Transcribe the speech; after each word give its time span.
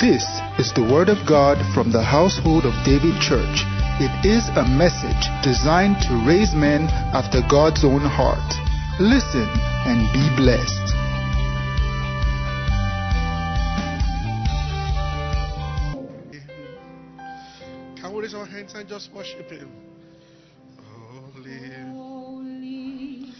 This 0.00 0.22
is 0.60 0.72
the 0.74 0.88
Word 0.92 1.08
of 1.08 1.26
God 1.26 1.58
from 1.74 1.90
the 1.90 2.04
household 2.04 2.64
of 2.64 2.72
David 2.84 3.20
Church. 3.20 3.66
It 3.98 4.24
is 4.24 4.46
a 4.54 4.62
message 4.62 5.26
designed 5.42 5.96
to 6.06 6.24
raise 6.24 6.54
men 6.54 6.82
after 7.10 7.40
God's 7.50 7.84
own 7.84 8.02
heart. 8.02 8.38
Listen 9.00 9.48
and 9.90 10.06
be 10.14 10.22
blessed. 10.38 10.94
Can 18.00 18.14
we 18.14 18.22
raise 18.22 18.34
our 18.34 18.46
hands 18.46 18.74
and 18.76 18.88
just 18.88 19.12
worship 19.12 19.50
Him? 19.50 19.68
Holy, 20.78 21.58
Holy, 21.90 23.32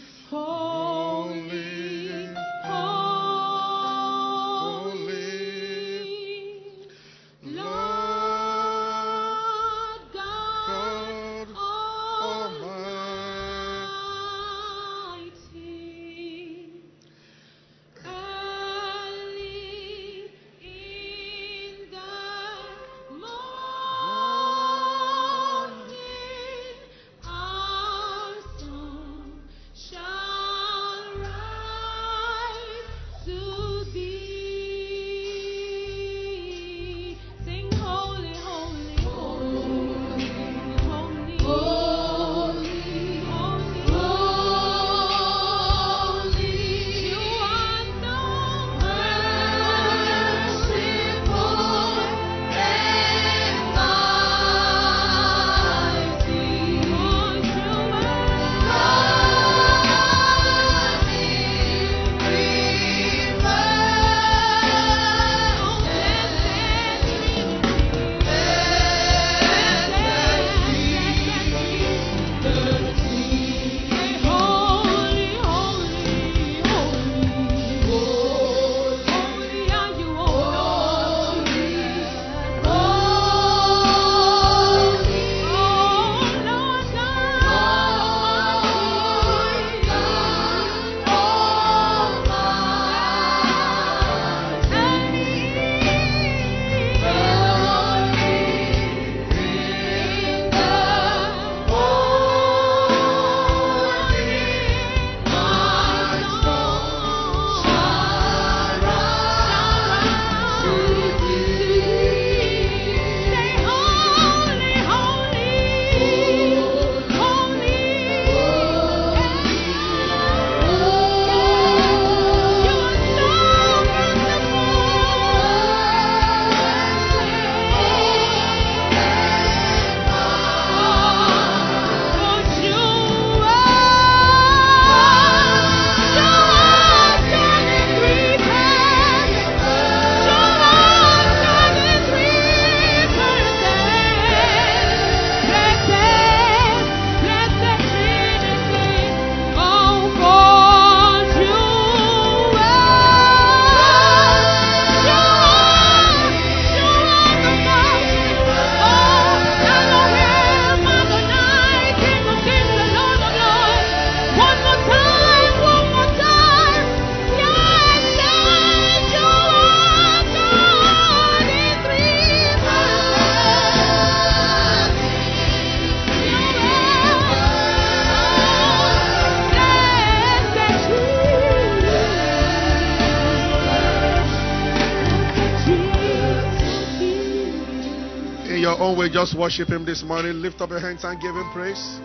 Just 189.11 189.35
worship 189.37 189.69
Him 189.69 189.85
this 189.85 190.03
morning. 190.03 190.33
Lift 190.41 190.61
up 190.61 190.69
your 190.69 190.79
hands 190.79 191.03
and 191.03 191.19
give 191.19 191.35
Him 191.35 191.49
praise. 191.51 191.99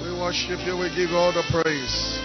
We 0.00 0.20
worship 0.20 0.64
you, 0.64 0.78
we 0.78 0.94
give 0.94 1.12
all 1.12 1.32
the 1.32 1.42
praise. 1.50 2.20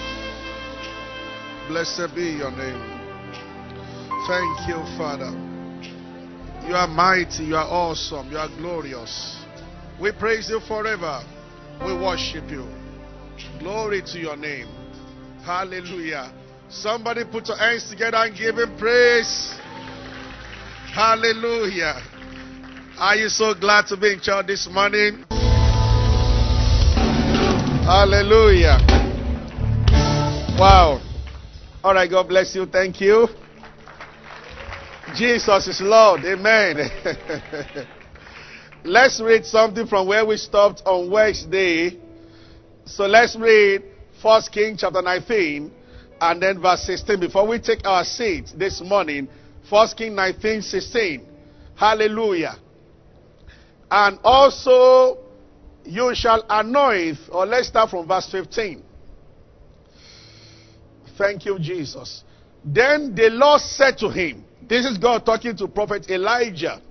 Blessed 1.68 2.14
be 2.16 2.38
your 2.38 2.52
name. 2.52 3.02
Thank 4.28 4.68
you, 4.68 4.98
Father. 4.98 5.53
You 6.68 6.76
are 6.76 6.88
mighty, 6.88 7.44
you 7.44 7.56
are 7.56 7.68
awesome, 7.68 8.32
you 8.32 8.38
are 8.38 8.48
glorious. 8.48 9.38
We 10.00 10.12
praise 10.12 10.50
you 10.50 10.60
forever. 10.62 11.22
We 11.86 11.94
worship 11.94 12.50
you. 12.50 12.68
Glory 13.60 14.02
to 14.02 14.20
your 14.20 14.38
name. 14.38 14.68
Hallelujah. 15.44 16.32
Somebody 16.70 17.26
put 17.26 17.48
your 17.50 17.58
hands 17.58 17.90
together 17.90 18.18
and 18.18 18.36
give 18.36 18.58
him 18.58 18.78
praise. 18.78 19.54
Hallelujah. 20.94 22.02
Are 22.98 23.16
you 23.16 23.28
so 23.28 23.54
glad 23.54 23.88
to 23.88 23.98
be 23.98 24.14
in 24.14 24.22
church 24.22 24.48
this 24.48 24.68
morning? 24.72 25.26
Hallelujah. 27.84 28.78
Wow. 30.58 31.02
All 31.84 31.94
right, 31.94 32.10
God 32.10 32.30
bless 32.30 32.56
you. 32.56 32.66
Thank 32.66 33.02
you. 33.02 33.28
Jesus 35.16 35.68
is 35.68 35.80
Lord. 35.80 36.22
Amen. 36.26 36.90
let's 38.84 39.22
read 39.22 39.46
something 39.46 39.86
from 39.86 40.08
where 40.08 40.26
we 40.26 40.38
stopped 40.38 40.82
on 40.86 41.12
Wednesday. 41.12 42.00
So 42.86 43.06
let's 43.06 43.36
read 43.36 43.84
First 44.24 44.52
King 44.52 44.76
chapter 44.76 45.04
19 45.04 45.72
and 46.20 46.42
then 46.42 46.60
verse 46.60 46.82
16 46.84 47.20
before 47.20 47.48
we 47.48 47.60
take 47.60 47.86
our 47.86 48.04
seat 48.04 48.54
this 48.56 48.82
morning. 48.82 49.28
First 49.70 49.98
King 49.98 50.16
19, 50.16 50.64
16. 50.64 51.26
Hallelujah. 51.76 52.56
And 53.92 54.18
also 54.24 55.20
you 55.86 56.12
shall 56.16 56.44
anoint, 56.50 57.20
or 57.32 57.46
let's 57.46 57.68
start 57.68 57.92
from 57.92 58.08
verse 58.08 58.30
15. 58.32 58.82
Thank 61.20 61.46
you, 61.46 61.60
Jesus. 61.60 62.24
Then 62.66 63.14
the 63.14 63.30
Lord 63.30 63.62
said 63.62 64.00
to 64.00 64.10
him, 64.10 64.46
This 64.74 64.88
is 64.88 64.98
God 64.98 65.24
talking 65.24 65.56
to 65.58 65.68
Prophet 65.68 66.10
Elijah. 66.10 66.82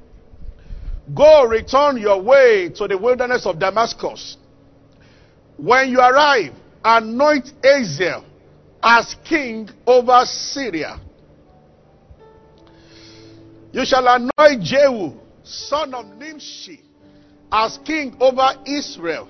Go 1.12 1.46
return 1.46 1.96
your 1.96 2.22
way 2.22 2.68
to 2.76 2.86
the 2.86 2.96
wilderness 2.96 3.44
of 3.44 3.58
Damascus. 3.58 4.36
When 5.56 5.90
you 5.90 5.98
arrive, 5.98 6.52
anoint 6.84 7.50
Hazael 7.60 8.24
as 8.80 9.16
king 9.28 9.68
over 9.84 10.20
Syria. 10.26 11.00
You 13.72 13.84
shall 13.84 14.06
anoint 14.06 14.62
Jehu, 14.62 15.14
son 15.42 15.92
of 15.92 16.06
Nimshi, 16.06 16.82
as 17.50 17.80
king 17.84 18.16
over 18.20 18.62
Israel. 18.64 19.28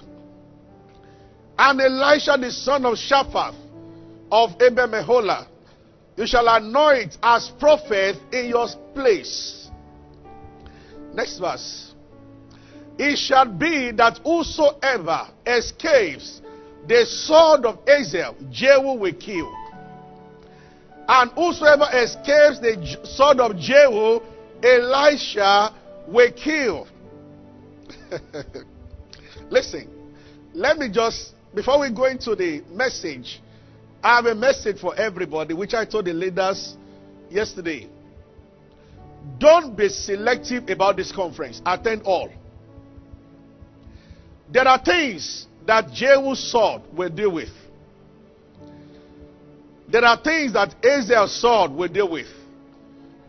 And 1.56 1.81
Elisha, 1.81 2.37
the 2.38 2.50
son 2.50 2.84
of 2.84 2.98
Shaphat 2.98 3.55
of 4.31 4.50
Abel 4.60 4.88
Meholah, 4.88 5.46
you 6.16 6.26
shall 6.26 6.46
anoint 6.48 7.16
as 7.22 7.50
prophet 7.58 8.16
in 8.32 8.46
your 8.46 8.68
place. 8.94 9.70
Next 11.14 11.38
verse. 11.38 11.94
It 12.98 13.16
shall 13.16 13.46
be 13.46 13.90
that 13.92 14.18
whosoever 14.18 15.28
escapes 15.46 16.42
the 16.86 17.06
sword 17.06 17.64
of 17.64 17.78
Hazael, 17.86 18.36
Jehu 18.50 18.94
will 18.98 19.14
kill. 19.14 19.52
And 21.08 21.30
whosoever 21.32 21.86
escapes 21.92 22.60
the 22.60 22.98
sword 23.04 23.40
of 23.40 23.56
Jehu, 23.56 24.20
Elisha 24.62 25.74
will 26.06 26.32
kill. 26.32 26.86
Listen, 29.50 29.88
let 30.52 30.78
me 30.78 30.90
just, 30.90 31.34
before 31.54 31.80
we 31.80 31.90
go 31.90 32.04
into 32.04 32.36
the 32.36 32.62
message, 32.70 33.40
I 34.02 34.16
have 34.16 34.26
a 34.26 34.34
message 34.34 34.81
for 34.81 34.94
everybody, 34.96 35.54
which 35.54 35.75
I 35.75 35.84
told 35.84 36.06
the 36.06 36.12
leaders 36.12 36.76
yesterday. 37.31 37.88
Don't 39.38 39.76
be 39.76 39.88
selective 39.88 40.69
about 40.69 40.96
this 40.96 41.12
conference. 41.12 41.62
Attend 41.64 42.02
all. 42.02 42.31
There 44.50 44.66
are 44.66 44.82
things 44.82 45.46
that 45.66 45.87
Jehu's 45.93 46.50
sword 46.50 46.82
will 46.93 47.08
deal 47.08 47.32
with. 47.32 47.49
There 49.88 50.05
are 50.05 50.20
things 50.20 50.55
that 50.55 50.75
Hazael's 50.82 51.40
sword 51.40 51.70
will 51.70 51.88
deal 51.88 52.10
with. 52.10 52.26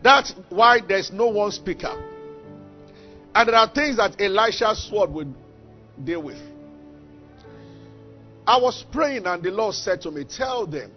That's 0.02 0.34
why 0.48 0.80
there's 0.86 1.12
no 1.12 1.28
one 1.28 1.52
speaker. 1.52 1.94
And 3.34 3.48
there 3.48 3.54
are 3.54 3.70
things 3.72 3.96
that 3.98 4.20
Elisha's 4.20 4.88
sword 4.88 5.10
will 5.10 5.34
deal 6.02 6.22
with. 6.22 6.38
I 8.46 8.58
was 8.58 8.84
praying, 8.92 9.26
and 9.26 9.42
the 9.42 9.50
Lord 9.50 9.74
said 9.74 10.02
to 10.02 10.10
me, 10.10 10.24
Tell 10.24 10.66
them 10.66 10.90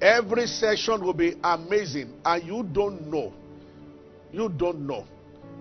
every 0.00 0.46
session 0.46 1.04
will 1.04 1.14
be 1.14 1.36
amazing, 1.42 2.12
and 2.24 2.44
you 2.44 2.62
don't 2.64 3.08
know. 3.08 3.32
You 4.32 4.48
don't 4.48 4.86
know. 4.86 5.06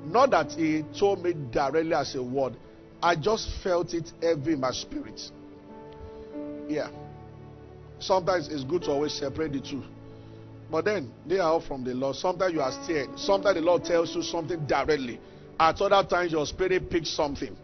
Not 0.05 0.31
that 0.31 0.51
He 0.53 0.83
told 0.97 1.23
me 1.23 1.33
directly 1.33 1.93
as 1.93 2.15
a 2.15 2.23
word, 2.23 2.55
I 3.03 3.15
just 3.15 3.49
felt 3.63 3.93
it 3.93 4.11
heavy 4.21 4.53
in 4.53 4.59
my 4.59 4.71
spirit. 4.71 5.21
Yeah. 6.67 6.89
Sometimes 7.99 8.47
it's 8.47 8.63
good 8.63 8.83
to 8.83 8.91
always 8.91 9.13
separate 9.13 9.53
the 9.53 9.59
two. 9.59 9.83
But 10.71 10.85
then 10.85 11.11
they 11.27 11.37
are 11.37 11.51
all 11.51 11.61
from 11.61 11.83
the 11.83 11.93
Lord. 11.93 12.15
Sometimes 12.15 12.53
you 12.53 12.61
are 12.61 12.71
scared. 12.83 13.09
Sometimes 13.19 13.55
the 13.55 13.61
Lord 13.61 13.83
tells 13.83 14.15
you 14.15 14.23
something 14.23 14.65
directly. 14.65 15.19
At 15.59 15.79
other 15.81 16.07
times, 16.07 16.31
your 16.31 16.45
spirit 16.45 16.89
picks 16.89 17.09
something. 17.09 17.55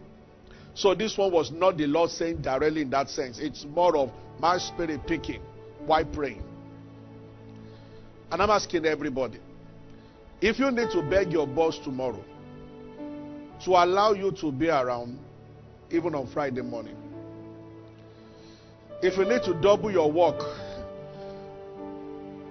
So 0.78 0.94
this 0.94 1.18
one 1.18 1.32
was 1.32 1.50
not 1.50 1.76
the 1.76 1.88
Lord 1.88 2.08
saying 2.10 2.36
directly 2.40 2.82
in 2.82 2.90
that 2.90 3.10
sense. 3.10 3.40
It's 3.40 3.64
more 3.64 3.96
of 3.96 4.12
my 4.38 4.58
spirit 4.58 5.00
picking 5.08 5.42
while 5.84 6.04
praying. 6.04 6.44
And 8.30 8.40
I'm 8.40 8.50
asking 8.50 8.86
everybody 8.86 9.40
if 10.40 10.60
you 10.60 10.70
need 10.70 10.90
to 10.90 11.02
beg 11.02 11.32
your 11.32 11.48
boss 11.48 11.80
tomorrow 11.80 12.22
to 13.64 13.70
allow 13.70 14.12
you 14.12 14.30
to 14.40 14.52
be 14.52 14.68
around 14.68 15.18
even 15.90 16.14
on 16.14 16.28
Friday 16.28 16.62
morning, 16.62 16.96
if 19.02 19.18
you 19.18 19.24
need 19.24 19.42
to 19.46 19.54
double 19.60 19.90
your 19.90 20.12
work, 20.12 20.40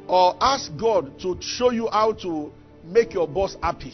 or 0.10 0.36
ask 0.42 0.70
God 0.76 1.18
to 1.22 1.38
show 1.40 1.72
you 1.72 1.88
how 1.94 2.12
to 2.12 2.52
make 2.84 3.14
your 3.14 3.28
boss 3.28 3.56
happy 3.64 3.94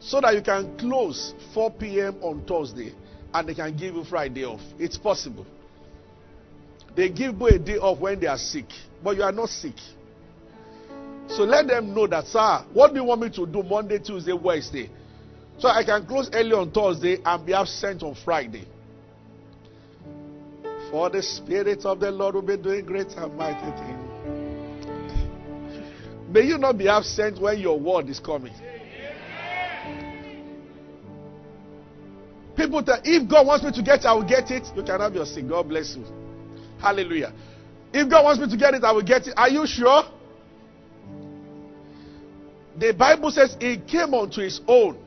so 0.00 0.20
that 0.20 0.34
you 0.34 0.42
can 0.42 0.76
close 0.78 1.34
4 1.54 1.70
p.m. 1.72 2.16
on 2.22 2.44
Thursday 2.46 2.94
and 3.34 3.48
they 3.48 3.54
can 3.54 3.76
give 3.76 3.94
you 3.94 4.04
Friday 4.04 4.44
off. 4.44 4.60
It's 4.78 4.96
possible. 4.96 5.46
They 6.96 7.08
give 7.10 7.40
you 7.40 7.46
a 7.46 7.58
day 7.58 7.76
off 7.76 8.00
when 8.00 8.18
they 8.20 8.26
are 8.26 8.38
sick, 8.38 8.66
but 9.02 9.16
you 9.16 9.22
are 9.22 9.32
not 9.32 9.48
sick. 9.48 9.76
So 11.28 11.44
let 11.44 11.66
them 11.66 11.94
know 11.94 12.06
that, 12.06 12.26
sir, 12.26 12.64
what 12.72 12.92
do 12.92 13.00
you 13.00 13.04
want 13.04 13.20
me 13.20 13.30
to 13.30 13.46
do 13.46 13.62
Monday, 13.62 13.98
Tuesday, 13.98 14.32
Wednesday? 14.32 14.90
So 15.58 15.68
I 15.68 15.84
can 15.84 16.06
close 16.06 16.30
early 16.32 16.52
on 16.52 16.70
Thursday 16.70 17.18
and 17.24 17.44
be 17.44 17.52
absent 17.52 18.02
on 18.02 18.14
Friday. 18.24 18.66
For 20.90 21.10
the 21.10 21.22
Spirit 21.22 21.84
of 21.84 22.00
the 22.00 22.10
Lord 22.10 22.34
will 22.36 22.42
be 22.42 22.56
doing 22.56 22.86
great 22.86 23.08
and 23.08 23.36
mighty 23.36 23.70
things. 23.78 24.08
May 26.30 26.42
you 26.42 26.58
not 26.58 26.78
be 26.78 26.88
absent 26.88 27.40
when 27.40 27.58
your 27.58 27.78
word 27.78 28.08
is 28.08 28.20
coming. 28.20 28.54
People 32.58 32.82
tell, 32.82 33.00
if 33.04 33.30
God 33.30 33.46
wants 33.46 33.64
me 33.64 33.70
to 33.70 33.82
get 33.82 34.00
it, 34.00 34.06
I 34.06 34.12
will 34.14 34.28
get 34.28 34.50
it. 34.50 34.66
You 34.74 34.82
can 34.82 35.00
have 35.00 35.14
your 35.14 35.24
seat. 35.24 35.48
God 35.48 35.68
bless 35.68 35.94
you. 35.94 36.04
Hallelujah. 36.80 37.32
If 37.92 38.10
God 38.10 38.24
wants 38.24 38.40
me 38.40 38.50
to 38.50 38.56
get 38.56 38.74
it, 38.74 38.82
I 38.82 38.90
will 38.90 39.02
get 39.02 39.28
it. 39.28 39.34
Are 39.36 39.48
you 39.48 39.64
sure? 39.64 40.02
The 42.76 42.92
Bible 42.92 43.30
says 43.30 43.56
he 43.60 43.78
came 43.78 44.12
unto 44.12 44.40
his 44.40 44.60
own, 44.66 44.98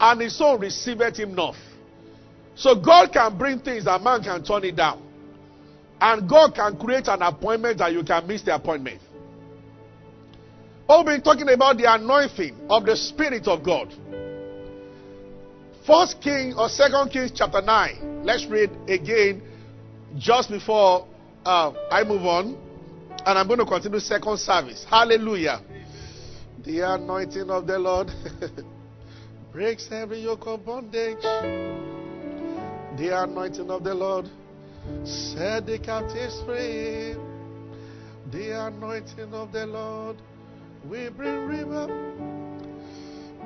and 0.00 0.20
his 0.20 0.40
own 0.40 0.60
received 0.60 1.16
him 1.16 1.36
not. 1.36 1.54
So 2.56 2.74
God 2.74 3.12
can 3.12 3.38
bring 3.38 3.60
things 3.60 3.84
that 3.84 4.02
man 4.02 4.24
can 4.24 4.44
turn 4.44 4.64
it 4.64 4.74
down. 4.74 5.00
And 6.00 6.28
God 6.28 6.54
can 6.56 6.76
create 6.76 7.06
an 7.06 7.22
appointment 7.22 7.78
that 7.78 7.92
you 7.92 8.02
can 8.02 8.26
miss 8.26 8.42
the 8.42 8.56
appointment. 8.56 9.00
I've 10.88 11.06
been 11.06 11.22
talking 11.22 11.48
about 11.48 11.78
the 11.78 11.92
anointing 11.92 12.56
of 12.68 12.84
the 12.86 12.96
Spirit 12.96 13.46
of 13.46 13.62
God. 13.62 13.94
First 15.86 16.20
King 16.20 16.54
or 16.56 16.68
Second 16.68 17.10
Kings 17.10 17.32
chapter 17.34 17.60
9. 17.60 18.22
Let's 18.24 18.46
read 18.46 18.70
again 18.88 19.42
just 20.16 20.48
before 20.48 21.08
uh, 21.44 21.72
I 21.90 22.04
move 22.04 22.22
on. 22.22 22.56
And 23.26 23.38
I'm 23.38 23.46
going 23.46 23.58
to 23.58 23.66
continue 23.66 23.98
second 23.98 24.38
service. 24.38 24.86
Hallelujah. 24.88 25.60
The 26.64 26.94
anointing 26.94 27.50
of 27.50 27.66
the 27.66 27.78
Lord 27.78 28.10
breaks 29.52 29.88
every 29.90 30.20
yoke 30.20 30.46
of 30.46 30.64
bondage. 30.64 31.22
The 32.96 33.22
anointing 33.24 33.68
of 33.68 33.82
the 33.82 33.94
Lord 33.94 34.28
set 35.04 35.66
the 35.66 35.80
captives 35.80 36.40
free. 36.46 37.16
The 38.30 38.66
anointing 38.66 39.34
of 39.34 39.50
the 39.50 39.66
Lord 39.66 40.16
will 40.84 41.10
bring 41.10 41.46
river. 41.46 41.88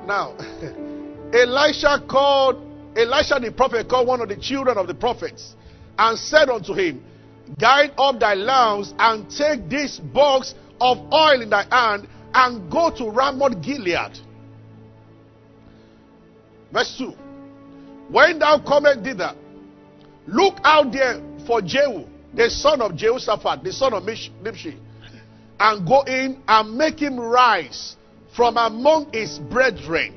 Now, 0.05 0.35
Elisha 1.33 2.03
called, 2.07 2.55
Elisha 2.95 3.39
the 3.39 3.51
prophet 3.51 3.89
called 3.89 4.07
one 4.07 4.21
of 4.21 4.29
the 4.29 4.37
children 4.37 4.77
of 4.77 4.87
the 4.87 4.93
prophets 4.93 5.55
and 5.97 6.17
said 6.17 6.49
unto 6.49 6.73
him, 6.73 7.03
Guide 7.59 7.91
up 7.97 8.19
thy 8.19 8.33
lamps 8.33 8.93
and 8.99 9.29
take 9.29 9.69
this 9.69 9.99
box 9.99 10.53
of 10.79 10.97
oil 11.13 11.41
in 11.41 11.49
thy 11.49 11.65
hand 11.69 12.07
and 12.33 12.71
go 12.71 12.91
to 12.91 13.09
Ramoth 13.09 13.61
Gilead. 13.61 14.19
Verse 16.71 16.95
2. 16.97 17.13
When 18.09 18.39
thou 18.39 18.59
comest 18.59 19.03
thither, 19.03 19.33
look 20.27 20.57
out 20.63 20.91
there 20.91 21.21
for 21.45 21.61
Jehu, 21.61 22.05
the 22.33 22.49
son 22.49 22.81
of 22.81 22.95
Jehoshaphat, 22.95 23.63
the 23.63 23.71
son 23.71 23.93
of 23.93 24.03
Nimshi, 24.03 24.77
and 25.59 25.87
go 25.87 26.01
in 26.03 26.41
and 26.47 26.77
make 26.77 26.99
him 26.99 27.19
rise 27.19 27.95
from 28.35 28.57
among 28.57 29.11
his 29.13 29.39
brethren 29.39 30.13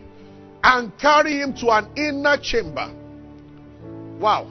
and 0.63 0.97
carry 0.99 1.39
him 1.39 1.55
to 1.55 1.71
an 1.71 1.89
inner 1.97 2.37
chamber. 2.37 2.93
Wow. 4.19 4.51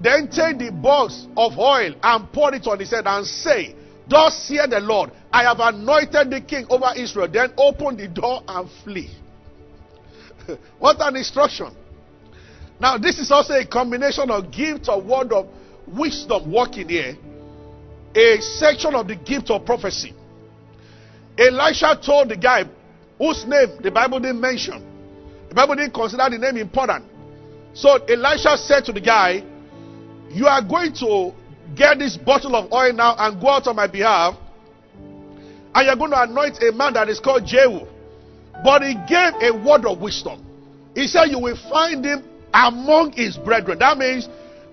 Then 0.00 0.28
take 0.28 0.58
the 0.58 0.70
box 0.70 1.26
of 1.36 1.58
oil 1.58 1.94
and 2.02 2.32
pour 2.32 2.54
it 2.54 2.66
on 2.66 2.78
his 2.80 2.90
head 2.90 3.06
and 3.06 3.26
say, 3.26 3.74
Thus 4.08 4.48
hear 4.48 4.66
the 4.66 4.80
Lord, 4.80 5.12
I 5.32 5.44
have 5.44 5.60
anointed 5.60 6.30
the 6.30 6.40
king 6.40 6.66
over 6.68 6.92
Israel. 6.96 7.28
Then 7.28 7.52
open 7.56 7.96
the 7.96 8.08
door 8.08 8.42
and 8.46 8.68
flee. 8.82 9.10
what 10.78 10.96
an 11.00 11.16
instruction. 11.16 11.74
Now, 12.80 12.98
this 12.98 13.18
is 13.18 13.30
also 13.30 13.54
a 13.54 13.66
combination 13.66 14.30
of 14.30 14.50
gift 14.50 14.88
of 14.88 15.06
word 15.06 15.32
of 15.32 15.48
wisdom 15.86 16.52
working 16.52 16.88
here, 16.88 17.16
a 18.14 18.40
section 18.40 18.94
of 18.94 19.08
the 19.08 19.16
gift 19.16 19.50
of 19.50 19.64
prophecy. 19.64 20.12
Elisha 21.38 21.98
told 22.04 22.28
the 22.28 22.36
guy 22.36 22.64
whose 23.18 23.44
name 23.46 23.78
the 23.82 23.90
Bible 23.90 24.20
didn't 24.20 24.40
mention, 24.40 24.82
the 25.48 25.54
Bible 25.54 25.74
didn't 25.76 25.94
consider 25.94 26.28
the 26.30 26.38
name 26.38 26.56
important. 26.56 27.04
So 27.74 27.96
Elisha 28.04 28.56
said 28.56 28.84
to 28.86 28.92
the 28.92 29.00
guy, 29.00 29.42
You 30.30 30.46
are 30.46 30.62
going 30.62 30.92
to 30.94 31.32
get 31.74 31.98
this 31.98 32.16
bottle 32.16 32.54
of 32.56 32.72
oil 32.72 32.92
now 32.92 33.16
and 33.18 33.40
go 33.40 33.48
out 33.48 33.66
on 33.66 33.76
my 33.76 33.86
behalf 33.86 34.36
And 35.74 35.86
you're 35.86 35.96
going 35.96 36.12
to 36.12 36.22
anoint 36.22 36.62
a 36.62 36.72
man 36.72 36.94
that 36.94 37.08
is 37.08 37.18
called 37.18 37.44
Jehu. 37.46 37.86
But 38.62 38.82
he 38.82 38.94
gave 39.08 39.34
a 39.42 39.50
word 39.52 39.84
of 39.84 40.00
wisdom. 40.00 40.44
He 40.94 41.08
said, 41.08 41.26
You 41.26 41.40
will 41.40 41.58
find 41.68 42.04
him 42.04 42.22
among 42.52 43.12
his 43.12 43.36
brethren. 43.36 43.80
That 43.80 43.98
means 43.98 44.28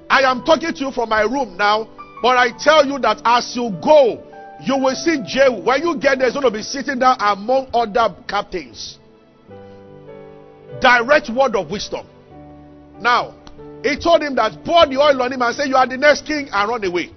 I 0.10 0.22
am 0.22 0.44
talking 0.46 0.74
to 0.74 0.80
you 0.80 0.92
from 0.92 1.10
my 1.10 1.22
room 1.24 1.58
now, 1.58 1.90
but 2.22 2.38
I 2.38 2.52
tell 2.58 2.86
you 2.86 3.00
that 3.00 3.22
as 3.26 3.56
you 3.56 3.76
go, 3.84 4.22
you 4.63 4.77
will 4.77 4.96
see 4.96 5.18
Jehu. 5.25 5.62
When 5.63 5.82
you 5.82 5.98
get 5.98 6.20
there, 6.20 6.27
he's 6.27 6.34
going 6.34 6.46
to 6.46 6.51
be 6.51 6.62
sitting 6.62 7.00
down 7.00 7.18
among 7.20 7.70
other 7.74 8.15
captains. 8.27 9.00
Direct 10.80 11.30
word 11.30 11.56
of 11.56 11.70
wisdom. 11.70 12.08
Now, 13.00 13.36
he 13.84 13.98
told 13.98 14.22
him 14.22 14.36
that 14.36 14.63
pour 14.63 14.86
the 14.86 14.98
oil 14.98 15.22
on 15.22 15.34
him 15.34 15.41
and 15.41 15.56
say, 15.56 15.65
You 15.65 15.75
are 15.75 15.88
the 15.88 15.98
next 15.98 16.25
king, 16.25 16.48
and 16.51 16.70
run 16.70 16.84
away. 16.84 17.12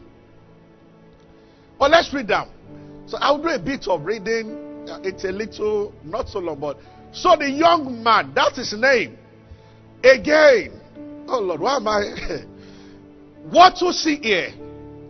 But 1.78 1.90
let's 1.90 2.12
read 2.14 2.28
down. 2.28 2.50
So 3.06 3.18
I'll 3.20 3.40
do 3.40 3.48
a 3.48 3.58
bit 3.58 3.86
of 3.88 4.04
reading. 4.04 4.86
Uh, 4.88 5.00
It's 5.02 5.24
a 5.24 5.32
little, 5.32 5.92
not 6.04 6.28
so 6.28 6.38
long, 6.38 6.60
but 6.60 6.78
so 7.12 7.36
the 7.36 7.50
young 7.50 8.02
man, 8.02 8.32
that's 8.34 8.56
his 8.56 8.72
name. 8.78 9.16
Again, 10.02 10.80
oh 11.28 11.38
Lord, 11.40 11.60
why 11.60 11.76
am 11.76 11.88
I? 11.88 12.44
what 13.50 13.80
you 13.80 13.92
see 13.92 14.16
here, 14.16 14.50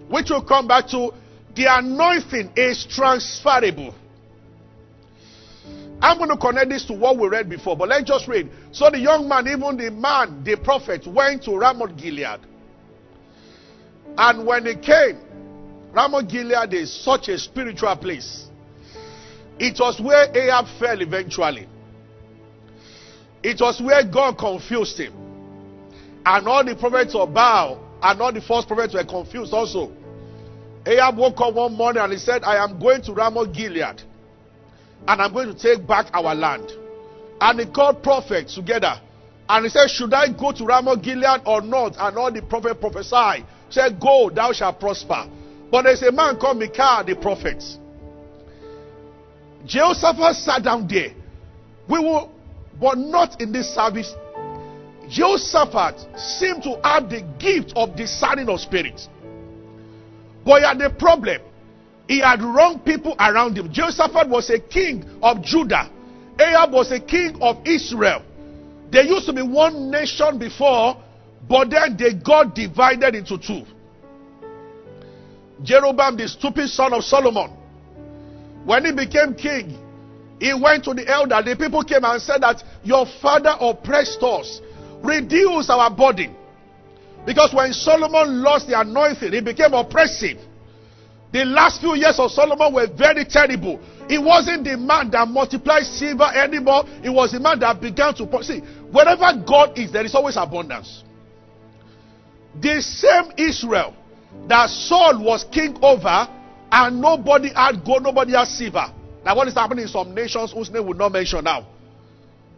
which 0.09 0.31
will 0.31 0.45
come 0.45 0.67
back 0.69 0.89
to, 0.89 1.13
the 1.55 1.67
anointing 1.69 2.53
is 2.57 2.87
transferable. 2.89 3.95
I'm 6.01 6.19
going 6.19 6.31
to 6.31 6.37
connect 6.37 6.69
this 6.69 6.85
to 6.87 6.93
what 6.93 7.17
we 7.17 7.29
read 7.29 7.49
before, 7.49 7.77
but 7.77 7.89
let's 7.89 8.05
just 8.05 8.29
read. 8.29 8.51
So 8.73 8.91
the 8.91 8.99
young 8.99 9.29
man, 9.29 9.47
even 9.49 9.77
the 9.77 9.91
man, 9.91 10.45
the 10.45 10.57
prophet, 10.57 11.07
went 11.07 11.45
to 11.45 11.57
Ramoth 11.57 11.97
Gilead. 11.97 12.41
And 14.19 14.47
when 14.47 14.67
he 14.67 14.75
came, 14.77 15.19
Ramoth 15.93 16.29
Gilead 16.29 16.75
is 16.75 16.93
such 16.93 17.29
a 17.29 17.39
spiritual 17.39 17.97
place. 17.97 18.47
It 19.59 19.79
was 19.79 20.01
where 20.01 20.37
Ahab 20.37 20.67
fell 20.79 21.01
eventually. 21.01 21.69
It 23.43 23.61
was 23.61 23.81
where 23.81 24.05
God 24.05 24.37
confused 24.37 24.99
him. 24.99 25.15
And 26.27 26.49
all 26.49 26.65
the 26.65 26.75
prophets 26.75 27.15
of 27.15 27.33
Baal 27.33 27.79
and 28.03 28.21
all 28.21 28.33
the 28.33 28.41
false 28.41 28.65
prophets 28.65 28.95
were 28.95 29.05
confused 29.05 29.53
also. 29.53 29.93
Ahab 30.87 31.17
woke 31.17 31.41
up 31.41 31.55
one 31.55 31.75
morning 31.75 32.03
and 32.03 32.13
he 32.13 32.19
said, 32.19 32.45
I 32.45 32.63
am 32.63 32.79
going 32.79 33.03
to 33.03 33.13
Ramoth 33.13 33.53
Gilead 33.53 34.03
and 35.07 35.23
I'm 35.23 35.33
going 35.33 35.55
to 35.55 35.59
take 35.59 35.87
back 35.87 36.07
our 36.13 36.35
land. 36.35 36.71
And 37.41 37.61
he 37.61 37.67
called 37.67 38.03
prophets 38.03 38.55
together. 38.55 39.01
And 39.49 39.65
he 39.65 39.69
said, 39.69 39.89
Should 39.89 40.15
I 40.15 40.33
go 40.33 40.53
to 40.53 40.65
Ramoth 40.65 41.03
Gilead 41.03 41.43
or 41.47 41.61
not? 41.61 41.95
And 41.99 42.17
all 42.17 42.33
the 42.33 42.43
prophets 42.43 42.81
prophesied. 42.81 43.45
Said, 43.69 44.01
Go, 44.01 44.31
thou 44.31 44.53
shalt 44.53 44.81
prosper. 44.81 45.29
But 45.71 45.83
there's 45.83 46.03
a 46.03 46.13
man 46.13 46.39
called 46.39 46.59
Micaiah 46.59 47.05
the 47.05 47.17
prophet. 47.21 47.63
Jehoshaphat 49.67 50.37
sat 50.37 50.63
down 50.63 50.87
there. 50.89 51.11
We 51.89 51.99
will, 51.99 52.31
but 52.81 52.97
not 52.97 53.41
in 53.41 53.53
this 53.53 53.75
service. 53.75 54.15
Jehoshaphat 55.09 56.19
seemed 56.19 56.63
to 56.63 56.81
have 56.83 57.11
the 57.11 57.23
gift 57.39 57.73
of 57.77 57.97
discerning 57.97 58.49
of 58.49 58.61
spirits. 58.61 59.09
But 60.45 60.61
he 60.61 60.67
had 60.67 60.81
a 60.83 60.91
problem. 60.91 61.41
He 62.09 62.21
had 62.21 62.43
wrong 62.43 62.81
people 62.81 63.17
around 63.19 63.57
him. 63.57 63.73
Jehoshaphat 63.73 64.29
was 64.29 64.51
a 64.51 64.59
king 64.59 65.05
of 65.23 65.43
Judah. 65.43 65.91
Ahab 66.39 66.73
was 66.73 66.93
a 66.93 67.01
king 67.01 67.41
of 67.41 67.67
Israel. 67.67 68.23
There 68.91 69.05
used 69.05 69.27
to 69.27 69.33
be 69.33 69.43
one 69.43 69.91
nation 69.91 70.39
before, 70.39 71.03
but 71.49 71.71
then 71.71 71.97
they 71.97 72.15
got 72.15 72.55
divided 72.55 73.15
into 73.15 73.39
two. 73.39 73.63
Jeroboam, 75.63 76.17
the 76.17 76.29
stupid 76.29 76.69
son 76.69 76.93
of 76.93 77.05
Solomon, 77.05 77.51
when 78.65 78.85
he 78.85 78.93
became 78.93 79.35
king, 79.35 79.79
he 80.41 80.53
went 80.53 80.85
to 80.85 80.95
the 80.95 81.09
elder. 81.09 81.41
The 81.43 81.57
people 81.57 81.83
came 81.85 82.05
and 82.05 82.21
said 82.21 82.43
that 82.43 82.63
your 82.83 83.07
father 83.23 83.55
oppressed 83.61 84.23
us. 84.23 84.61
Reduce 85.03 85.71
our 85.71 85.91
burden. 85.91 86.35
Because 87.27 87.55
when 87.55 87.73
Solomon 87.73 88.43
lost 88.43 88.69
the 88.69 88.79
anointing, 88.79 89.33
he 89.33 89.41
became 89.41 89.73
oppressive. 89.73 90.39
The 91.33 91.45
last 91.45 91.81
few 91.81 91.95
years 91.97 92.19
of 92.19 92.31
Solomon 92.31 92.73
were 92.73 92.87
very 92.87 93.25
terrible. 93.25 93.81
He 94.09 94.19
wasn't 94.19 94.65
the 94.65 94.77
man 94.77 95.11
that 95.11 95.27
multiplied 95.27 95.85
silver 95.85 96.31
anymore. 96.33 96.85
He 97.03 97.09
was 97.09 97.33
the 97.33 97.41
man 97.41 97.59
that 97.61 97.81
began 97.81 98.15
to 98.15 98.43
see. 98.45 98.61
Wherever 98.93 99.33
God 99.45 99.77
is, 99.79 99.91
there 99.91 100.05
is 100.05 100.15
always 100.15 100.37
abundance. 100.37 101.03
The 102.61 102.81
same 102.83 103.33
Israel 103.37 103.97
that 104.49 104.69
Saul 104.71 105.25
was 105.25 105.45
king 105.51 105.77
over, 105.83 106.29
and 106.71 107.01
nobody 107.01 107.53
had 107.53 107.85
gold, 107.85 108.03
nobody 108.03 108.33
had 108.33 108.47
silver. 108.47 108.93
Now, 109.25 109.35
what 109.37 109.49
is 109.49 109.55
happening 109.55 109.85
in 109.85 109.89
some 109.89 110.15
nations 110.15 110.53
whose 110.53 110.71
name 110.71 110.87
will 110.87 110.95
not 110.95 111.13
mention 111.13 111.43
now? 111.45 111.67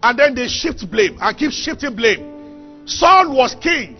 And 0.03 0.19
then 0.19 0.35
they 0.35 0.49
shift 0.49 0.91
blame 0.91 1.17
and 1.21 1.37
keep 1.37 1.53
shifting 1.53 1.95
blame. 1.95 2.85
Saul 2.87 3.35
was 3.35 3.55
king, 3.63 3.97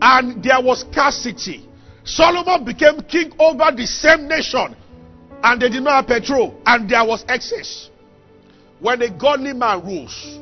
and 0.00 0.42
there 0.42 0.60
was 0.62 0.80
scarcity. 0.80 1.66
Solomon 2.04 2.64
became 2.64 3.00
king 3.02 3.32
over 3.38 3.70
the 3.76 3.86
same 3.86 4.26
nation, 4.26 4.74
and 5.42 5.60
they 5.60 5.68
did 5.68 5.82
not 5.82 5.96
have 5.96 6.06
petrol, 6.06 6.60
and 6.66 6.88
there 6.88 7.04
was 7.04 7.24
excess. 7.28 7.90
When 8.80 9.02
a 9.02 9.10
godly 9.10 9.52
man 9.52 9.84
rules, 9.84 10.40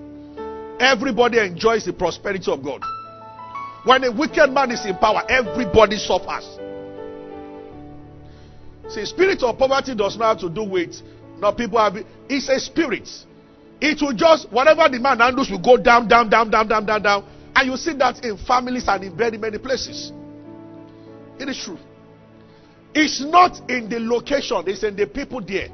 everybody 0.80 1.38
enjoys 1.38 1.84
the 1.84 1.92
prosperity 1.92 2.50
of 2.50 2.62
God. 2.62 2.82
When 3.84 4.04
a 4.04 4.12
wicked 4.12 4.50
man 4.50 4.70
is 4.70 4.84
in 4.86 4.96
power, 4.98 5.22
everybody 5.28 5.96
suffers. 5.96 6.58
See, 8.88 9.04
spirit 9.04 9.42
of 9.42 9.58
poverty 9.58 9.94
does 9.94 10.16
not 10.16 10.28
have 10.28 10.38
to 10.40 10.50
do 10.50 10.64
with 10.64 10.96
no 11.38 11.52
people 11.52 11.78
have. 11.78 11.96
It's 12.28 12.48
a 12.48 12.58
spirit. 12.58 13.08
It 13.80 14.00
will 14.00 14.14
just 14.14 14.50
whatever 14.50 14.88
the 14.88 14.98
man 14.98 15.18
handles 15.20 15.50
will 15.50 15.62
go 15.62 15.76
down, 15.76 16.08
down, 16.08 16.30
down, 16.30 16.50
down, 16.50 16.68
down, 16.68 16.86
down, 16.86 17.02
down. 17.02 17.24
And 17.58 17.68
you 17.72 17.76
see 17.76 17.92
that 17.94 18.24
in 18.24 18.36
families 18.36 18.84
and 18.86 19.02
in 19.02 19.16
very 19.16 19.36
many 19.36 19.58
places. 19.58 20.12
It 21.40 21.48
is 21.48 21.58
true. 21.60 21.76
It's 22.94 23.20
not 23.20 23.68
in 23.68 23.88
the 23.88 23.98
location, 23.98 24.62
it's 24.68 24.84
in 24.84 24.94
the 24.94 25.08
people 25.08 25.40
there. 25.40 25.66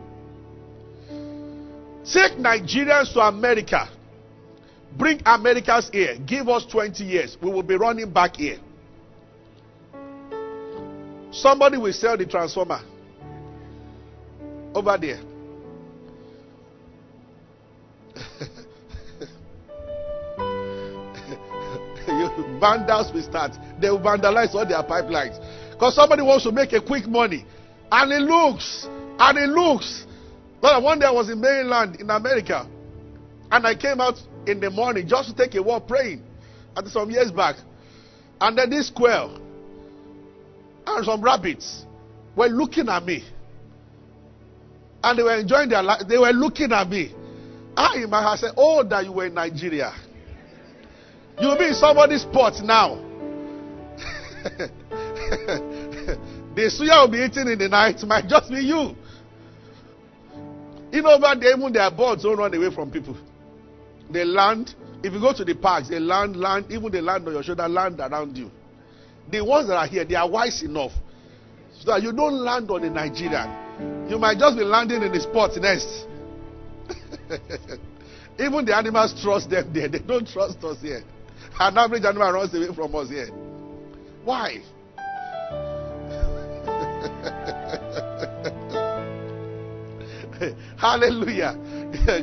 Take 2.10 2.38
Nigerians 2.38 3.12
to 3.12 3.20
America. 3.20 3.86
Bring 4.96 5.20
Americans 5.26 5.90
here. 5.92 6.16
Give 6.24 6.48
us 6.48 6.64
20 6.64 7.04
years. 7.04 7.36
We 7.42 7.50
will 7.50 7.62
be 7.62 7.74
running 7.76 8.10
back 8.10 8.36
here. 8.36 8.60
Somebody 11.32 11.76
will 11.76 11.92
sell 11.92 12.16
the 12.16 12.24
transformer 12.24 12.80
over 14.74 14.96
there. 14.96 15.20
Vandals 22.64 23.12
will 23.12 23.22
start. 23.22 23.52
They 23.78 23.90
will 23.90 24.00
vandalize 24.00 24.54
all 24.54 24.66
their 24.66 24.82
pipelines. 24.82 25.36
Because 25.72 25.94
somebody 25.94 26.22
wants 26.22 26.44
to 26.44 26.52
make 26.52 26.72
a 26.72 26.80
quick 26.80 27.06
money. 27.06 27.44
And 27.92 28.10
it 28.10 28.22
looks, 28.22 28.86
and 29.18 29.38
it 29.38 29.50
looks. 29.50 30.06
Well, 30.62 30.82
one 30.82 30.98
day 30.98 31.06
I 31.06 31.10
was 31.10 31.28
in 31.28 31.40
mainland 31.40 31.96
in 32.00 32.08
America. 32.08 32.66
And 33.50 33.66
I 33.66 33.74
came 33.74 34.00
out 34.00 34.18
in 34.46 34.60
the 34.60 34.70
morning 34.70 35.06
just 35.06 35.28
to 35.28 35.36
take 35.36 35.54
a 35.54 35.62
walk 35.62 35.86
praying. 35.86 36.22
And 36.74 36.88
some 36.88 37.10
years 37.10 37.30
back. 37.30 37.56
And 38.40 38.56
then 38.56 38.70
this 38.70 38.88
squirrel 38.88 39.40
and 40.86 41.04
some 41.04 41.22
rabbits 41.22 41.84
were 42.36 42.46
looking 42.46 42.88
at 42.88 43.04
me. 43.04 43.24
And 45.02 45.18
they 45.18 45.22
were 45.22 45.38
enjoying 45.38 45.68
their 45.68 45.82
life. 45.82 46.02
They 46.08 46.18
were 46.18 46.32
looking 46.32 46.72
at 46.72 46.88
me. 46.88 47.14
I 47.76 48.02
in 48.02 48.10
my 48.10 48.22
heart 48.22 48.40
said, 48.40 48.52
Oh, 48.56 48.82
that 48.84 49.04
you 49.04 49.12
were 49.12 49.26
in 49.26 49.34
Nigeria. 49.34 49.92
You'll 51.40 51.58
be 51.58 51.68
in 51.68 51.74
somebody's 51.74 52.24
pot 52.24 52.54
now. 52.62 52.96
the 56.54 56.70
suya 56.70 57.02
will 57.02 57.10
be 57.10 57.18
eating 57.18 57.48
in 57.48 57.58
the 57.58 57.68
night. 57.68 58.02
Might 58.06 58.28
just 58.28 58.50
be 58.50 58.60
you. 58.60 58.94
Know, 60.92 61.10
over 61.10 61.40
there, 61.40 61.56
even 61.56 61.72
their 61.72 61.90
birds 61.90 62.22
don't 62.22 62.38
run 62.38 62.54
away 62.54 62.72
from 62.72 62.90
people. 62.90 63.16
They 64.10 64.24
land. 64.24 64.74
If 65.02 65.12
you 65.12 65.20
go 65.20 65.32
to 65.34 65.44
the 65.44 65.54
parks, 65.54 65.88
they 65.88 65.98
land, 65.98 66.36
land, 66.36 66.66
even 66.70 66.90
they 66.92 67.00
land 67.00 67.26
on 67.26 67.34
your 67.34 67.42
shoulder, 67.42 67.68
land 67.68 68.00
around 68.00 68.36
you. 68.36 68.50
The 69.30 69.42
ones 69.44 69.68
that 69.68 69.76
are 69.76 69.86
here, 69.86 70.04
they 70.04 70.14
are 70.14 70.28
wise 70.28 70.62
enough 70.62 70.92
so 71.80 71.90
that 71.90 72.02
you 72.02 72.12
don't 72.12 72.34
land 72.34 72.70
on 72.70 72.84
a 72.84 72.90
Nigerian. 72.90 74.08
You 74.08 74.18
might 74.18 74.38
just 74.38 74.56
be 74.56 74.64
landing 74.64 75.02
in 75.02 75.12
the 75.12 75.20
spot 75.20 75.56
nest. 75.56 76.06
even 78.38 78.64
the 78.64 78.76
animals 78.76 79.20
trust 79.20 79.50
them 79.50 79.72
there. 79.72 79.88
They 79.88 79.98
don't 79.98 80.28
trust 80.28 80.62
us 80.62 80.80
here. 80.80 81.02
An 81.58 81.78
average 81.78 82.04
animal 82.04 82.32
runs 82.32 82.54
away 82.54 82.74
from 82.74 82.94
us 82.96 83.08
here. 83.08 83.28
Why? 84.24 84.60
Hallelujah. 90.76 91.54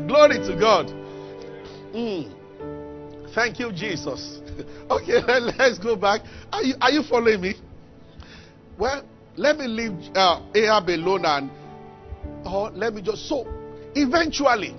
Glory 0.08 0.38
to 0.40 0.58
God. 0.60 0.88
Mm. 1.94 2.32
Thank 3.34 3.60
you, 3.60 3.72
Jesus. 3.72 4.40
Okay, 4.92 5.22
let, 5.26 5.60
us 5.62 5.80
go 5.80 5.96
back. 5.96 6.22
Are 6.52 6.62
you, 6.62 6.76
are 6.82 6.92
you 6.92 7.02
following 7.02 7.40
me? 7.40 7.56
Well, 8.78 9.04
let 9.38 9.58
me 9.58 9.66
leave 9.66 9.94
uh, 10.14 10.42
Ahab 10.54 10.90
alone 10.90 11.24
and 11.26 11.50
Or 12.46 12.70
let 12.72 12.94
me 12.94 13.02
just 13.02 13.28
so 13.28 13.48
eventually 13.96 14.76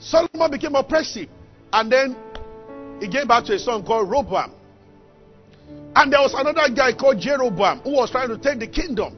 Solomon 0.00 0.50
became 0.50 0.74
oppressive. 0.74 1.28
And 1.72 1.92
then 1.92 2.16
he 3.00 3.08
gave 3.08 3.26
back 3.26 3.44
to 3.46 3.54
a 3.54 3.58
son 3.58 3.84
called 3.84 4.08
Rehoboam. 4.10 4.52
And 5.96 6.12
there 6.12 6.20
was 6.20 6.34
another 6.34 6.72
guy 6.74 6.92
called 6.92 7.18
Jeroboam 7.18 7.80
who 7.80 7.92
was 7.92 8.10
trying 8.10 8.28
to 8.28 8.38
take 8.38 8.60
the 8.60 8.66
kingdom. 8.66 9.16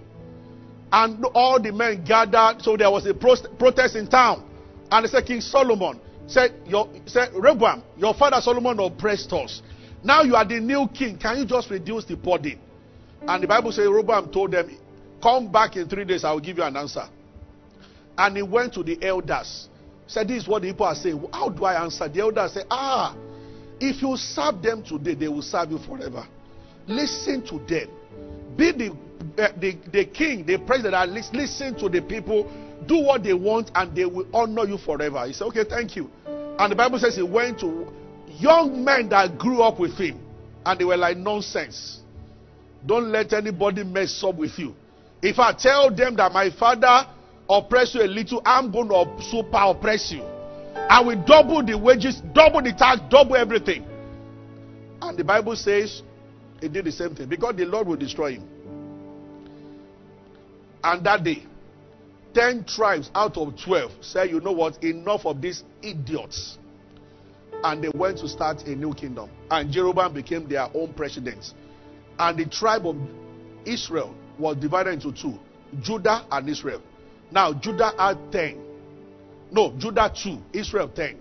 And 0.91 1.25
all 1.35 1.61
the 1.61 1.73
men 1.73 2.05
gathered, 2.05 2.63
so 2.63 2.77
there 2.77 2.91
was 2.91 3.07
a 3.07 3.15
protest 3.15 3.97
in 3.97 4.09
town. 4.09 4.49
And 4.91 5.05
they 5.05 5.09
said, 5.09 5.27
King 5.27 5.41
Solomon 5.41 6.01
said, 6.27 6.55
your, 6.67 6.89
said 7.07 7.31
your 7.33 8.15
father 8.15 8.41
Solomon 8.41 8.79
oppressed 8.79 9.33
us. 9.33 9.63
Now 10.05 10.23
you 10.23 10.35
are 10.35 10.45
the 10.45 10.61
new 10.61 10.89
king. 10.93 11.17
Can 11.19 11.39
you 11.39 11.47
just 11.47 11.71
reduce 11.71 12.05
the 12.05 12.17
burden? 12.17 12.59
And 13.27 13.43
the 13.43 13.47
Bible 13.47 13.73
says 13.73 13.87
Rehoboam 13.87 14.31
told 14.33 14.53
them, 14.53 14.77
Come 15.23 15.51
back 15.51 15.77
in 15.77 15.89
three 15.89 16.05
days, 16.05 16.25
I 16.25 16.33
will 16.33 16.41
give 16.41 16.59
you 16.59 16.65
an 16.65 16.77
answer. 16.77 17.09
And 18.19 18.37
he 18.37 18.43
went 18.43 18.75
to 18.75 18.83
the 18.83 18.99
elders. 19.03 19.69
Said, 20.07 20.29
This 20.29 20.43
is 20.43 20.49
what 20.49 20.63
the 20.63 20.69
people 20.69 20.87
are 20.87 20.95
saying. 20.95 21.25
How 21.33 21.49
do 21.49 21.65
I 21.65 21.83
answer? 21.83 22.09
The 22.09 22.21
elders 22.21 22.53
said, 22.55 22.67
Ah, 22.71 23.15
if 23.83 24.01
you 24.01 24.17
serve 24.17 24.63
them 24.63 24.83
today, 24.83 25.15
they 25.15 25.29
will 25.29 25.43
serve 25.43 25.73
you 25.73 25.79
forever. 25.79 26.27
Listen 26.87 27.43
to 27.47 27.59
them. 27.67 27.89
Be 28.57 28.71
the 28.73 28.97
uh, 29.39 29.49
the, 29.59 29.77
the 29.93 30.05
king, 30.05 30.45
the 30.45 30.59
president, 30.59 31.13
listen 31.33 31.75
to 31.79 31.89
the 31.89 32.03
people, 32.03 32.51
do 32.87 32.99
what 32.99 33.23
they 33.23 33.33
want, 33.33 33.71
and 33.75 33.95
they 33.95 34.05
will 34.05 34.27
honor 34.35 34.67
you 34.67 34.77
forever. 34.79 35.27
He 35.27 35.33
said, 35.33 35.47
Okay, 35.47 35.65
thank 35.65 35.97
you. 35.97 36.11
And 36.27 36.71
the 36.71 36.77
Bible 36.77 36.99
says 36.99 37.17
he 37.17 37.23
went 37.23 37.61
to 37.61 37.87
young 38.39 38.85
men 38.85 39.09
that 39.11 39.39
grew 39.39 39.63
up 39.63 39.79
with 39.81 39.97
him, 39.97 40.21
and 40.67 40.79
they 40.79 40.85
were 40.85 40.97
like, 40.97 41.17
Nonsense. 41.17 42.01
Don't 42.85 43.13
let 43.13 43.33
anybody 43.33 43.85
mess 43.85 44.23
up 44.25 44.35
with 44.37 44.59
you. 44.59 44.75
If 45.23 45.39
I 45.39 45.53
tell 45.53 45.95
them 45.95 46.17
that 46.17 46.33
my 46.33 46.51
father 46.51 47.07
oppress 47.49 47.95
you 47.95 48.03
a 48.03 48.11
little, 48.11 48.43
I'm 48.45 48.73
going 48.73 48.89
to 48.89 49.23
super 49.23 49.59
oppress 49.59 50.11
you. 50.11 50.25
I 50.75 51.01
will 51.01 51.23
double 51.25 51.65
the 51.65 51.77
wages, 51.77 52.23
double 52.33 52.63
the 52.63 52.73
tax, 52.73 53.01
double 53.11 53.37
everything. 53.37 53.87
And 55.01 55.19
the 55.19 55.25
Bible 55.25 55.57
says 55.57 56.03
he 56.61 56.69
did 56.69 56.85
the 56.85 56.93
same 56.93 57.15
thing 57.15 57.29
because 57.29 57.57
the 57.57 57.65
Lord 57.65 57.89
will 57.89 57.97
destroy 57.97 58.35
him. 58.35 58.49
And 60.85 61.05
that 61.05 61.25
day, 61.25 61.45
10 62.35 62.65
tribes 62.65 63.11
out 63.15 63.37
of 63.37 63.55
12 63.65 63.93
said, 64.01 64.31
You 64.31 64.41
know 64.41 64.53
what? 64.53 64.83
Enough 64.83 65.27
of 65.27 65.41
these 65.41 65.65
idiots. 65.83 66.59
And 67.65 67.85
they 67.85 67.91
went 67.95 68.19
to 68.19 68.29
start 68.29 68.63
a 68.63 68.75
new 68.75 68.95
kingdom. 68.95 69.31
And 69.51 69.71
Jeroboam 69.73 70.15
became 70.15 70.49
their 70.49 70.69
own 70.75 70.95
president. 70.95 71.53
And 72.19 72.39
the 72.39 72.47
tribe 72.47 72.87
of 72.87 72.97
Israel 73.65 74.15
was 74.39 74.57
divided 74.57 74.95
into 74.95 75.13
two 75.13 75.39
Judah 75.81 76.27
and 76.31 76.49
Israel. 76.49 76.83
Now, 77.31 77.53
Judah 77.55 77.93
had 77.99 78.19
10. 78.33 78.72
No, 79.53 79.73
Judah 79.77 80.11
2, 80.13 80.39
Israel 80.55 80.89
10. 80.89 81.19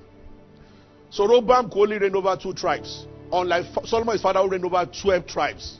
So 1.09 1.27
Rehoboam 1.27 1.69
could 1.69 1.79
only 1.79 1.97
reign 1.99 2.15
over 2.15 2.37
two 2.41 2.53
tribes. 2.53 3.05
Unlike 3.31 3.65
Solomon, 3.85 4.13
his 4.13 4.21
father, 4.21 4.47
reigned 4.47 4.63
over 4.63 4.85
12 4.85 5.27
tribes. 5.27 5.79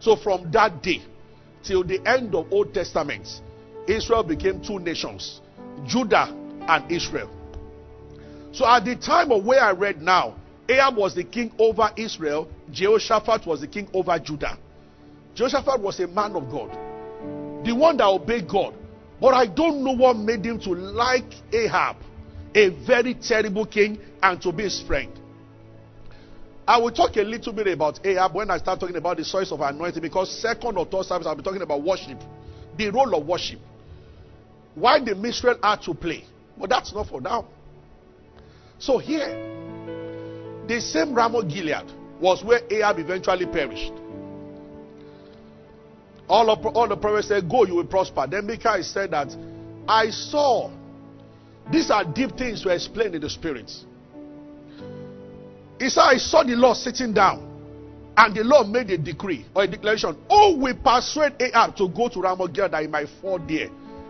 So 0.00 0.16
from 0.16 0.50
that 0.50 0.82
day, 0.82 1.00
till 1.62 1.84
the 1.84 2.04
end 2.04 2.34
of 2.34 2.52
Old 2.52 2.74
Testament, 2.74 3.28
Israel 3.86 4.24
became 4.24 4.60
two 4.60 4.80
nations, 4.80 5.40
Judah 5.86 6.36
and 6.68 6.90
Israel. 6.90 7.30
So 8.52 8.66
at 8.66 8.84
the 8.84 8.96
time 8.96 9.30
of 9.30 9.44
where 9.44 9.60
I 9.60 9.70
read 9.70 10.02
now, 10.02 10.34
Ahab 10.68 10.96
was 10.96 11.14
the 11.14 11.24
king 11.24 11.52
over 11.58 11.90
Israel, 11.96 12.48
Jehoshaphat 12.72 13.46
was 13.46 13.60
the 13.60 13.68
king 13.68 13.88
over 13.94 14.18
Judah. 14.18 14.58
Jehoshaphat 15.34 15.80
was 15.80 16.00
a 16.00 16.08
man 16.08 16.34
of 16.34 16.50
God, 16.50 16.70
the 17.64 17.72
one 17.72 17.96
that 17.96 18.06
obeyed 18.06 18.48
God. 18.48 18.74
But 19.22 19.34
I 19.34 19.46
don't 19.46 19.84
know 19.84 19.92
what 19.92 20.16
made 20.16 20.44
him 20.44 20.58
to 20.62 20.70
like 20.70 21.32
Ahab, 21.52 21.94
a 22.56 22.70
very 22.84 23.14
terrible 23.14 23.64
king, 23.64 24.00
and 24.20 24.42
to 24.42 24.50
be 24.50 24.64
his 24.64 24.82
friend. 24.82 25.12
I 26.66 26.78
will 26.78 26.90
talk 26.90 27.16
a 27.16 27.22
little 27.22 27.52
bit 27.52 27.68
about 27.68 28.04
Ahab 28.04 28.34
when 28.34 28.50
I 28.50 28.58
start 28.58 28.80
talking 28.80 28.96
about 28.96 29.18
the 29.18 29.24
source 29.24 29.52
of 29.52 29.60
anointing 29.60 30.02
because 30.02 30.28
second 30.40 30.76
or 30.76 30.86
third 30.86 31.04
service 31.04 31.28
I'll 31.28 31.36
be 31.36 31.42
talking 31.44 31.62
about 31.62 31.84
worship, 31.84 32.18
the 32.76 32.90
role 32.90 33.14
of 33.14 33.24
worship. 33.24 33.60
Why 34.74 34.98
the 34.98 35.14
minstrel 35.14 35.56
had 35.62 35.82
to 35.82 35.94
play. 35.94 36.24
But 36.58 36.70
that's 36.70 36.92
not 36.92 37.06
for 37.06 37.20
now. 37.20 37.46
So 38.80 38.98
here, 38.98 39.28
the 40.66 40.80
same 40.80 41.14
Ramoth 41.14 41.46
Gilead 41.48 41.92
was 42.20 42.42
where 42.42 42.62
Ahab 42.68 42.98
eventually 42.98 43.46
perished. 43.46 43.92
All, 46.32 46.48
of, 46.48 46.64
all 46.64 46.88
the 46.88 46.96
prophets 46.96 47.28
said, 47.28 47.46
Go, 47.46 47.66
you 47.66 47.74
will 47.74 47.84
prosper. 47.84 48.26
Then 48.26 48.46
Micaiah 48.46 48.82
said 48.82 49.10
that 49.10 49.36
I 49.86 50.08
saw. 50.08 50.70
These 51.70 51.90
are 51.90 52.06
deep 52.06 52.38
things 52.38 52.62
to 52.62 52.70
explain 52.70 53.14
in 53.14 53.20
the 53.20 53.28
spirits. 53.28 53.84
He 55.78 55.90
said, 55.90 56.00
I 56.00 56.16
saw 56.16 56.42
the 56.42 56.56
Lord 56.56 56.78
sitting 56.78 57.12
down. 57.12 57.50
And 58.16 58.34
the 58.34 58.44
Lord 58.44 58.68
made 58.68 58.90
a 58.90 58.96
decree 58.96 59.44
or 59.54 59.64
a 59.64 59.66
declaration. 59.66 60.16
Oh, 60.30 60.56
we 60.56 60.72
persuade 60.72 61.34
Ahab 61.38 61.76
to 61.76 61.88
go 61.90 62.08
to 62.08 62.20
Ramoth 62.22 62.54
Gilead 62.54 62.72
that 62.72 62.80
he 62.80 62.88
might 62.88 63.08
fall 63.20 63.38
there. 63.38 63.68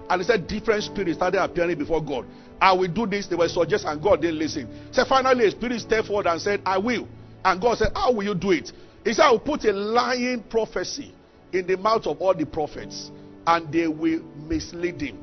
And 0.09 0.21
he 0.21 0.25
said, 0.25 0.47
different 0.47 0.85
spirits 0.85 1.17
started 1.17 1.43
appearing 1.43 1.77
before 1.77 2.05
God. 2.05 2.25
I 2.61 2.73
will 2.73 2.89
do 2.89 3.05
this. 3.05 3.27
They 3.27 3.35
were 3.35 3.49
suggesting, 3.49 3.91
and 3.91 4.01
God 4.01 4.21
didn't 4.21 4.39
listen. 4.39 4.69
So 4.93 5.05
finally, 5.05 5.47
a 5.47 5.51
spirit 5.51 5.81
stepped 5.81 6.07
forward 6.07 6.27
and 6.29 6.41
said, 6.41 6.63
I 6.65 6.79
will. 6.79 7.09
And 7.45 7.61
God 7.61 7.79
said, 7.79 7.89
How 7.97 8.13
will 8.13 8.23
you 8.23 8.37
do 8.37 8.53
it? 8.53 8.71
He 9.05 9.13
said, 9.13 9.25
I 9.25 9.33
will 9.33 9.41
put 9.41 9.65
a 9.65 9.73
lying 9.73 10.45
prophecy 10.45 11.15
in 11.53 11.67
the 11.67 11.77
mouth 11.77 12.07
of 12.07 12.21
all 12.21 12.35
the 12.35 12.47
prophets, 12.47 13.11
and 13.47 13.73
they 13.73 13.87
will 13.87 14.23
mislead 14.49 15.01
him. 15.01 15.19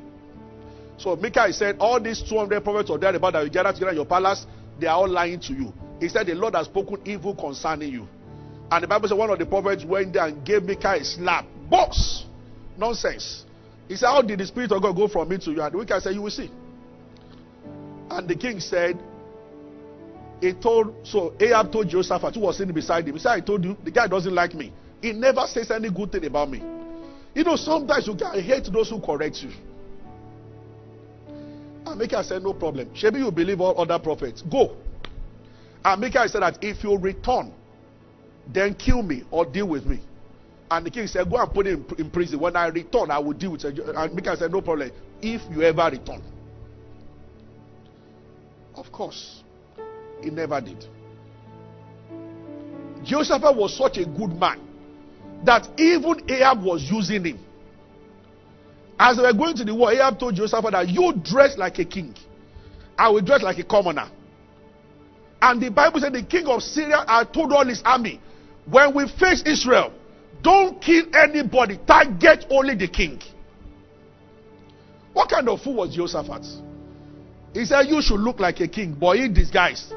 So 0.98 1.16
Micah 1.16 1.52
said, 1.52 1.76
All 1.78 2.00
these 2.00 2.22
200 2.22 2.62
prophets 2.62 2.90
are 2.90 2.98
there 2.98 3.14
about 3.14 3.32
that 3.32 3.44
you 3.44 3.50
gather 3.50 3.72
together 3.72 3.90
in 3.90 3.96
your 3.96 4.06
palace, 4.06 4.46
they 4.78 4.86
are 4.86 4.96
all 4.96 5.08
lying 5.08 5.40
to 5.40 5.52
you. 5.52 5.72
He 5.98 6.08
said, 6.08 6.26
The 6.26 6.34
Lord 6.34 6.54
has 6.54 6.66
spoken 6.66 6.98
evil 7.04 7.34
concerning 7.34 7.92
you. 7.92 8.08
And 8.70 8.84
the 8.84 8.86
Bible 8.86 9.08
said 9.08 9.18
one 9.18 9.30
of 9.30 9.38
the 9.38 9.46
prophets 9.46 9.84
went 9.84 10.12
there 10.12 10.26
and 10.26 10.44
gave 10.44 10.62
Micah 10.62 10.98
a 11.00 11.04
slap. 11.04 11.46
Boss! 11.68 12.26
Nonsense. 12.76 13.44
He 13.88 13.96
said, 13.96 14.06
How 14.06 14.22
did 14.22 14.38
the 14.38 14.46
Spirit 14.46 14.72
of 14.72 14.82
God 14.82 14.94
go 14.94 15.08
from 15.08 15.28
me 15.28 15.38
to 15.38 15.50
you? 15.50 15.62
And 15.62 15.74
Micah 15.74 16.00
said, 16.00 16.14
You 16.14 16.22
will 16.22 16.30
see. 16.30 16.50
And 18.10 18.28
the 18.28 18.34
king 18.36 18.60
said, 18.60 18.98
He 20.40 20.52
told, 20.52 20.94
so 21.06 21.34
Ahab 21.40 21.72
told 21.72 21.88
Joseph, 21.88 22.22
who 22.34 22.40
was 22.40 22.58
sitting 22.58 22.74
beside 22.74 23.08
him, 23.08 23.14
He 23.14 23.20
said, 23.20 23.32
I 23.32 23.40
told 23.40 23.64
you, 23.64 23.76
the 23.82 23.90
guy 23.90 24.06
doesn't 24.06 24.34
like 24.34 24.54
me. 24.54 24.72
He 25.00 25.12
never 25.12 25.46
says 25.46 25.70
any 25.70 25.90
good 25.90 26.12
thing 26.12 26.26
about 26.26 26.50
me. 26.50 26.62
You 27.34 27.44
know, 27.44 27.56
sometimes 27.56 28.06
you 28.06 28.14
can 28.14 28.42
hate 28.42 28.68
those 28.72 28.90
who 28.90 29.00
correct 29.00 29.36
you. 29.42 29.50
And 31.86 31.98
Micah 31.98 32.22
said, 32.22 32.42
No 32.42 32.52
problem. 32.52 32.90
Maybe 33.02 33.18
you 33.18 33.30
believe 33.30 33.60
all 33.60 33.80
other 33.80 33.98
prophets. 33.98 34.42
Go. 34.42 34.76
And 35.84 36.00
Micah 36.00 36.28
said 36.28 36.42
that 36.42 36.58
if 36.62 36.84
you 36.84 36.96
return, 36.98 37.52
then 38.46 38.74
kill 38.74 39.02
me 39.02 39.24
or 39.30 39.46
deal 39.46 39.68
with 39.68 39.86
me. 39.86 40.00
And 40.70 40.86
the 40.86 40.90
king 40.90 41.06
said, 41.06 41.30
Go 41.30 41.36
and 41.38 41.52
put 41.52 41.66
him 41.66 41.86
in 41.98 42.10
prison. 42.10 42.38
When 42.38 42.56
I 42.56 42.66
return, 42.66 43.10
I 43.10 43.18
will 43.18 43.32
deal 43.32 43.52
with 43.52 43.64
you. 43.64 43.84
And 43.84 44.14
Micah 44.14 44.36
said, 44.36 44.52
No 44.52 44.60
problem. 44.60 44.90
If 45.22 45.40
you 45.50 45.62
ever 45.62 45.88
return. 45.90 46.22
Of 48.74 48.90
course, 48.92 49.42
he 50.22 50.30
never 50.30 50.60
did. 50.60 50.84
Joseph 53.04 53.42
was 53.42 53.76
such 53.76 53.98
a 53.98 54.04
good 54.04 54.38
man 54.38 54.69
that 55.44 55.68
even 55.78 56.30
Ahab 56.30 56.62
was 56.62 56.88
using 56.90 57.24
him. 57.24 57.38
As 58.98 59.16
they 59.16 59.22
were 59.22 59.32
going 59.32 59.56
to 59.56 59.64
the 59.64 59.74
war, 59.74 59.92
Ahab 59.92 60.18
told 60.18 60.34
Joseph 60.34 60.64
that 60.70 60.88
you 60.88 61.14
dress 61.24 61.56
like 61.56 61.78
a 61.78 61.84
king. 61.84 62.14
I 62.98 63.08
will 63.08 63.22
dress 63.22 63.42
like 63.42 63.58
a 63.58 63.64
commoner. 63.64 64.10
And 65.40 65.62
the 65.62 65.70
Bible 65.70 66.00
said 66.00 66.12
the 66.12 66.22
king 66.22 66.46
of 66.46 66.62
Syria 66.62 67.04
had 67.08 67.32
told 67.32 67.52
all 67.52 67.66
his 67.66 67.82
army, 67.84 68.20
when 68.66 68.94
we 68.94 69.08
face 69.18 69.42
Israel, 69.46 69.92
don't 70.42 70.80
kill 70.82 71.04
anybody, 71.14 71.78
target 71.86 72.44
only 72.50 72.74
the 72.74 72.88
king. 72.88 73.20
What 75.12 75.30
kind 75.30 75.48
of 75.48 75.62
fool 75.62 75.76
was 75.76 75.94
Jehoshaphat? 75.94 76.46
He 77.54 77.64
said, 77.64 77.86
You 77.88 78.00
should 78.02 78.20
look 78.20 78.38
like 78.38 78.60
a 78.60 78.68
king, 78.68 78.96
but 78.98 79.16
in 79.16 79.34
disguise. 79.34 79.92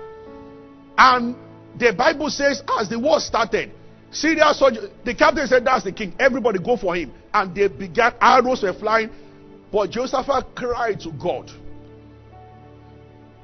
And 0.98 1.36
the 1.78 1.94
Bible 1.94 2.30
says, 2.30 2.62
as 2.80 2.90
the 2.90 3.00
war 3.00 3.20
started, 3.20 3.72
Syria 4.14 4.54
soldier, 4.54 4.90
the 5.04 5.16
captain 5.16 5.48
said, 5.48 5.66
That's 5.66 5.84
the 5.84 5.92
king. 5.92 6.14
Everybody 6.20 6.60
go 6.60 6.78
for 6.78 6.96
him. 6.96 7.12
And 7.34 7.54
they 7.56 7.68
began, 7.68 8.14
arrows 8.22 8.62
were 8.62 8.74
flying. 8.74 9.10
But 9.72 9.90
Jehoshaphat 9.90 10.56
cried 10.56 11.00
to 11.02 11.12
God. 11.12 11.50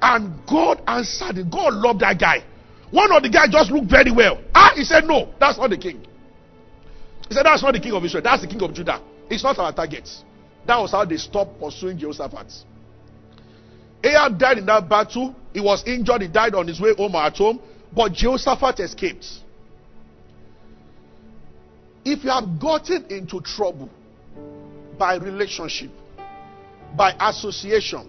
And 0.00 0.46
God 0.48 0.80
answered 0.86 1.38
it. 1.38 1.50
God 1.50 1.74
loved 1.74 2.00
that 2.00 2.18
guy. 2.18 2.44
One 2.90 3.12
of 3.12 3.22
the 3.22 3.28
guys 3.28 3.48
just 3.50 3.70
looked 3.70 3.90
very 3.90 4.12
well. 4.12 4.40
Ah, 4.54 4.72
he 4.74 4.84
said, 4.84 5.04
No, 5.04 5.34
that's 5.40 5.58
not 5.58 5.70
the 5.70 5.76
king. 5.76 6.06
He 7.28 7.34
said, 7.34 7.44
That's 7.44 7.62
not 7.62 7.74
the 7.74 7.80
king 7.80 7.92
of 7.92 8.04
Israel. 8.04 8.22
That's 8.22 8.42
the 8.42 8.48
king 8.48 8.62
of 8.62 8.72
Judah. 8.72 9.02
It's 9.28 9.42
not 9.42 9.58
our 9.58 9.72
target. 9.72 10.08
That 10.66 10.78
was 10.78 10.92
how 10.92 11.04
they 11.04 11.16
stopped 11.16 11.60
pursuing 11.60 11.98
Jehoshaphat. 11.98 12.52
Ahab 14.04 14.38
died 14.38 14.58
in 14.58 14.66
that 14.66 14.88
battle. 14.88 15.34
He 15.52 15.60
was 15.60 15.82
injured. 15.86 16.22
He 16.22 16.28
died 16.28 16.54
on 16.54 16.68
his 16.68 16.80
way 16.80 16.94
home 16.94 17.14
at 17.16 17.36
home. 17.36 17.60
But 17.94 18.12
Jehoshaphat 18.12 18.80
escaped. 18.80 19.26
If 22.04 22.24
you 22.24 22.30
have 22.30 22.58
gotten 22.60 23.06
into 23.06 23.40
trouble 23.40 23.90
by 24.98 25.16
relationship, 25.16 25.90
by 26.96 27.14
association, 27.20 28.08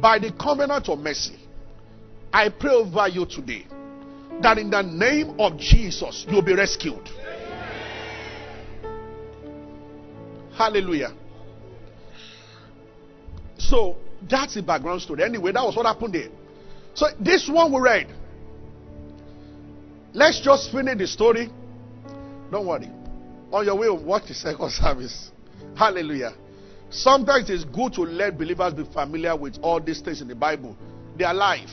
by 0.00 0.18
the 0.18 0.32
covenant 0.32 0.88
of 0.88 0.98
mercy, 0.98 1.38
I 2.32 2.48
pray 2.50 2.70
over 2.70 3.08
you 3.08 3.26
today 3.26 3.66
that 4.42 4.58
in 4.58 4.70
the 4.70 4.82
name 4.82 5.40
of 5.40 5.58
Jesus 5.58 6.26
you'll 6.28 6.42
be 6.42 6.54
rescued. 6.54 7.08
Hallelujah. 10.56 11.14
So 13.56 13.96
that's 14.28 14.54
the 14.54 14.62
background 14.62 15.02
story. 15.02 15.22
Anyway, 15.22 15.52
that 15.52 15.62
was 15.64 15.76
what 15.76 15.86
happened 15.86 16.14
there. 16.14 16.28
So 16.94 17.06
this 17.20 17.48
one 17.48 17.72
we 17.72 17.80
read. 17.80 18.08
Let's 20.12 20.40
just 20.40 20.72
finish 20.72 20.98
the 20.98 21.06
story. 21.06 21.50
Don't 22.50 22.66
worry. 22.66 22.90
On 23.52 23.64
your 23.64 23.76
way, 23.76 23.88
watch 23.90 24.28
the 24.28 24.34
second 24.34 24.70
service. 24.72 25.30
Hallelujah. 25.76 26.34
Sometimes 26.90 27.50
it's 27.50 27.64
good 27.64 27.92
to 27.94 28.02
let 28.02 28.38
believers 28.38 28.72
be 28.72 28.84
familiar 28.84 29.36
with 29.36 29.58
all 29.62 29.80
these 29.80 30.00
things 30.00 30.20
in 30.20 30.28
the 30.28 30.34
Bible. 30.34 30.76
They 31.16 31.24
are 31.24 31.34
life. 31.34 31.70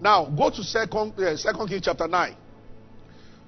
Now 0.00 0.26
go 0.26 0.50
to 0.50 0.62
second 0.62 1.18
uh, 1.18 1.36
Second 1.36 1.68
King 1.68 1.80
chapter 1.82 2.06
nine. 2.06 2.36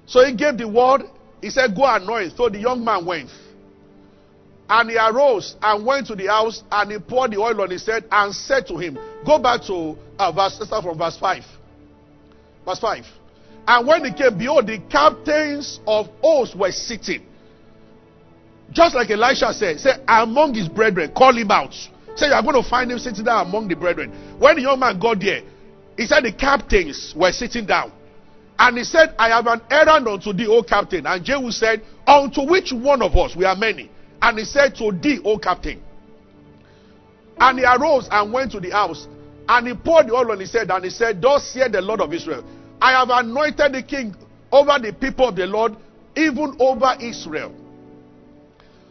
So 0.05 0.23
he 0.25 0.35
gave 0.35 0.57
the 0.57 0.67
word. 0.67 1.03
He 1.41 1.49
said, 1.49 1.75
"Go 1.75 1.85
anoint." 1.85 2.35
So 2.35 2.49
the 2.49 2.59
young 2.59 2.83
man 2.83 3.05
went, 3.05 3.29
and 4.69 4.89
he 4.89 4.97
arose 4.97 5.55
and 5.61 5.85
went 5.85 6.07
to 6.07 6.15
the 6.15 6.27
house, 6.27 6.63
and 6.71 6.91
he 6.91 6.99
poured 6.99 7.31
the 7.31 7.37
oil 7.37 7.61
on 7.61 7.71
his 7.71 7.85
head 7.85 8.05
and 8.11 8.35
said 8.35 8.67
to 8.67 8.77
him, 8.77 8.99
"Go 9.25 9.39
back 9.39 9.61
to 9.63 9.97
uh, 10.19 10.31
verse 10.31 10.59
start 10.61 10.83
from 10.83 10.97
verse 10.97 11.17
five. 11.17 11.43
Verse 12.65 12.79
five. 12.79 13.05
And 13.67 13.87
when 13.87 14.03
they 14.03 14.11
came, 14.11 14.37
behold, 14.37 14.67
the 14.67 14.79
captains 14.89 15.79
of 15.85 16.07
hosts 16.21 16.55
were 16.55 16.71
sitting. 16.71 17.25
Just 18.71 18.95
like 18.95 19.09
Elisha 19.09 19.53
said, 19.53 19.79
say 19.79 19.91
among 20.07 20.55
his 20.55 20.67
brethren, 20.67 21.11
call 21.15 21.35
him 21.35 21.51
out. 21.51 21.73
Say 22.15 22.27
you 22.27 22.33
are 22.33 22.41
going 22.41 22.61
to 22.61 22.67
find 22.67 22.91
him 22.91 22.99
sitting 22.99 23.23
down 23.23 23.47
among 23.47 23.67
the 23.67 23.75
brethren. 23.75 24.11
When 24.39 24.55
the 24.55 24.63
young 24.63 24.79
man 24.79 24.99
got 24.99 25.19
there, 25.19 25.41
he 25.97 26.05
said 26.05 26.23
the 26.23 26.31
captains 26.31 27.13
were 27.15 27.31
sitting 27.31 27.65
down. 27.65 27.91
And 28.57 28.77
he 28.77 28.83
said, 28.83 29.15
I 29.17 29.29
have 29.29 29.47
an 29.47 29.61
errand 29.69 30.07
unto 30.07 30.33
thee, 30.33 30.47
O 30.47 30.61
captain. 30.63 31.05
And 31.05 31.23
Jehu 31.23 31.51
said, 31.51 31.81
Unto 32.05 32.47
which 32.47 32.71
one 32.71 33.01
of 33.01 33.15
us? 33.15 33.35
We 33.35 33.45
are 33.45 33.55
many. 33.55 33.89
And 34.21 34.37
he 34.37 34.45
said, 34.45 34.75
To 34.75 34.91
thee, 34.91 35.19
O 35.25 35.37
captain. 35.37 35.81
And 37.39 37.59
he 37.59 37.65
arose 37.65 38.07
and 38.11 38.31
went 38.31 38.51
to 38.51 38.59
the 38.59 38.69
house. 38.69 39.07
And 39.47 39.67
he 39.67 39.73
poured 39.73 40.07
the 40.07 40.13
oil 40.13 40.31
on 40.31 40.39
his 40.39 40.53
head. 40.53 40.69
And 40.69 40.83
he 40.83 40.91
said, 40.91 41.21
Thus 41.21 41.47
saith 41.47 41.71
the 41.71 41.81
Lord 41.81 42.01
of 42.01 42.13
Israel, 42.13 42.43
I 42.81 42.93
have 42.93 43.09
anointed 43.11 43.73
the 43.73 43.83
king 43.83 44.15
over 44.51 44.79
the 44.81 44.91
people 44.91 45.29
of 45.29 45.35
the 45.35 45.45
Lord, 45.45 45.75
even 46.15 46.57
over 46.59 46.95
Israel. 46.99 47.53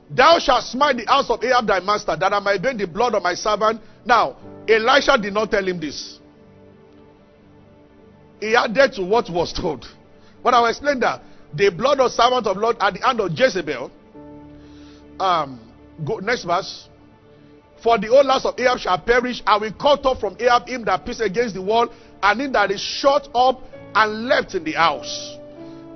Thou 0.08 0.38
shalt 0.38 0.64
smite 0.64 0.96
the 0.96 1.06
house 1.06 1.28
of 1.28 1.42
Ahab 1.42 1.66
thy 1.66 1.80
master, 1.80 2.16
that 2.16 2.32
I 2.32 2.38
might 2.38 2.62
bring 2.62 2.76
the 2.78 2.86
blood 2.86 3.14
of 3.14 3.22
my 3.22 3.34
servant. 3.34 3.80
Now, 4.04 4.36
Elisha 4.68 5.18
did 5.18 5.34
not 5.34 5.50
tell 5.50 5.66
him 5.66 5.80
this. 5.80 6.18
He 8.40 8.56
added 8.56 8.94
to 8.94 9.04
what 9.04 9.28
was 9.28 9.52
told. 9.52 9.86
But 10.42 10.54
I 10.54 10.60
will 10.60 10.68
explain 10.68 11.00
that. 11.00 11.22
The 11.54 11.70
blood 11.70 12.00
of 12.00 12.12
servant 12.12 12.46
of 12.46 12.56
Lord 12.56 12.76
at 12.80 12.94
the 12.94 13.00
hand 13.00 13.20
of 13.20 13.32
Jezebel. 13.32 13.90
Um, 15.18 15.60
go, 16.04 16.18
next 16.18 16.44
verse. 16.44 16.88
For 17.82 17.98
the 17.98 18.06
whole 18.08 18.26
house 18.26 18.44
of 18.44 18.58
Ahab 18.58 18.78
shall 18.78 18.98
perish. 18.98 19.42
I 19.46 19.58
will 19.58 19.72
cut 19.72 20.04
off 20.06 20.20
from 20.20 20.36
Ahab 20.40 20.68
him 20.68 20.84
that 20.84 21.04
peace 21.04 21.20
against 21.20 21.54
the 21.54 21.62
wall, 21.62 21.92
and 22.22 22.40
him 22.40 22.52
that 22.52 22.70
is 22.70 22.80
shut 22.80 23.28
up 23.34 23.60
and 23.94 24.26
left 24.26 24.54
in 24.54 24.64
the 24.64 24.72
house. 24.72 25.36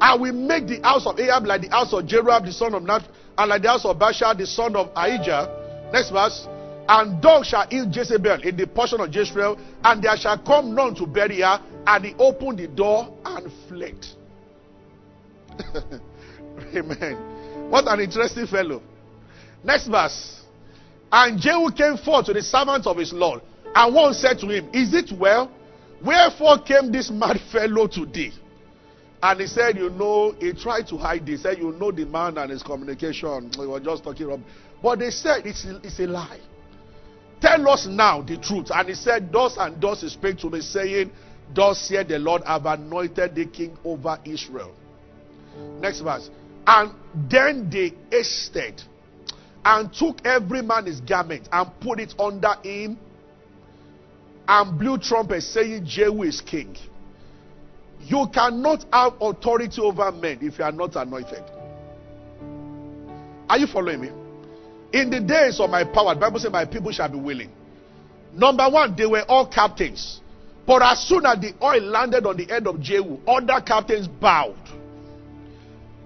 I 0.01 0.17
will 0.17 0.33
make 0.33 0.67
the 0.67 0.81
house 0.83 1.07
of 1.07 1.19
Ahab 1.19 1.47
like 1.47 1.63
the 1.63 1.71
house 1.71 1.93
of 1.93 2.07
Jeroboam 2.07 2.47
the 2.47 2.53
son 2.53 2.75
of 2.75 2.83
Nebat, 2.83 3.09
and 3.39 3.49
like 3.49 3.63
the 3.63 3.69
house 3.69 3.85
of 3.85 3.97
Baasha 3.99 4.37
the 4.37 4.47
son 4.47 4.77
of 4.77 4.91
Ahijah. 4.95 5.91
Next 5.93 6.11
verse. 6.11 6.47
And 6.87 7.23
dogs 7.23 7.49
shall 7.49 7.67
eat 7.71 7.95
Jezebel 7.95 8.43
in 8.43 8.57
the 8.57 8.67
portion 8.67 9.01
of 9.01 9.15
Jezreel, 9.15 9.59
and 9.83 10.03
there 10.03 10.17
shall 10.17 10.39
come 10.39 10.75
none 10.75 10.95
to 10.97 11.07
bury 11.07 11.41
her. 11.41 11.61
And 11.87 12.05
he 12.05 12.15
opened 12.19 12.59
the 12.59 12.67
door 12.69 13.17
and 13.25 13.51
fled. 13.69 14.05
Amen. 16.77 17.71
What 17.71 17.89
an 17.89 18.01
interesting 18.01 18.47
fellow. 18.47 18.83
Next 19.63 19.87
verse. 19.89 20.43
And 21.11 21.41
Jehu 21.41 21.71
came 21.71 21.97
forth 21.97 22.27
to 22.27 22.33
the 22.33 22.43
servants 22.43 22.87
of 22.87 22.97
his 22.99 23.13
Lord, 23.13 23.41
and 23.75 23.95
one 23.95 24.13
said 24.15 24.39
to 24.41 24.49
him, 24.49 24.69
Is 24.73 24.93
it 24.93 25.11
well? 25.19 25.51
Wherefore 26.05 26.59
came 26.59 26.93
this 26.93 27.11
mad 27.11 27.41
fellow 27.53 27.87
to 27.89 28.07
thee? 28.07 28.33
And 29.23 29.41
he 29.41 29.47
said, 29.47 29.77
You 29.77 29.89
know, 29.91 30.33
he 30.39 30.53
tried 30.53 30.87
to 30.89 30.99
hide 30.99 31.25
this. 31.25 31.41
He 31.41 31.43
said, 31.43 31.59
You 31.59 31.73
know 31.73 31.91
the 31.91 32.05
man 32.05 32.37
and 32.37 32.51
his 32.51 32.63
communication. 32.63 33.51
We 33.59 33.67
were 33.67 33.81
just 33.81 34.05
talking 34.05 34.27
about. 34.27 34.41
But 34.83 34.99
they 34.99 35.11
said, 35.11 35.47
It's, 35.47 35.65
it's 35.65 35.99
a 36.01 36.07
lie. 36.07 36.41
Tell 37.41 37.69
us 37.69 37.87
now 37.87 38.21
the 38.21 38.37
truth. 38.37 38.71
And 38.71 38.89
he 38.89 38.95
said, 38.95 39.33
Thus 39.33 39.57
and 39.59 39.81
thus 39.81 40.03
he 40.03 40.09
spake 40.11 40.39
to 40.39 40.51
me, 40.51 40.61
saying, 40.61 41.11
Thus 41.55 41.81
said 41.81 42.09
the 42.09 42.19
Lord, 42.19 42.43
I've 42.45 42.67
anointed 42.67 43.35
the 43.35 43.47
king 43.47 43.77
over 43.85 44.19
Israel. 44.25 44.75
Next 45.81 46.01
verse. 46.01 46.31
And 46.67 46.93
then 47.31 47.71
they 47.71 47.93
hasted 48.11 48.83
and 49.65 49.93
took 49.93 50.25
every 50.27 50.63
man 50.63 50.87
his 50.87 51.01
garment 51.01 51.49
and 51.51 51.71
put 51.81 52.01
it 52.01 52.15
under 52.19 52.55
him 52.63 52.99
and 54.47 54.79
blew 54.79 54.99
trumpets, 54.99 55.47
saying, 55.47 55.85
Jehu 55.87 56.23
is 56.23 56.41
king. 56.41 56.77
You 58.01 58.27
cannot 58.33 58.85
have 58.93 59.15
authority 59.21 59.81
over 59.81 60.13
men 60.13 60.39
if 60.43 60.59
you 60.59 60.65
are 60.65 60.73
not 60.73 60.95
anointed. 60.97 61.43
Are 63.49 63.59
you 63.59 63.67
following 63.67 64.01
me? 64.01 64.11
In 64.93 65.11
the 65.11 65.21
days 65.21 65.59
of 65.59 65.71
my 65.71 65.85
power, 65.85 66.15
the 66.15 66.21
Bible 66.21 66.39
says, 66.39 66.53
My 66.53 66.65
people 66.65 66.93
shall 66.93 67.09
be 67.09 67.19
willing. 67.19 67.51
Number 68.35 68.69
one, 68.69 68.95
they 68.97 69.07
were 69.07 69.23
all 69.29 69.47
captains. 69.47 70.21
But 70.67 70.83
as 70.83 71.07
soon 71.07 71.27
as 71.27 71.39
the 71.41 71.55
oil 71.63 71.81
landed 71.83 72.27
on 72.27 72.37
the 72.37 72.45
head 72.45 72.67
of 72.67 72.81
Jehu, 72.81 73.19
other 73.27 73.61
captains 73.61 74.09
bowed. 74.09 74.57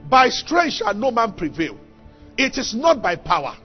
By 0.08 0.28
strength 0.28 0.74
shall 0.74 0.94
no 0.94 1.10
man 1.10 1.32
prevail. 1.32 1.78
It 2.36 2.56
is 2.56 2.74
not 2.74 3.02
by 3.02 3.16
power. 3.16 3.56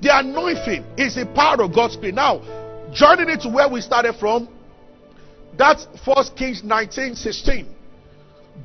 The 0.00 0.16
anointing 0.18 0.84
is 0.96 1.14
the 1.14 1.26
power 1.26 1.62
of 1.62 1.74
God's 1.74 1.94
spirit. 1.94 2.14
Now, 2.14 2.40
joining 2.92 3.28
it 3.30 3.40
to 3.42 3.48
where 3.48 3.68
we 3.68 3.80
started 3.80 4.14
from, 4.18 4.48
that's 5.56 5.86
First 6.04 6.36
Kings 6.36 6.62
19 6.62 7.14
16. 7.14 7.66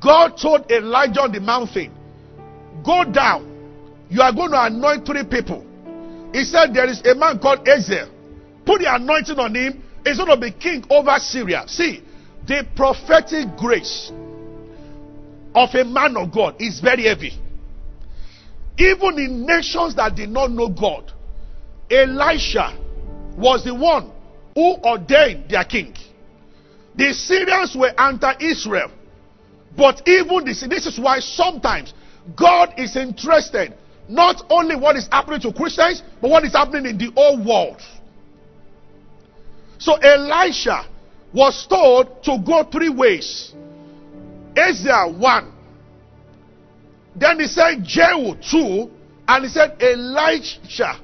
God 0.00 0.36
told 0.40 0.70
Elijah 0.70 1.20
on 1.22 1.32
the 1.32 1.40
mountain, 1.40 1.94
Go 2.84 3.04
down. 3.04 3.46
You 4.10 4.22
are 4.22 4.32
going 4.32 4.50
to 4.52 4.64
anoint 4.64 5.06
three 5.06 5.24
people. 5.24 5.64
He 6.32 6.44
said, 6.44 6.72
There 6.74 6.88
is 6.88 7.00
a 7.04 7.14
man 7.14 7.38
called 7.38 7.66
Ezer. 7.68 8.08
Put 8.64 8.80
the 8.80 8.94
anointing 8.94 9.38
on 9.38 9.54
him. 9.54 9.82
He's 10.04 10.16
going 10.16 10.28
to 10.28 10.36
be 10.36 10.52
king 10.52 10.84
over 10.90 11.16
Syria. 11.18 11.64
See, 11.66 12.02
the 12.46 12.66
prophetic 12.76 13.56
grace 13.56 14.10
of 15.54 15.74
a 15.74 15.84
man 15.84 16.16
of 16.16 16.32
God 16.32 16.56
is 16.60 16.80
very 16.80 17.04
heavy. 17.04 17.32
Even 18.78 19.18
in 19.18 19.44
nations 19.44 19.96
that 19.96 20.14
did 20.14 20.28
not 20.28 20.50
know 20.52 20.68
God, 20.68 21.12
Elisha 21.90 22.78
was 23.36 23.64
the 23.64 23.74
one 23.74 24.12
who 24.58 24.74
ordained 24.82 25.48
their 25.48 25.62
king. 25.62 25.94
The 26.96 27.12
Syrians 27.12 27.76
were 27.76 27.92
anti 27.96 28.34
Israel. 28.40 28.90
But 29.76 30.02
even 30.08 30.44
this, 30.44 30.66
this 30.68 30.84
is 30.84 30.98
why 30.98 31.20
sometimes 31.20 31.94
God 32.34 32.74
is 32.76 32.96
interested 32.96 33.72
not 34.08 34.42
only 34.50 34.74
what 34.74 34.96
is 34.96 35.06
happening 35.12 35.40
to 35.42 35.52
Christians, 35.52 36.02
but 36.20 36.30
what 36.30 36.42
is 36.42 36.54
happening 36.54 36.86
in 36.86 36.98
the 36.98 37.12
whole 37.14 37.38
world. 37.38 37.80
So 39.78 39.94
Elisha 39.94 40.88
was 41.32 41.64
told 41.68 42.24
to 42.24 42.42
go 42.44 42.64
three 42.64 42.90
ways. 42.90 43.54
Ezra 44.56 45.08
one. 45.08 45.52
Then 47.14 47.38
he 47.38 47.46
said 47.46 47.84
Jehu 47.84 48.34
two. 48.42 48.90
And 49.28 49.44
he 49.44 49.50
said 49.50 49.80
Elijah 49.80 50.98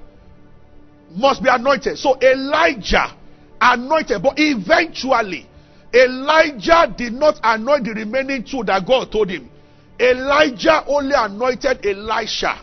must 1.15 1.41
be 1.41 1.49
anointed. 1.49 1.99
So 1.99 2.19
Elijah 2.21 3.15
anointed. 3.61 4.23
But 4.23 4.35
eventually, 4.37 5.47
Elijah 5.93 6.93
did 6.97 7.13
not 7.13 7.39
anoint 7.43 7.85
the 7.85 7.93
remaining 7.93 8.45
two 8.45 8.65
that 8.65 8.87
God 8.87 9.13
told 9.13 9.31
him. 9.31 9.51
Elijah 9.99 10.85
only 10.87 11.15
anointed 11.17 11.85
Elisha. 11.87 12.63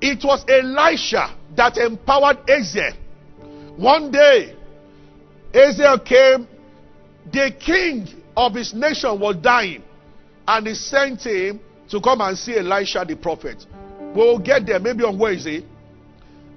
It 0.00 0.24
was 0.24 0.44
Elisha 0.48 1.36
that 1.56 1.76
empowered 1.78 2.38
Ezer. 2.50 2.90
One 3.76 4.10
day, 4.10 4.56
Ezer 5.54 5.98
came, 6.04 6.48
the 7.32 7.54
king 7.58 8.08
of 8.36 8.54
his 8.54 8.74
nation 8.74 9.20
was 9.20 9.36
dying, 9.36 9.82
and 10.48 10.66
he 10.66 10.74
sent 10.74 11.22
him 11.22 11.60
to 11.88 12.00
come 12.00 12.20
and 12.20 12.36
see 12.36 12.58
Elisha 12.58 13.04
the 13.06 13.14
prophet. 13.14 13.64
We'll 14.14 14.38
get 14.38 14.66
there 14.66 14.80
maybe 14.80 15.04
on 15.04 15.18
Wednesday. 15.18 15.64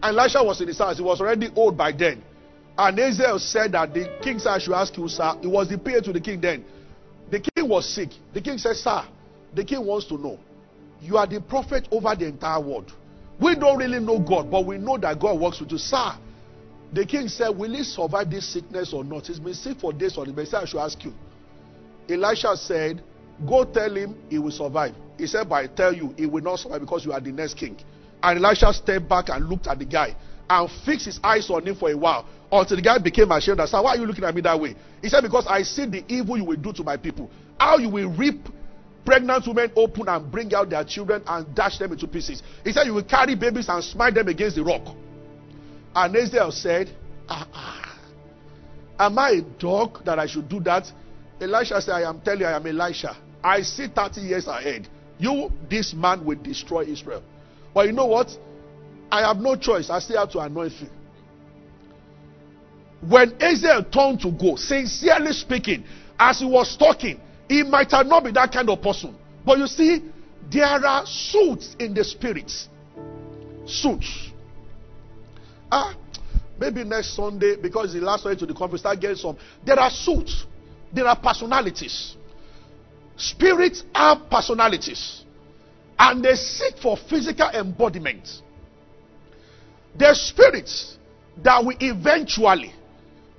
And 0.02 0.18
Elisha 0.18 0.44
was 0.44 0.60
in 0.60 0.68
his 0.68 0.80
house, 0.80 0.98
he 0.98 1.04
was 1.04 1.22
already 1.22 1.50
old 1.56 1.78
by 1.78 1.92
then. 1.92 2.24
And 2.78 3.00
Ezer 3.00 3.40
said 3.40 3.72
that 3.72 3.94
the 3.94 4.20
king 4.22 4.40
said, 4.40 4.52
I 4.52 4.60
should 4.60 4.74
ask 4.74 4.98
you, 4.98 5.08
sir. 5.08 5.34
It 5.42 5.48
was 5.48 5.70
the 5.70 5.78
PA 5.78 6.02
to 6.02 6.12
the 6.12 6.20
king 6.20 6.42
then. 6.42 6.66
The 7.32 7.40
king 7.40 7.70
was 7.70 7.88
sick. 7.88 8.10
The 8.34 8.42
king 8.42 8.58
said, 8.58 8.76
Sir, 8.76 9.04
the 9.54 9.64
king 9.64 9.86
wants 9.86 10.08
to 10.08 10.18
know. 10.18 10.38
You 11.02 11.18
are 11.18 11.28
the 11.28 11.42
prophet 11.42 11.88
over 11.92 12.14
the 12.16 12.28
entire 12.28 12.62
world. 12.62 12.92
We 13.40 13.56
don't 13.56 13.78
really 13.78 14.00
know 14.00 14.20
God, 14.20 14.50
but 14.52 14.66
we 14.66 14.78
know 14.78 14.98
that 14.98 15.20
God 15.20 15.40
works 15.40 15.60
with 15.60 15.72
you. 15.72 15.78
Sir, 15.78 16.14
The 16.94 17.06
king 17.06 17.28
said, 17.28 17.50
Will 17.50 17.74
he 17.74 17.84
survive 17.84 18.30
this 18.30 18.48
sickness 18.48 18.94
or 18.94 19.04
not? 19.04 19.28
He's 19.28 19.40
been 19.40 19.54
sick 19.54 19.80
for 19.80 19.92
days 19.92 20.18
or 20.18 20.26
He 20.26 20.34
said, 20.46 20.62
I 20.62 20.66
should 20.66 20.80
ask 20.80 21.04
you. 21.04 21.14
Elisha 22.10 22.56
said, 22.58 23.02
Go 23.48 23.66
tell 23.66 23.94
him 23.94 24.16
he 24.30 24.38
will 24.38 24.52
survive. 24.52 24.94
He 25.18 25.28
said, 25.28 25.50
But 25.50 25.56
I 25.56 25.68
tell 25.68 25.94
you, 25.94 26.14
he 26.18 26.26
will 26.26 26.44
not 26.44 26.60
survive 26.60 26.82
because 26.82 27.06
you 27.06 27.12
are 27.14 27.20
the 27.20 27.32
next 27.32 27.56
king. 27.56 27.78
And 28.22 28.44
Elisha 28.44 28.72
stepped 28.74 29.10
back 29.10 29.30
and 29.30 29.48
looked 29.50 29.68
at 29.68 29.80
the 29.80 29.86
guy 29.86 30.16
and 30.50 30.70
fixed 30.86 31.06
his 31.06 31.20
eyes 31.24 31.50
on 31.50 31.66
him 31.66 31.76
for 31.76 31.90
a 31.90 31.98
while 31.98 32.26
until 32.52 32.78
the 32.78 32.84
guy 32.84 32.98
became 32.98 33.32
ashamed 33.32 33.60
and 33.60 33.70
said, 33.70 33.80
Why 33.80 33.96
are 33.96 33.98
you 33.98 34.06
looking 34.06 34.24
at 34.24 34.34
me 34.34 34.42
that 34.42 34.60
way? 34.60 34.76
He 35.02 35.10
said, 35.10 35.22
Because 35.22 35.46
I 35.48 35.64
see 35.64 35.86
the 35.86 36.04
evil 36.08 36.38
you 36.38 36.46
will 36.46 36.56
do 36.56 36.74
to 36.74 36.84
my 36.84 36.98
people. 36.98 37.30
How 37.60 37.78
you 37.78 37.90
will 37.90 38.12
reap 38.12 38.48
pregnant 39.06 39.48
women 39.48 39.72
open 39.76 40.08
and 40.08 40.32
bring 40.32 40.54
out 40.54 40.70
their 40.70 40.84
children 40.84 41.24
and 41.28 41.56
dash 41.56 41.78
them 41.78 41.92
into 41.92 42.08
pieces. 42.08 42.42
He 42.64 42.72
said, 42.72 42.86
You 42.86 42.94
will 42.94 43.04
carry 43.04 43.36
babies 43.36 43.70
and 43.70 43.84
smite 43.84 44.16
them 44.16 44.28
against 44.28 44.56
the 44.56 44.64
rock. 44.64 44.96
And 45.96 46.16
Israel 46.16 46.52
said, 46.52 46.90
ah, 47.30 47.48
ah, 47.54 48.00
Am 49.00 49.18
I 49.18 49.32
a 49.32 49.42
dog 49.42 50.04
that 50.06 50.20
I 50.20 50.28
should 50.28 50.50
do 50.50 50.60
that? 50.62 50.92
Elisha 51.40 51.82
said, 51.82 51.94
I 51.94 52.10
am 52.10 52.22
telling 52.22 52.42
you, 52.42 52.46
I 52.46 52.56
am 52.56 52.66
Elisha. 52.66 53.16
I 53.44 53.62
see 53.62 53.88
30 53.88 54.22
years 54.22 54.48
ahead. 54.48 54.88
You, 55.18 55.52
this 55.70 55.94
man, 55.94 56.26
will 56.26 56.38
destroy 56.42 56.84
Israel. 56.84 57.24
But 57.74 57.88
you 57.88 57.92
know 57.94 58.06
what? 58.06 58.30
I 59.12 59.28
have 59.28 59.38
no 59.38 59.56
choice. 59.56 59.90
I 59.90 60.00
still 60.00 60.18
have 60.20 60.32
to 60.32 60.40
anoint 60.40 60.74
you. 60.82 60.88
When 63.08 63.36
Israel 63.42 63.84
turned 63.84 64.22
to 64.22 64.32
go, 64.32 64.56
sincerely 64.56 65.34
speaking, 65.34 65.84
as 66.20 66.40
he 66.40 66.46
was 66.46 66.76
talking, 66.76 67.20
he 67.48 67.64
might 67.64 67.92
have 67.92 68.08
not 68.08 68.24
been 68.24 68.34
that 68.34 68.52
kind 68.52 68.70
of 68.70 68.82
person. 68.82 69.16
But 69.46 69.60
you 69.60 69.68
see, 69.68 70.04
there 70.52 70.66
are 70.66 71.06
suits 71.06 71.76
in 71.80 71.94
the 71.94 72.04
spirit. 72.04 72.52
Suits. 73.66 74.32
Ah, 75.72 75.96
maybe 76.60 76.84
next 76.84 77.16
Sunday, 77.16 77.56
because 77.62 77.94
the 77.94 78.00
last 78.00 78.26
way 78.26 78.36
to 78.36 78.46
the 78.46 78.54
conference, 78.54 78.82
start 78.82 79.00
getting 79.00 79.18
some. 79.18 79.38
There 79.66 79.80
are 79.80 79.92
suits. 79.92 80.46
There 80.94 81.06
are 81.06 81.20
personalities. 81.20 82.16
Spirits 83.18 83.84
have 83.94 84.30
personalities. 84.30 85.24
And 85.98 86.24
they 86.24 86.36
seek 86.36 86.78
for 86.78 86.98
physical 86.98 87.50
embodiment. 87.50 88.42
The 89.98 90.14
spirits 90.14 90.98
that 91.44 91.64
will 91.64 91.78
eventually 91.80 92.74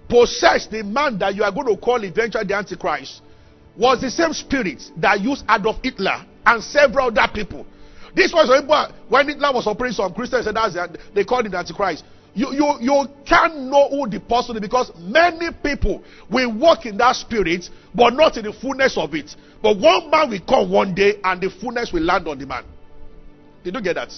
possess 0.09 0.66
the 0.66 0.83
man 0.83 1.19
that 1.19 1.35
you 1.35 1.42
are 1.42 1.53
going 1.53 1.66
to 1.66 1.77
call 1.77 2.03
eventually 2.03 2.45
the 2.45 2.55
Antichrist 2.55 3.23
was 3.77 4.01
the 4.01 4.11
same 4.11 4.33
spirit 4.33 4.83
that 4.97 5.21
used 5.21 5.45
Adolf 5.51 5.77
Hitler 5.83 6.25
and 6.47 6.62
several 6.62 7.09
other 7.09 7.29
people. 7.33 7.66
This 8.14 8.33
was 8.33 8.49
when 9.09 9.29
Hitler 9.29 9.53
was 9.53 9.66
operating 9.66 9.95
some 9.95 10.14
Christians 10.14 10.47
said 10.47 10.55
that's 10.55 10.75
they 11.14 11.25
called 11.25 11.47
it 11.47 11.51
the 11.51 11.59
Antichrist. 11.59 12.05
You, 12.35 12.53
you, 12.53 12.77
you 12.81 13.07
can't 13.27 13.57
know 13.62 13.88
who 13.88 14.09
the 14.09 14.21
person 14.21 14.57
is 14.57 14.61
because 14.61 14.92
many 14.99 15.49
people 15.62 16.03
will 16.31 16.53
walk 16.53 16.85
in 16.85 16.99
that 16.99 17.16
spirit, 17.16 17.69
but 17.95 18.11
not 18.12 18.37
in 18.37 18.45
the 18.45 18.53
fullness 18.53 18.99
of 18.99 19.14
it. 19.14 19.35
But 19.62 19.79
one 19.79 20.11
man 20.11 20.29
will 20.29 20.40
come 20.47 20.71
one 20.71 20.95
day 20.95 21.14
and 21.25 21.40
the 21.40 21.49
fullness 21.49 21.92
will 21.92 22.03
land 22.03 22.29
on 22.29 22.38
the 22.38 22.47
man. 22.47 22.64
Did 23.64 23.75
you 23.75 23.81
get 23.81 23.95
that? 23.95 24.12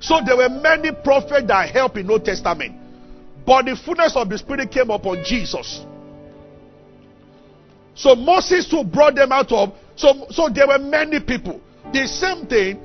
So 0.00 0.20
there 0.24 0.36
were 0.36 0.48
many 0.48 0.92
prophets 0.92 1.46
that 1.48 1.70
helped 1.70 1.96
in 1.96 2.10
Old 2.10 2.24
Testament. 2.24 2.76
But 3.46 3.64
the 3.64 3.76
fullness 3.76 4.14
of 4.14 4.28
the 4.28 4.38
Spirit 4.38 4.70
came 4.70 4.90
upon 4.90 5.24
Jesus. 5.24 5.84
So 7.94 8.14
Moses 8.14 8.70
who 8.70 8.84
brought 8.84 9.16
them 9.16 9.32
out 9.32 9.50
of. 9.50 9.72
So, 9.96 10.26
so 10.30 10.48
there 10.48 10.68
were 10.68 10.78
many 10.78 11.18
people. 11.20 11.60
The 11.92 12.06
same 12.06 12.46
thing. 12.46 12.80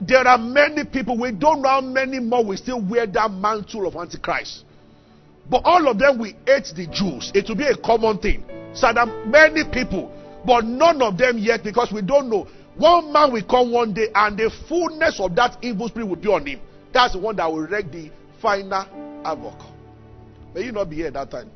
There 0.00 0.26
are 0.26 0.38
many 0.38 0.84
people. 0.84 1.18
We 1.18 1.32
don't 1.32 1.60
know 1.60 1.82
many 1.82 2.20
more 2.20 2.42
we 2.42 2.56
still 2.56 2.80
wear 2.80 3.06
that 3.06 3.30
mantle 3.30 3.86
of 3.86 3.96
Antichrist. 3.96 4.64
But 5.50 5.62
all 5.64 5.88
of 5.88 5.98
them 5.98 6.18
we 6.18 6.36
hate 6.46 6.72
the 6.74 6.86
Jews. 6.86 7.32
It 7.34 7.48
will 7.48 7.56
be 7.56 7.66
a 7.66 7.76
common 7.76 8.18
thing. 8.18 8.44
So 8.72 8.92
there 8.92 9.02
are 9.02 9.26
many 9.26 9.64
people, 9.64 10.12
but 10.46 10.64
none 10.64 11.02
of 11.02 11.18
them 11.18 11.36
yet 11.36 11.64
because 11.64 11.92
we 11.92 12.02
don't 12.02 12.30
know. 12.30 12.46
One 12.80 13.12
man 13.12 13.30
will 13.30 13.42
come 13.42 13.70
one 13.72 13.92
day 13.92 14.08
and 14.14 14.38
the 14.38 14.50
fullness 14.66 15.20
of 15.20 15.36
that 15.36 15.58
evil 15.60 15.86
spirit 15.86 16.06
will 16.06 16.16
be 16.16 16.28
on 16.28 16.46
him. 16.46 16.60
That's 16.94 17.12
the 17.12 17.18
one 17.18 17.36
that 17.36 17.52
will 17.52 17.66
wreak 17.66 17.92
the 17.92 18.10
final 18.40 18.86
havoc. 19.22 19.60
May 20.54 20.62
you 20.62 20.72
not 20.72 20.88
be 20.88 20.96
here 20.96 21.08
at 21.08 21.12
that 21.12 21.30
time. 21.30 21.50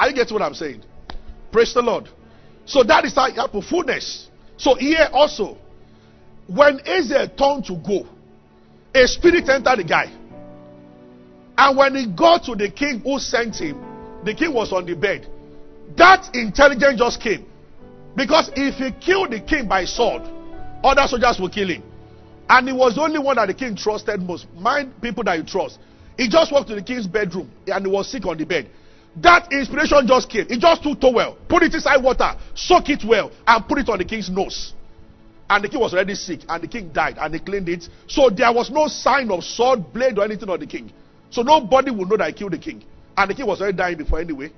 Are 0.00 0.08
you 0.08 0.16
getting 0.16 0.34
what 0.34 0.42
I'm 0.42 0.54
saying? 0.54 0.82
Praise 1.52 1.72
the 1.72 1.80
Lord. 1.80 2.08
So 2.66 2.82
that 2.82 3.04
is 3.04 3.14
how 3.14 3.28
you 3.28 3.36
have 3.36 3.52
fullness. 3.70 4.28
So 4.56 4.74
here 4.74 5.08
also, 5.12 5.58
when 6.48 6.80
Israel 6.80 7.28
turned 7.38 7.66
to 7.66 7.76
go, 7.76 8.08
a 8.92 9.06
spirit 9.06 9.48
entered 9.48 9.78
the 9.78 9.84
guy. 9.84 10.12
And 11.56 11.78
when 11.78 11.94
he 11.94 12.08
got 12.08 12.42
to 12.46 12.56
the 12.56 12.68
king 12.68 12.98
who 12.98 13.20
sent 13.20 13.54
him, 13.60 13.80
the 14.24 14.34
king 14.34 14.52
was 14.52 14.72
on 14.72 14.86
the 14.86 14.96
bed. 14.96 15.28
That 15.96 16.34
intelligence 16.34 16.98
just 16.98 17.20
came. 17.20 17.46
Because 18.16 18.50
if 18.54 18.76
he 18.76 18.92
killed 19.04 19.32
the 19.32 19.40
king 19.40 19.66
by 19.68 19.84
sword, 19.84 20.22
other 20.82 21.06
soldiers 21.06 21.38
will 21.40 21.48
kill 21.48 21.68
him. 21.68 21.82
And 22.48 22.68
he 22.68 22.74
was 22.74 22.94
the 22.94 23.02
only 23.02 23.18
one 23.18 23.36
that 23.36 23.46
the 23.46 23.54
king 23.54 23.74
trusted 23.74 24.20
most. 24.20 24.46
Mind 24.54 25.00
people 25.00 25.24
that 25.24 25.38
you 25.38 25.44
trust. 25.44 25.78
He 26.16 26.28
just 26.28 26.52
walked 26.52 26.68
to 26.68 26.74
the 26.74 26.82
king's 26.82 27.06
bedroom 27.06 27.50
and 27.66 27.86
he 27.86 27.90
was 27.90 28.10
sick 28.10 28.24
on 28.26 28.36
the 28.36 28.44
bed. 28.44 28.70
That 29.16 29.52
inspiration 29.52 30.06
just 30.06 30.28
came. 30.28 30.46
He 30.48 30.58
just 30.58 30.82
took 30.82 31.00
towel, 31.00 31.38
put 31.48 31.62
it 31.62 31.74
inside 31.74 32.02
water, 32.02 32.36
soak 32.54 32.88
it 32.90 33.04
well, 33.04 33.30
and 33.46 33.66
put 33.66 33.78
it 33.78 33.88
on 33.88 33.98
the 33.98 34.04
king's 34.04 34.28
nose. 34.28 34.74
And 35.48 35.62
the 35.62 35.68
king 35.68 35.80
was 35.80 35.92
already 35.92 36.14
sick, 36.14 36.40
and 36.48 36.62
the 36.62 36.66
king 36.66 36.90
died, 36.92 37.16
and 37.20 37.32
they 37.32 37.38
cleaned 37.38 37.68
it. 37.68 37.88
So 38.08 38.30
there 38.30 38.52
was 38.52 38.70
no 38.70 38.88
sign 38.88 39.30
of 39.30 39.44
sword, 39.44 39.92
blade, 39.92 40.18
or 40.18 40.24
anything 40.24 40.48
on 40.48 40.58
the 40.58 40.66
king. 40.66 40.90
So 41.30 41.42
nobody 41.42 41.90
would 41.90 42.08
know 42.08 42.16
that 42.16 42.28
he 42.28 42.32
killed 42.32 42.52
the 42.52 42.58
king. 42.58 42.82
And 43.16 43.30
the 43.30 43.34
king 43.34 43.46
was 43.46 43.60
already 43.60 43.76
dying 43.76 43.98
before 43.98 44.20
anyway. 44.20 44.50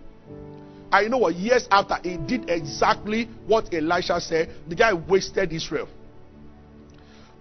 And 0.96 1.04
you 1.04 1.11
know 1.11 1.18
what? 1.18 1.35
Years 1.35 1.68
after, 1.70 1.96
he 2.02 2.16
did 2.16 2.48
exactly 2.48 3.28
what 3.46 3.72
Elisha 3.74 4.18
said. 4.18 4.50
The 4.66 4.74
guy 4.74 4.94
wasted 4.94 5.52
Israel. 5.52 5.88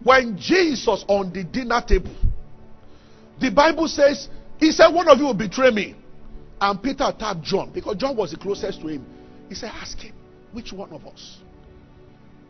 When 0.04 0.38
Jesus 0.38 1.06
on 1.08 1.32
the 1.32 1.46
dinner 1.46 1.82
table, 1.88 2.14
the 3.40 3.50
Bible 3.52 3.88
says, 3.88 4.28
He 4.60 4.74
said, 4.74 4.90
One 4.90 5.08
of 5.08 5.18
you 5.20 5.28
will 5.28 5.34
betray 5.34 5.72
me. 5.72 5.96
And 6.60 6.84
Peter 6.84 7.14
tapped 7.18 7.44
John 7.44 7.72
because 7.74 7.96
John 7.96 8.18
was 8.18 8.32
the 8.32 8.38
closest 8.38 8.82
to 8.82 8.88
him. 8.88 9.06
He 9.48 9.56
said, 9.56 9.72
Ask 9.74 10.00
him, 10.00 10.14
which 10.52 10.74
one 10.74 10.92
of 10.92 11.08
us? 11.08 11.38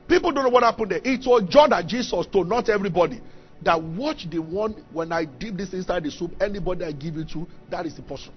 People 0.07 0.31
don't 0.31 0.43
know 0.43 0.49
what 0.49 0.63
happened 0.63 0.89
there. 0.89 1.01
It 1.03 1.23
was 1.23 1.43
John 1.49 1.69
that 1.69 1.85
Jesus 1.85 2.25
told, 2.31 2.49
not 2.49 2.67
everybody, 2.67 3.21
that 3.61 3.79
watch 3.79 4.27
the 4.31 4.39
one 4.39 4.83
when 4.91 5.11
I 5.11 5.25
dip 5.25 5.55
this 5.55 5.71
inside 5.71 6.03
the 6.03 6.09
soup, 6.09 6.31
anybody 6.41 6.83
I 6.83 6.93
give 6.93 7.15
it 7.17 7.29
to, 7.29 7.45
that 7.69 7.85
is 7.85 7.95
the 7.95 8.01
person. 8.01 8.33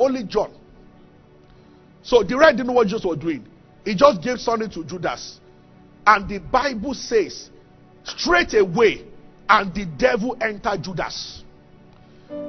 Only 0.00 0.24
John. 0.24 0.50
So 2.04 2.22
the 2.22 2.36
right 2.36 2.54
didn't 2.54 2.68
know 2.68 2.74
what 2.74 2.86
Jesus 2.86 3.04
was 3.04 3.18
doing. 3.18 3.46
He 3.84 3.94
just 3.94 4.22
gave 4.22 4.38
something 4.38 4.70
to 4.70 4.84
Judas. 4.84 5.40
And 6.06 6.28
the 6.28 6.38
Bible 6.38 6.94
says, 6.94 7.50
straight 8.04 8.52
away, 8.54 9.06
and 9.48 9.74
the 9.74 9.86
devil 9.86 10.36
entered 10.40 10.82
Judas. 10.82 11.42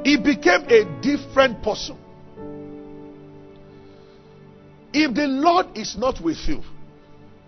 He 0.04 0.18
became 0.18 0.64
a 0.70 1.02
different 1.02 1.64
person. 1.64 1.98
If 4.94 5.14
the 5.14 5.28
Lord 5.28 5.68
is 5.76 5.98
not 5.98 6.22
with 6.22 6.38
you, 6.48 6.62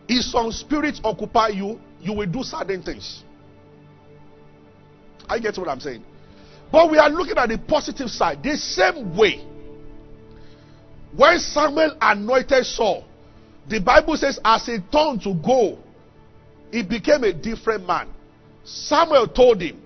if 0.07 0.23
some 0.25 0.51
spirits 0.51 1.01
occupy 1.03 1.49
you, 1.49 1.79
you 1.99 2.13
will 2.13 2.25
do 2.25 2.43
certain 2.43 2.81
things. 2.83 3.23
I 5.27 5.39
get 5.39 5.57
what 5.57 5.67
I'm 5.67 5.79
saying. 5.79 6.03
But 6.71 6.89
we 6.89 6.97
are 6.97 7.09
looking 7.09 7.37
at 7.37 7.49
the 7.49 7.57
positive 7.57 8.09
side. 8.09 8.43
The 8.43 8.55
same 8.57 9.15
way, 9.17 9.45
when 11.15 11.39
Samuel 11.39 11.97
anointed 12.01 12.65
Saul, 12.65 13.05
the 13.67 13.79
Bible 13.79 14.15
says, 14.17 14.39
as 14.43 14.65
he 14.65 14.77
turned 14.91 15.21
to 15.23 15.33
go, 15.33 15.77
he 16.71 16.83
became 16.83 17.23
a 17.23 17.33
different 17.33 17.85
man. 17.85 18.09
Samuel 18.63 19.27
told 19.27 19.61
him, 19.61 19.81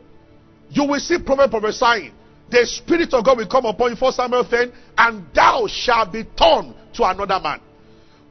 You 0.69 0.85
will 0.85 0.99
see 0.99 1.17
prophet 1.23 1.51
prophesying. 1.51 2.11
The 2.49 2.65
Spirit 2.65 3.13
of 3.13 3.23
God 3.23 3.37
will 3.37 3.47
come 3.47 3.65
upon 3.65 3.91
you, 3.91 3.95
for 3.95 4.11
Samuel 4.11 4.43
10, 4.43 4.71
and 4.97 5.25
thou 5.33 5.67
shalt 5.67 6.11
be 6.11 6.23
turned 6.23 6.75
to 6.93 7.03
another 7.03 7.39
man. 7.39 7.61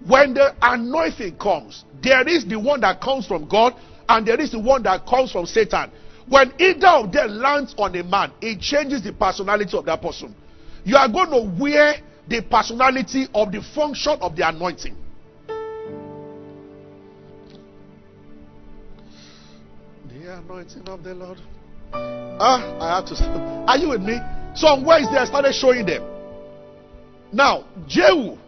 When 0.07 0.35
the 0.35 0.55
anointing 0.61 1.37
comes, 1.38 1.85
there 2.03 2.26
is 2.29 2.44
the 2.44 2.59
one 2.59 2.81
that 2.81 3.00
comes 3.00 3.26
from 3.26 3.48
God, 3.48 3.74
and 4.09 4.26
there 4.26 4.40
is 4.40 4.53
the 4.53 4.59
one 4.59 4.83
that 4.83 5.07
comes 5.07 5.33
from 5.33 5.46
Satan. 5.46 5.90
When 6.29 6.53
either 6.59 6.88
of 6.88 7.12
them 7.12 7.38
lands 7.38 7.74
on 7.79 7.96
a 7.96 8.03
man, 8.03 8.33
it 8.40 8.61
changes 8.61 9.03
the 9.03 9.12
personality 9.12 9.76
of 9.76 9.85
that 9.87 10.03
person. 10.03 10.35
You 10.85 10.96
are 10.96 11.09
going 11.09 11.31
to 11.31 11.62
wear 11.62 11.96
the 12.30 12.42
personality 12.42 13.26
of 13.34 13.52
the 13.52 13.60
function 13.74 14.16
of 14.20 14.36
the 14.36 14.48
anointing. 14.48 14.96
The 20.08 20.38
anointing 20.38 20.88
of 20.88 21.02
the 21.02 21.14
Lord. 21.14 21.38
Ah, 21.92 22.78
I 22.80 22.96
have 22.96 23.06
to. 23.06 23.14
Are 23.68 23.76
you 23.76 23.90
with 23.90 24.00
me? 24.00 24.18
So 24.54 24.68
on 24.68 24.84
Wednesday, 24.84 25.16
I 25.16 25.24
started 25.26 25.52
showing 25.52 25.84
them. 25.84 26.02
Now, 27.32 27.64
Jehu 27.86 28.38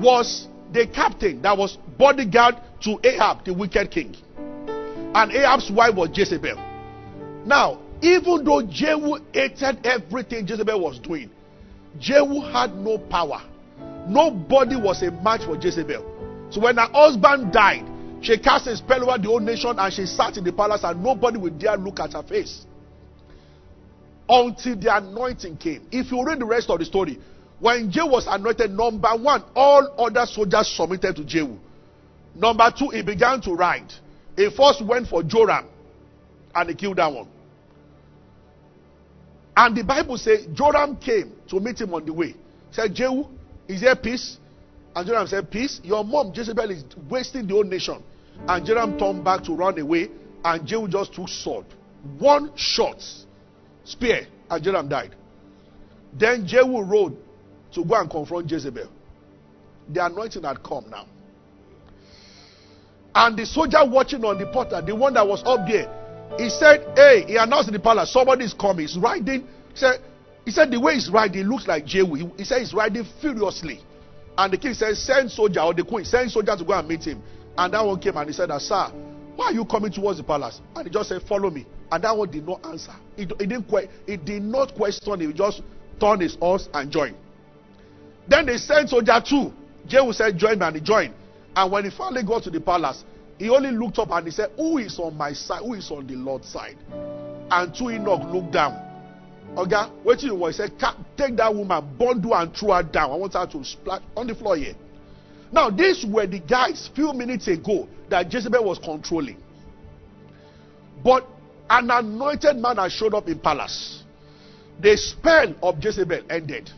was 0.00 0.46
the 0.72 0.86
captain 0.86 1.42
that 1.42 1.56
was 1.56 1.76
bodyguard 1.98 2.56
to 2.82 2.98
Ahab, 3.02 3.44
the 3.44 3.52
wicked 3.52 3.90
king. 3.90 4.14
And 5.14 5.32
Ahab's 5.32 5.70
wife 5.70 5.94
was 5.94 6.10
Jezebel. 6.12 6.56
Now, 7.44 7.78
Even 8.02 8.44
though 8.44 8.62
Jehu 8.62 9.18
hated 9.32 9.86
everything 9.86 10.46
Jezebel 10.46 10.80
was 10.80 10.98
doing, 10.98 11.30
Jehu 11.98 12.40
had 12.40 12.74
no 12.76 12.98
power. 12.98 13.42
Nobody 14.08 14.76
was 14.76 15.02
a 15.02 15.10
match 15.10 15.44
for 15.44 15.56
Jezebel. 15.56 16.48
So 16.50 16.60
when 16.60 16.76
her 16.76 16.88
husband 16.92 17.52
died, 17.52 17.84
she 18.20 18.38
cast 18.38 18.66
a 18.66 18.76
spell 18.76 19.08
over 19.08 19.20
the 19.20 19.28
whole 19.28 19.40
nation 19.40 19.78
and 19.78 19.92
she 19.92 20.06
sat 20.06 20.36
in 20.36 20.44
the 20.44 20.52
palace 20.52 20.82
and 20.84 21.02
nobody 21.02 21.38
would 21.38 21.58
dare 21.58 21.76
look 21.76 22.00
at 22.00 22.12
her 22.12 22.22
face. 22.22 22.64
Until 24.28 24.76
the 24.76 24.96
anointing 24.96 25.56
came. 25.56 25.86
If 25.90 26.10
you 26.12 26.24
read 26.24 26.40
the 26.40 26.44
rest 26.44 26.70
of 26.70 26.78
the 26.78 26.84
story, 26.84 27.18
when 27.58 27.90
Jehu 27.90 28.08
was 28.08 28.26
anointed, 28.28 28.70
number 28.70 29.10
one, 29.16 29.44
all 29.54 29.94
other 29.98 30.26
soldiers 30.26 30.68
submitted 30.74 31.16
to 31.16 31.24
Jehu. 31.24 31.56
Number 32.34 32.72
two, 32.76 32.88
he 32.88 33.02
began 33.02 33.40
to 33.42 33.52
ride. 33.54 33.92
He 34.36 34.48
first 34.56 34.84
went 34.84 35.08
for 35.08 35.22
Joram 35.22 35.66
and 36.54 36.68
he 36.68 36.74
killed 36.74 36.96
that 36.96 37.12
one. 37.12 37.28
And 39.56 39.76
the 39.76 39.84
Bible 39.84 40.16
says 40.16 40.46
Joram 40.54 40.96
came 40.96 41.32
to 41.52 41.60
meet 41.60 41.78
him 41.78 41.92
on 41.92 42.06
the 42.06 42.12
way. 42.12 42.34
Said, 42.70 42.94
Jehu, 42.94 43.26
is 43.68 43.82
there 43.82 43.94
peace? 43.94 44.38
And 44.96 45.06
Joram 45.06 45.26
said, 45.26 45.50
Peace? 45.50 45.80
Your 45.84 46.02
mom, 46.02 46.32
Jezebel, 46.34 46.70
is 46.70 46.84
wasting 47.10 47.46
the 47.46 47.52
whole 47.52 47.64
nation. 47.64 48.02
And 48.48 48.64
Joram 48.64 48.98
turned 48.98 49.22
back 49.22 49.44
to 49.44 49.52
run 49.52 49.78
away, 49.78 50.08
and 50.42 50.66
Jehu 50.66 50.88
just 50.88 51.12
took 51.12 51.28
sword. 51.28 51.66
One 52.18 52.52
shot, 52.56 53.02
spear, 53.84 54.26
and 54.50 54.64
Joram 54.64 54.88
died. 54.88 55.14
Then 56.14 56.46
Jehu 56.46 56.82
rode 56.82 57.16
to 57.74 57.84
go 57.84 58.00
and 58.00 58.10
confront 58.10 58.50
Jezebel. 58.50 58.88
The 59.90 60.06
anointing 60.06 60.44
had 60.44 60.62
come 60.62 60.88
now. 60.88 61.06
And 63.14 63.38
the 63.38 63.44
soldier 63.44 63.84
watching 63.84 64.24
on 64.24 64.38
the 64.38 64.46
portal, 64.46 64.82
the 64.82 64.96
one 64.96 65.12
that 65.14 65.26
was 65.26 65.42
up 65.44 65.68
there, 65.68 65.86
he 66.38 66.48
said, 66.48 66.86
Hey, 66.96 67.24
he 67.26 67.36
announced 67.36 67.68
in 67.68 67.74
the 67.74 67.80
palace, 67.80 68.10
somebody 68.10 68.46
is 68.46 68.54
coming. 68.54 68.86
He's 68.86 68.96
riding. 68.96 69.42
He 69.42 69.76
said, 69.76 70.00
he 70.44 70.50
said 70.50 70.70
the 70.70 70.80
way 70.80 70.94
he's 70.94 71.10
riding 71.10 71.46
looks 71.46 71.66
like 71.66 71.84
Jehu. 71.84 72.14
He, 72.14 72.30
he 72.38 72.44
said 72.44 72.60
he's 72.60 72.74
riding 72.74 73.06
furiously. 73.20 73.80
And 74.36 74.52
the 74.52 74.58
king 74.58 74.74
said, 74.74 74.96
Send 74.96 75.30
soldier 75.30 75.60
or 75.60 75.74
the 75.74 75.84
queen, 75.84 76.04
send 76.04 76.30
soldier 76.30 76.56
to 76.56 76.64
go 76.64 76.72
and 76.72 76.88
meet 76.88 77.04
him. 77.04 77.22
And 77.56 77.74
that 77.74 77.84
one 77.84 78.00
came 78.00 78.16
and 78.16 78.28
he 78.28 78.32
said, 78.32 78.50
Sir, 78.60 78.88
why 79.36 79.46
are 79.46 79.52
you 79.52 79.64
coming 79.64 79.92
towards 79.92 80.18
the 80.18 80.24
palace? 80.24 80.60
And 80.74 80.86
he 80.86 80.92
just 80.92 81.08
said, 81.08 81.22
Follow 81.22 81.50
me. 81.50 81.66
And 81.90 82.02
that 82.04 82.16
one 82.16 82.30
did 82.30 82.46
not 82.46 82.64
answer. 82.64 82.94
He, 83.16 83.26
didn't 83.26 83.64
que- 83.64 83.88
he 84.06 84.16
did 84.16 84.42
not 84.42 84.74
question 84.74 85.20
him. 85.20 85.30
He 85.30 85.36
just 85.36 85.62
turned 86.00 86.22
his 86.22 86.34
horse 86.36 86.68
and 86.72 86.90
joined. 86.90 87.16
Then 88.26 88.46
they 88.46 88.56
sent 88.56 88.88
soldier 88.88 89.22
two. 89.26 89.52
Jehu 89.86 90.12
said, 90.12 90.38
Join 90.38 90.58
me, 90.58 90.66
and 90.66 90.76
he 90.76 90.82
joined. 90.82 91.14
And 91.54 91.70
when 91.70 91.84
he 91.84 91.90
finally 91.90 92.22
got 92.24 92.44
to 92.44 92.50
the 92.50 92.60
palace, 92.60 93.04
he 93.38 93.50
only 93.50 93.70
looked 93.70 93.98
up 93.98 94.10
and 94.10 94.26
he 94.26 94.30
said, 94.32 94.50
Who 94.56 94.78
is 94.78 94.98
on 94.98 95.16
my 95.16 95.32
side? 95.34 95.60
Who 95.62 95.74
is 95.74 95.90
on 95.90 96.06
the 96.06 96.14
Lord's 96.14 96.48
side? 96.48 96.76
And 97.50 97.74
two 97.74 97.90
eunuch 97.90 98.22
looked 98.32 98.52
down. 98.52 98.91
Oga, 99.56 99.90
you 100.22 100.34
want? 100.34 100.54
He 100.54 100.62
said, 100.62 100.72
Take 101.16 101.36
that 101.36 101.54
woman, 101.54 101.96
bundle 101.98 102.34
and 102.34 102.54
throw 102.56 102.72
her 102.72 102.82
down. 102.82 103.10
I 103.10 103.16
want 103.16 103.34
her 103.34 103.46
to 103.46 103.64
splash 103.64 104.02
on 104.16 104.26
the 104.26 104.34
floor 104.34 104.56
here. 104.56 104.74
Now, 105.52 105.68
these 105.68 106.06
were 106.06 106.26
the 106.26 106.38
guys 106.38 106.88
few 106.94 107.12
minutes 107.12 107.48
ago 107.48 107.86
that 108.08 108.32
Jezebel 108.32 108.64
was 108.64 108.78
controlling. 108.78 109.36
But 111.04 111.26
an 111.68 111.90
anointed 111.90 112.56
man 112.56 112.78
has 112.78 112.92
showed 112.92 113.12
up 113.12 113.28
in 113.28 113.38
palace. 113.38 114.02
The 114.80 114.96
spell 114.96 115.54
of 115.62 115.82
Jezebel 115.84 116.22
ended. 116.30 116.70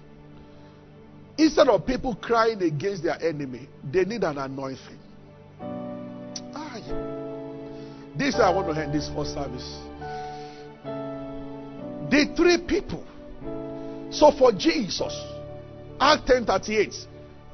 Instead 1.38 1.68
of 1.68 1.87
people 1.87 2.16
crying 2.16 2.62
against 2.62 3.04
their 3.04 3.20
enemy, 3.22 3.68
they 3.92 4.04
need 4.04 4.24
an 4.24 4.38
anointing. 4.38 4.98
Aye. 5.60 6.82
This 8.16 8.37
I 8.37 8.50
want 8.50 8.74
to 8.74 8.82
end 8.82 8.92
this 8.92 9.08
first 9.14 9.34
service. 9.34 9.78
The 12.14 12.33
three 12.37 12.59
people. 12.59 13.05
So 14.12 14.31
for 14.31 14.53
Jesus, 14.53 15.20
Act 15.98 16.29
10 16.29 16.46
38, 16.46 16.94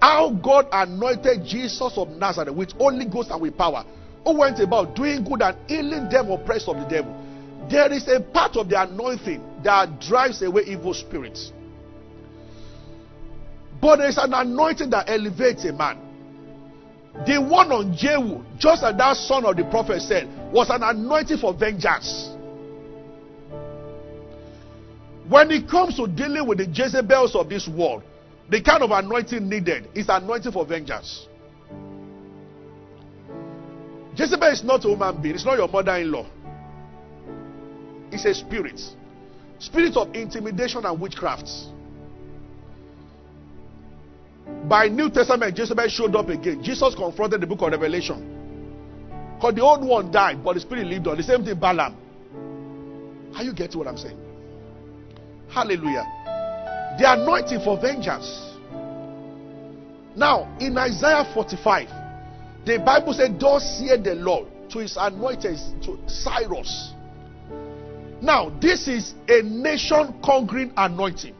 how 0.03 0.29
God 0.33 0.67
anointed 0.71 1.47
Jesus 1.47 1.95
of 1.97 2.11
Nazareth 2.11 2.55
with 2.55 2.73
Holy 2.73 3.07
Ghost 3.07 3.31
and 3.31 3.41
with 3.41 3.57
power, 3.57 3.87
who 4.23 4.39
went 4.39 4.61
about 4.61 4.95
doing 4.95 5.25
good 5.25 5.41
and 5.41 5.57
healing 5.67 6.11
them 6.11 6.31
oppressed 6.31 6.69
of 6.69 6.77
the 6.77 6.85
devil. 6.85 7.17
There 7.71 7.91
is 7.91 8.07
a 8.09 8.21
part 8.21 8.59
of 8.59 8.69
the 8.69 8.83
anointing 8.83 9.63
that 9.65 9.99
drives 9.99 10.43
away 10.43 10.65
evil 10.67 10.93
spirits. 10.93 11.53
But 13.81 13.97
there 13.97 14.11
is 14.11 14.19
an 14.19 14.35
anointing 14.35 14.91
that 14.91 15.09
elevates 15.09 15.65
a 15.65 15.73
man. 15.73 15.97
The 17.27 17.41
one 17.41 17.73
on 17.73 17.97
Jehu, 17.97 18.45
just 18.59 18.85
as 18.85 18.95
that 18.95 19.17
son 19.17 19.47
of 19.47 19.57
the 19.57 19.65
prophet 19.65 20.03
said, 20.03 20.29
was 20.53 20.69
an 20.69 20.83
anointing 20.83 21.39
for 21.39 21.55
vengeance. 21.55 22.37
When 25.31 25.53
it 25.53 25.69
comes 25.69 25.97
to 25.97 26.09
dealing 26.09 26.45
with 26.45 26.59
the 26.59 26.67
Jezebels 26.67 27.37
of 27.37 27.49
this 27.49 27.69
world, 27.69 28.03
the 28.49 28.61
kind 28.61 28.83
of 28.83 28.91
anointing 28.91 29.49
needed 29.49 29.87
is 29.95 30.07
anointing 30.09 30.51
for 30.51 30.67
vengeance. 30.67 31.29
Jezebel 34.17 34.49
is 34.49 34.65
not 34.65 34.85
a 34.85 34.89
human 34.89 35.23
being, 35.23 35.37
it's 35.37 35.45
not 35.45 35.57
your 35.57 35.69
mother 35.69 35.95
in 35.99 36.11
law. 36.11 36.27
It's 38.11 38.25
a 38.25 38.35
spirit. 38.35 38.81
Spirit 39.61 39.97
of 39.97 40.13
intimidation 40.17 40.85
and 40.85 41.01
witchcraft. 41.01 41.49
By 44.69 44.89
New 44.89 45.11
Testament, 45.11 45.57
Jezebel 45.57 45.89
showed 45.91 46.17
up 46.17 46.29
again. 46.29 46.61
Jesus 46.61 46.93
confronted 46.97 47.41
the 47.41 47.47
book 47.47 47.63
of 47.63 47.71
Revelation. 47.71 49.37
Because 49.37 49.55
the 49.55 49.63
old 49.63 49.87
one 49.87 50.11
died, 50.11 50.43
but 50.43 50.55
the 50.55 50.61
spirit 50.61 50.89
lived 50.89 51.07
on. 51.07 51.17
The 51.17 51.23
same 51.23 51.45
thing, 51.45 51.55
Balaam. 51.55 51.97
Are 53.37 53.45
you 53.45 53.55
getting 53.55 53.79
what 53.79 53.87
I'm 53.87 53.97
saying? 53.97 54.30
Hallelujah. 55.53 56.07
The 56.99 57.13
anointing 57.13 57.61
for 57.61 57.81
vengeance. 57.81 58.51
Now, 60.17 60.57
in 60.61 60.77
Isaiah 60.77 61.25
45, 61.35 61.89
the 62.67 62.79
Bible 62.79 63.15
said, 63.15 63.39
Thus 63.39 63.79
saith 63.79 64.05
the 64.05 64.15
Lord 64.15 64.49
to 64.71 64.79
his 64.79 64.97
anointed, 64.99 65.59
to 65.83 65.99
Cyrus. 66.07 66.93
Now, 68.21 68.51
this 68.61 68.87
is 68.87 69.15
a 69.29 69.43
nation 69.43 70.15
conquering 70.23 70.73
anointing. 70.77 71.35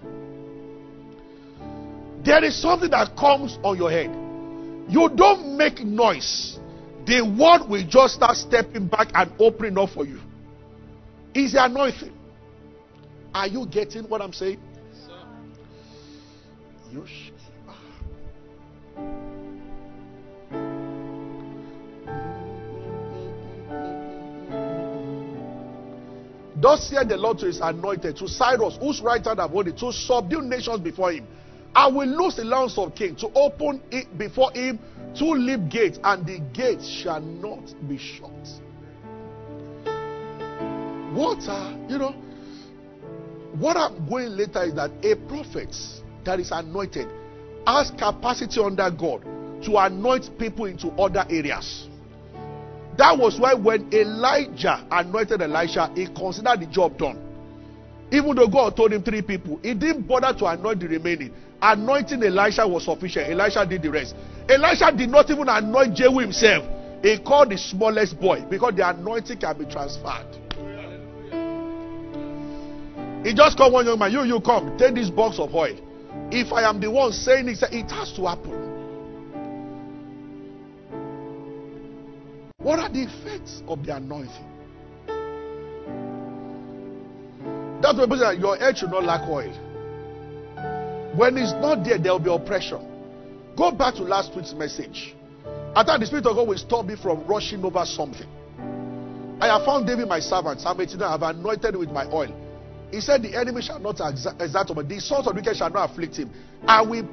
There 2.25 2.43
is 2.45 2.61
something 2.61 2.91
that 2.91 3.17
comes 3.17 3.59
on 3.63 3.77
your 3.77 3.91
head. 3.91 4.11
You 4.89 5.09
don't 5.15 5.57
make 5.57 5.81
noise. 5.81 6.59
The 7.07 7.23
word 7.23 7.69
will 7.69 7.87
just 7.87 8.15
start 8.15 8.37
stepping 8.37 8.89
back 8.89 9.09
and 9.15 9.31
opening 9.39 9.79
up 9.79 9.91
for 9.91 10.05
you. 10.05 10.21
Is 11.35 11.53
the 11.53 11.65
anointing. 11.65 12.13
Are 13.35 13.47
you 13.47 13.67
getting 13.67 14.05
what 14.05 14.21
I'm 14.21 14.33
saying? 14.33 14.61
Sh- 17.07 17.31
Thus 26.61 26.89
said 26.89 27.09
the 27.09 27.17
Lord 27.17 27.39
to 27.39 27.47
his 27.47 27.61
anointed, 27.61 28.17
to 28.19 28.29
Cyrus, 28.29 28.77
whose 28.81 29.01
right 29.01 29.25
hand 29.25 29.39
have 29.39 29.51
holding, 29.51 29.75
to 29.77 29.93
subdue 29.93 30.43
nations 30.43 30.81
before 30.81 31.13
him. 31.13 31.27
I 31.75 31.89
will 31.89 32.07
loose 32.07 32.37
the 32.37 32.45
lands 32.45 32.77
of 32.77 32.95
kings 32.95 33.21
to 33.21 33.29
open 33.35 33.81
it 33.91 34.19
before 34.19 34.53
him 34.53 34.79
two 35.17 35.33
leap 35.35 35.71
gates, 35.71 35.99
and 36.05 36.27
the 36.27 36.41
gates 36.53 36.87
shall 36.87 37.21
not 37.21 37.73
be 37.89 37.97
shut. 37.97 38.31
What 41.15 41.49
are, 41.49 41.73
you 41.89 41.99
know, 41.99 42.15
what 43.59 43.77
I'm 43.77 44.09
going 44.09 44.37
later 44.37 44.65
is 44.65 44.75
that 44.75 44.91
a 45.03 45.17
prophet 45.29 45.75
that 46.25 46.39
is 46.41 46.51
anointed 46.53 47.09
has 47.67 47.91
capacity 47.91 48.61
under 48.61 48.91
God 48.91 49.23
to 49.65 49.77
anoint 49.77 50.39
people 50.39 50.67
into 50.67 50.89
other 50.93 51.25
areas. 51.29 51.89
That 52.97 53.19
was 53.19 53.39
why 53.39 53.55
when 53.55 53.93
Elijah 53.93 54.87
anointed 54.91 55.43
Elisha, 55.43 55.91
he 55.95 56.07
considered 56.07 56.61
the 56.61 56.67
job 56.67 56.99
done. 56.99 57.19
Even 58.13 58.35
though 58.35 58.49
God 58.49 58.77
told 58.77 58.93
him 58.93 59.03
three 59.03 59.23
people, 59.23 59.59
he 59.63 59.75
didn't 59.75 60.03
bother 60.07 60.37
to 60.39 60.47
anoint 60.47 60.81
the 60.81 60.89
remaining. 60.89 61.33
Anointing 61.63 62.23
Elisha 62.23 62.67
was 62.67 62.85
sufficient. 62.85 63.31
Elisha 63.31 63.65
did 63.67 63.83
the 63.83 63.91
rest. 63.91 64.15
Elisha 64.49 64.91
did 64.97 65.11
not 65.11 65.31
even 65.31 65.49
anoint 65.49 65.95
Jehu 65.95 66.19
himself. 66.19 66.65
He 67.03 67.19
called 67.19 67.51
the 67.51 67.59
smallest 67.59 68.19
boy 68.21 68.45
because 68.49 68.75
the 68.75 68.89
anointing 68.89 69.39
can 69.39 69.59
be 69.59 69.65
transferred. 69.67 70.40
He 73.25 73.35
just 73.35 73.57
called 73.57 73.73
one 73.73 73.87
young 73.87 73.99
man, 73.99 74.13
you, 74.13 74.23
you 74.23 74.41
come, 74.41 74.77
take 74.79 74.95
this 74.95 75.11
box 75.11 75.39
of 75.39 75.55
oil. 75.55 75.77
If 76.31 76.53
I 76.53 76.69
am 76.69 76.81
the 76.81 76.91
one 76.91 77.13
saying 77.13 77.49
it, 77.49 77.59
it 77.71 77.91
has 77.91 78.13
to 78.15 78.27
happen. 78.27 78.71
What 82.59 82.79
are 82.79 82.89
the 82.89 83.03
effects 83.03 83.63
of 83.69 83.85
the 83.85 83.97
anointing? 83.97 84.47
That's 87.83 87.97
why 87.97 88.05
people 88.05 88.19
say 88.19 88.39
your 88.39 88.57
head 88.57 88.79
should 88.79 88.91
not 88.91 89.05
lack 89.05 89.29
oil. 89.29 89.53
When 91.17 91.37
it's 91.37 91.53
not 91.53 91.85
there, 91.85 91.99
there 91.99 92.13
will 92.13 92.21
be 92.21 92.33
oppression. 92.33 92.87
Go 93.57 93.73
back 93.73 93.95
to 93.97 94.03
last 94.03 94.35
week's 94.37 94.53
message. 94.53 95.15
I 95.75 95.85
thought 95.85 96.01
the 96.01 96.07
Spirit 96.07 96.27
of 96.27 96.37
God 96.37 96.49
will 96.49 96.59
stop 96.59 96.87
me 96.87 96.97
from 96.97 97.27
rushing 97.27 97.65
over 97.65 97.85
something. 97.85 98.29
I 99.41 99.47
have 99.47 99.65
found 99.65 99.87
David 99.87 100.09
my 100.09 100.21
servant, 100.21 100.61
Psalm 100.61 100.81
89, 100.81 101.03
I 101.03 101.13
have 101.13 101.23
anointed 101.23 101.77
with 101.77 101.91
my 101.91 102.07
oil. 102.07 102.35
He 102.91 103.01
said, 103.01 103.23
The 103.23 103.37
enemy 103.37 103.63
shall 103.63 103.79
not 103.79 103.97
exa- 103.97 104.41
exact 104.41 104.71
him, 104.71 104.89
the 104.89 105.01
sons 105.01 105.27
of 105.27 105.35
the 105.35 105.41
wicked 105.41 105.57
shall 105.57 105.71
not 105.71 105.91
afflict 105.91 106.17
him. 106.17 106.31
I 106.67 106.83
will 106.83 107.09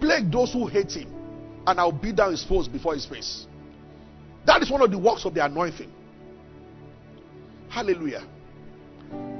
plague 0.00 0.30
those 0.30 0.52
who 0.52 0.66
hate 0.66 0.92
him, 0.92 1.12
and 1.66 1.78
I 1.78 1.84
will 1.84 1.92
beat 1.92 2.16
down 2.16 2.32
his 2.32 2.44
foes 2.44 2.66
before 2.66 2.94
his 2.94 3.06
face. 3.06 3.46
That 4.46 4.62
is 4.62 4.70
one 4.70 4.82
of 4.82 4.90
the 4.90 4.98
works 4.98 5.24
of 5.24 5.34
the 5.34 5.44
anointing. 5.44 5.92
Hallelujah. 7.68 8.26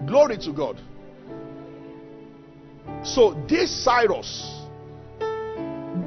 Glory 0.06 0.38
to 0.38 0.52
God. 0.52 0.80
So 3.02 3.34
this 3.48 3.84
Cyrus 3.84 4.60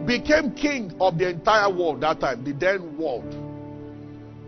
became 0.06 0.52
king 0.52 0.96
of 1.00 1.18
the 1.18 1.30
entire 1.30 1.74
world 1.74 2.02
that 2.02 2.20
time, 2.20 2.44
the 2.44 2.54
then 2.54 2.98
world. 2.98 3.26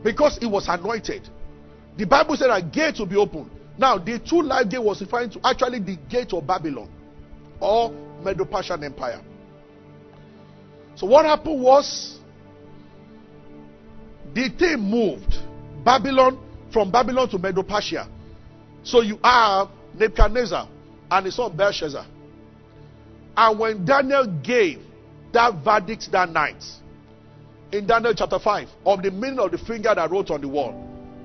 Because 0.04 0.38
he 0.38 0.46
was 0.46 0.68
anointed. 0.68 1.28
The 1.98 2.06
Bible 2.06 2.36
said 2.36 2.50
that 2.50 2.72
gate 2.72 2.96
will 3.00 3.08
be 3.08 3.16
open. 3.16 3.50
Now, 3.78 3.97
the 3.97 4.19
two 4.19 4.41
life 4.41 4.69
gate 4.69 4.82
was 4.82 5.01
referring 5.01 5.30
to 5.32 5.39
actually 5.43 5.80
the 5.80 5.97
gate 6.09 6.34
of 6.34 6.47
Babylon 6.47 6.89
or 7.59 7.91
Medo-Persian 8.23 8.84
Empire. 8.84 9.21
So 10.95 11.07
what 11.07 11.26
happened 11.26 11.61
was 11.61 12.19
the 14.34 14.49
thing 14.49 14.80
moved 14.80 15.36
Babylon 15.84 16.39
from 16.71 16.89
Babylon 16.89 17.30
to 17.30 17.38
Medo-Persia. 17.38 18.07
So 18.84 19.01
you 19.01 19.19
have 19.23 19.69
Nebuchadnezzar 19.93 20.67
and 21.11 21.26
his 21.26 21.36
son 21.36 21.55
Belshazzar. 21.55 22.05
And 23.38 23.59
when 23.59 23.86
Daniel 23.86 24.26
gave 24.41 24.80
that 25.34 25.53
verdict 25.63 26.09
that 26.11 26.30
night, 26.30 26.63
in 27.71 27.86
Daniel 27.86 28.13
chapter 28.13 28.39
5, 28.39 28.69
of 28.86 29.03
the 29.03 29.11
meaning 29.11 29.39
of 29.39 29.51
the 29.51 29.57
finger 29.57 29.93
that 29.93 30.09
wrote 30.09 30.30
on 30.32 30.39
the 30.39 30.47
wall, 30.47 30.71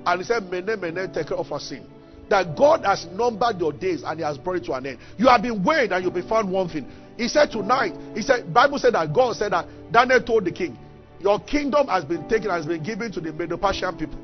and 0.05 0.21
he 0.21 0.25
said, 0.25 0.51
Mene, 0.51 0.81
mene, 0.81 1.13
Tekel 1.13 1.45
Upharsin. 1.45 1.87
That 2.31 2.57
God 2.57 2.85
has 2.85 3.07
numbered 3.07 3.61
your 3.61 3.73
days 3.73 4.03
and 4.05 4.19
he 4.19 4.25
has 4.25 4.39
brought 4.39 4.57
it 4.57 4.65
to 4.67 4.73
an 4.73 4.87
end. 4.87 4.99
You 5.19 5.27
have 5.29 5.43
been 5.43 5.63
weighed 5.63 5.93
and 5.93 6.03
you'll 6.03 6.13
be 6.13 6.23
found 6.23 6.51
one 6.51 6.69
thing. 6.69 6.87
He 7.17 7.29
said 7.29 7.51
tonight, 7.51 7.93
he 8.15 8.23
said, 8.23 8.55
Bible 8.55 8.79
said 8.79 8.95
that 8.95 9.13
God 9.13 9.37
said 9.37 9.53
that 9.53 9.67
Daniel 9.91 10.23
told 10.23 10.45
the 10.45 10.53
king, 10.53 10.79
Your 11.19 11.41
kingdom 11.41 11.89
has 11.89 12.05
been 12.05 12.29
taken, 12.29 12.49
has 12.51 12.65
been 12.65 12.83
given 12.83 13.13
to 13.13 13.21
the 13.21 13.33
Medo-Persian 13.33 13.99
people. 13.99 14.19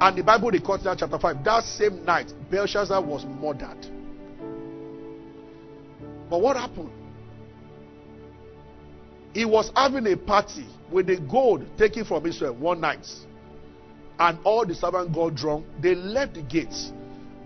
And 0.00 0.18
the 0.18 0.22
Bible 0.22 0.50
records 0.50 0.84
that 0.84 0.98
chapter 0.98 1.18
5. 1.18 1.44
That 1.44 1.64
same 1.64 2.04
night, 2.04 2.32
Belshazzar 2.50 3.00
was 3.00 3.24
murdered. 3.24 3.86
But 6.28 6.40
what 6.40 6.56
happened? 6.56 6.90
He 9.32 9.44
was 9.44 9.70
having 9.74 10.06
a 10.08 10.16
party 10.16 10.66
with 10.90 11.06
the 11.06 11.16
gold 11.16 11.64
taken 11.78 12.04
from 12.04 12.26
Israel 12.26 12.54
one 12.54 12.80
night. 12.80 13.06
And 14.22 14.38
all 14.44 14.64
the 14.64 14.72
servants 14.72 15.12
got 15.12 15.34
drunk. 15.34 15.66
They 15.80 15.96
left 15.96 16.34
the 16.34 16.42
gates. 16.42 16.92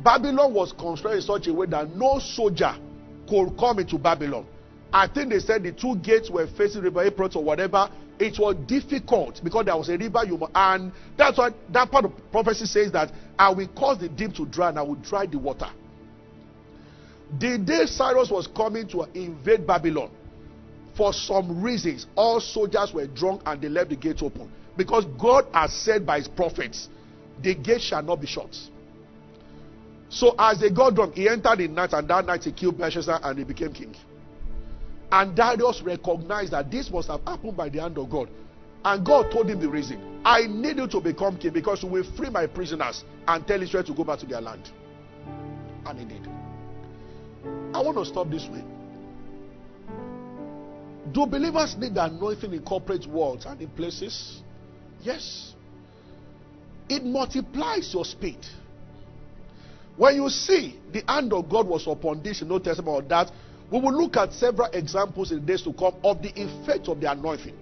Babylon 0.05 0.53
was 0.53 0.72
constructed 0.72 1.16
in 1.16 1.22
such 1.22 1.47
a 1.47 1.55
way 1.55 1.64
that 1.68 1.97
no 1.97 2.18
soldier 2.18 2.77
could 3.27 3.57
come 3.59 3.79
into 3.79 3.97
Babylon. 3.97 4.47
I 4.93 5.09
think 5.09 5.31
they 5.31 5.39
said 5.39 5.62
the 5.62 5.72
two 5.72 5.97
gates 5.97 6.29
were 6.29 6.47
facing 6.47 6.83
River 6.83 7.03
Euphrates 7.03 7.35
or 7.35 7.43
whatever. 7.43 7.89
It 8.18 8.39
was 8.39 8.57
difficult 8.66 9.41
because 9.43 9.64
there 9.64 9.77
was 9.77 9.89
a 9.89 9.97
river, 9.97 10.22
you 10.27 10.39
and 10.55 10.93
that's 11.16 11.39
why 11.39 11.51
that 11.70 11.91
part 11.91 12.05
of 12.05 12.12
prophecy 12.31 12.66
says 12.66 12.93
that 12.93 13.11
I 13.39 13.51
will 13.55 13.68
cause 13.68 13.99
the 13.99 14.11
deep 14.11 14.35
to 14.35 14.45
dry 14.45 14.68
and 14.68 14.79
I 14.79 14.83
will 14.83 14.97
dry 14.97 15.24
the 15.24 15.39
water. 15.39 15.70
The 17.41 17.57
day 17.57 17.87
Cyrus 17.87 18.31
was 18.31 18.47
coming 18.47 18.87
to 18.89 19.05
invade 19.14 19.66
Babylon, 19.66 20.11
for 20.95 21.14
some 21.14 21.62
reasons, 21.62 22.07
all 22.14 22.39
soldiers 22.39 22.93
were 22.93 23.07
drunk 23.07 23.41
and 23.47 23.62
they 23.62 23.70
left 23.70 23.89
the 23.89 23.97
gates 23.97 24.22
open. 24.22 24.53
Because 24.77 25.05
God 25.18 25.47
has 25.53 25.72
said 25.72 26.07
by 26.07 26.18
his 26.18 26.29
prophets, 26.29 26.89
the 27.43 27.55
gate 27.55 27.81
shall 27.81 28.03
not 28.03 28.20
be 28.20 28.27
shut. 28.27 28.55
So 30.09 30.35
as 30.39 30.61
they 30.61 30.70
got 30.70 30.95
drunk, 30.95 31.14
he 31.14 31.29
entered 31.29 31.61
in 31.61 31.74
night, 31.74 31.93
and 31.93 32.09
that 32.09 32.27
night 32.27 32.45
he 32.45 32.53
killed 32.53 32.79
Belshazzar 32.79 33.20
and 33.22 33.39
he 33.39 33.45
became 33.45 33.72
king. 33.72 33.95
And 35.11 35.37
Darius 35.37 35.83
recognized 35.83 36.53
that 36.53 36.70
this 36.70 36.91
must 36.91 37.09
have 37.09 37.20
happened 37.27 37.57
by 37.57 37.68
the 37.68 37.81
hand 37.81 37.99
of 37.99 38.11
God. 38.11 38.29
And 38.85 39.05
God 39.05 39.31
told 39.33 39.49
him 39.49 39.61
the 39.61 39.68
reason. 39.68 40.20
I 40.24 40.47
need 40.47 40.77
you 40.77 40.87
to 40.89 41.01
become 41.01 41.39
king 41.39 41.53
because 41.53 41.83
you 41.83 41.89
will 41.89 42.05
free 42.16 42.31
my 42.31 42.47
prisoners 42.47 43.05
and 43.27 43.47
tell 43.47 43.61
Israel 43.62 43.85
to 43.85 43.95
go 43.95 44.05
back 44.05 44.18
to 44.20 44.27
their 44.27 44.41
land. 44.41 44.70
And 45.85 45.99
he 45.99 46.05
did. 46.05 46.29
I 47.72 47.81
want 47.81 47.97
to 47.99 48.05
stop 48.05 48.29
this 48.31 48.49
way. 48.49 48.64
Do 51.12 51.27
believers 51.27 51.77
need 51.77 51.95
the 51.95 52.05
anointing 52.05 52.53
in 52.53 52.62
corporate 52.62 53.07
worlds 53.07 53.47
and 53.47 53.61
in 53.61 53.68
places? 53.70 54.43
Yes. 55.07 55.54
It 56.88 57.04
multiplies 57.04 57.94
your 57.94 58.04
speed. 58.04 58.44
When 59.96 60.16
you 60.16 60.28
see 60.28 60.78
the 60.92 61.04
hand 61.07 61.32
of 61.32 61.48
God 61.48 61.68
was 61.68 61.86
upon 61.86 62.24
this 62.24 62.42
in 62.42 62.50
Old 62.50 62.64
Testament 62.64 62.92
or 62.92 63.02
that, 63.09 63.30
we 63.70 63.80
will 63.80 63.94
look 63.94 64.16
at 64.16 64.32
several 64.32 64.68
examples 64.72 65.30
in 65.30 65.40
the 65.40 65.46
days 65.46 65.62
to 65.62 65.72
come 65.72 65.94
of 66.02 66.22
the 66.22 66.32
effect 66.34 66.88
of 66.88 67.00
the 67.00 67.11
anointing. 67.11 67.54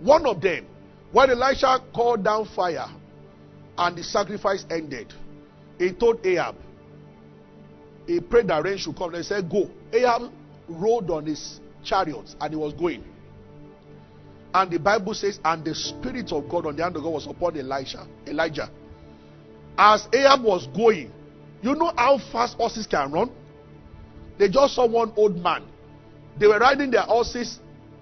One 0.00 0.26
of 0.26 0.42
them, 0.42 0.66
when 1.12 1.30
Elisha 1.30 1.78
called 1.94 2.22
down 2.22 2.46
fire 2.54 2.88
and 3.78 3.96
the 3.96 4.04
sacrifice 4.04 4.66
ended, 4.70 5.14
he 5.78 5.92
told 5.92 6.24
Ahab, 6.26 6.56
he 8.06 8.20
prayed 8.20 8.48
that 8.48 8.62
rain 8.62 8.76
should 8.76 8.96
come. 8.96 9.12
They 9.12 9.22
said, 9.22 9.50
Go. 9.50 9.70
Ahab 9.92 10.30
rode 10.68 11.10
on 11.10 11.24
his 11.24 11.58
chariot 11.82 12.34
and 12.38 12.52
he 12.52 12.56
was 12.56 12.74
going. 12.74 13.02
And 14.56 14.70
the 14.70 14.78
Bible 14.78 15.12
says, 15.12 15.38
and 15.44 15.62
the 15.62 15.74
Spirit 15.74 16.32
of 16.32 16.48
God 16.48 16.64
on 16.64 16.76
the 16.76 16.82
hand 16.82 16.96
of 16.96 17.02
God 17.02 17.10
was 17.10 17.26
upon 17.26 17.58
Elisha, 17.58 18.06
Elijah. 18.26 18.70
As 19.76 20.08
Ahab 20.10 20.42
was 20.44 20.66
going, 20.68 21.12
you 21.60 21.74
know 21.74 21.92
how 21.94 22.16
fast 22.32 22.56
horses 22.56 22.86
can 22.86 23.12
run? 23.12 23.30
They 24.38 24.48
just 24.48 24.74
saw 24.74 24.86
one 24.86 25.12
old 25.14 25.36
man. 25.36 25.62
They 26.40 26.46
were 26.46 26.58
riding 26.58 26.90
their 26.90 27.02
horses 27.02 27.58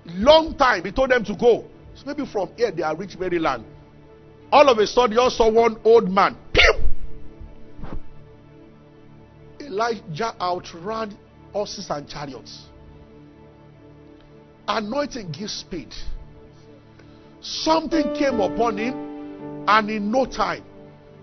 long 0.07 0.57
time. 0.57 0.85
He 0.85 0.93
told 0.93 1.11
them 1.11 1.25
to 1.25 1.35
go. 1.35 1.65
So 1.97 2.05
maybe 2.07 2.25
from 2.25 2.51
here 2.57 2.71
they 2.71 2.85
are 2.85 2.95
reached 2.95 3.19
Maryland. 3.19 3.65
All 4.53 4.69
of 4.69 4.79
a 4.79 4.87
sudden, 4.87 5.19
you 5.19 5.31
saw 5.31 5.51
one 5.51 5.77
old 5.83 6.09
man. 6.09 6.37
Pew! 6.53 6.75
Elijah 9.59 10.37
outran 10.41 11.19
horses 11.53 11.91
and 11.91 12.09
chariots. 12.09 12.67
Anointing 14.69 15.33
gives 15.33 15.53
speed. 15.53 15.93
Something 17.45 18.15
came 18.15 18.41
upon 18.41 18.79
him, 18.79 19.65
and 19.69 19.91
in 19.91 20.11
no 20.11 20.25
time, 20.25 20.65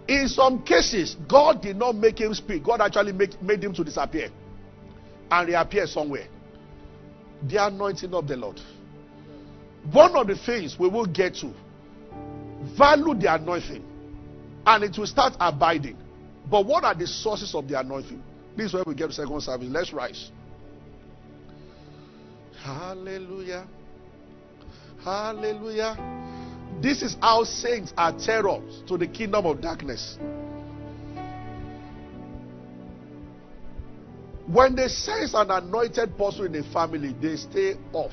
in 0.07 0.27
some 0.27 0.63
cases, 0.63 1.15
God 1.27 1.61
did 1.61 1.77
not 1.77 1.95
make 1.95 2.19
him 2.19 2.33
speak. 2.35 2.63
God 2.63 2.79
actually 2.79 3.11
make, 3.11 3.41
made 3.41 3.63
him 3.63 3.73
to 3.73 3.83
disappear 3.83 4.29
and 5.31 5.47
reappear 5.47 5.87
somewhere. 5.87 6.27
The 7.47 7.65
anointing 7.65 8.13
of 8.13 8.27
the 8.27 8.37
Lord. 8.37 8.59
One 9.91 10.15
of 10.15 10.27
the 10.27 10.35
things 10.35 10.77
we 10.77 10.87
will 10.89 11.07
get 11.07 11.35
to 11.35 11.51
value 12.77 13.15
the 13.15 13.33
anointing 13.33 13.83
and 14.67 14.83
it 14.83 14.95
will 14.97 15.07
start 15.07 15.33
abiding. 15.39 15.97
But 16.49 16.65
what 16.67 16.83
are 16.83 16.93
the 16.93 17.07
sources 17.07 17.55
of 17.55 17.67
the 17.67 17.79
anointing? 17.79 18.21
This 18.55 18.67
is 18.67 18.73
where 18.73 18.83
we 18.85 18.93
get 18.93 19.11
second 19.11 19.41
service. 19.41 19.69
Let's 19.69 19.91
rise. 19.91 20.29
Hallelujah. 22.63 23.65
Hallelujah. 25.03 25.97
This 26.81 27.01
is 27.01 27.17
how 27.21 27.43
saints 27.43 27.93
are 27.97 28.17
terrors 28.17 28.83
to 28.87 28.97
the 28.97 29.07
kingdom 29.07 29.45
of 29.45 29.61
darkness. 29.61 30.17
When 34.47 34.75
they 34.75 34.87
sense 34.89 35.33
an 35.33 35.49
anointed 35.49 36.17
person 36.17 36.55
in 36.55 36.63
a 36.63 36.73
family, 36.73 37.15
they 37.21 37.35
stay 37.37 37.75
off. 37.93 38.11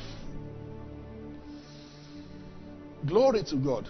Glory 3.06 3.42
to 3.44 3.56
God. 3.56 3.88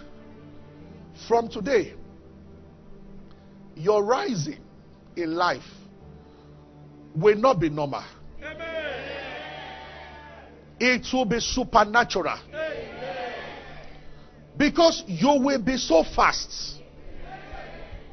From 1.27 1.49
today, 1.49 1.93
your 3.75 4.03
rising 4.03 4.59
in 5.15 5.35
life 5.35 5.63
will 7.15 7.35
not 7.35 7.59
be 7.59 7.69
normal. 7.69 8.03
It 10.79 11.05
will 11.11 11.25
be 11.25 11.39
supernatural. 11.41 12.39
Because 14.59 15.05
you 15.07 15.39
will 15.39 15.61
be 15.61 15.77
so 15.77 16.03
fast 16.03 16.75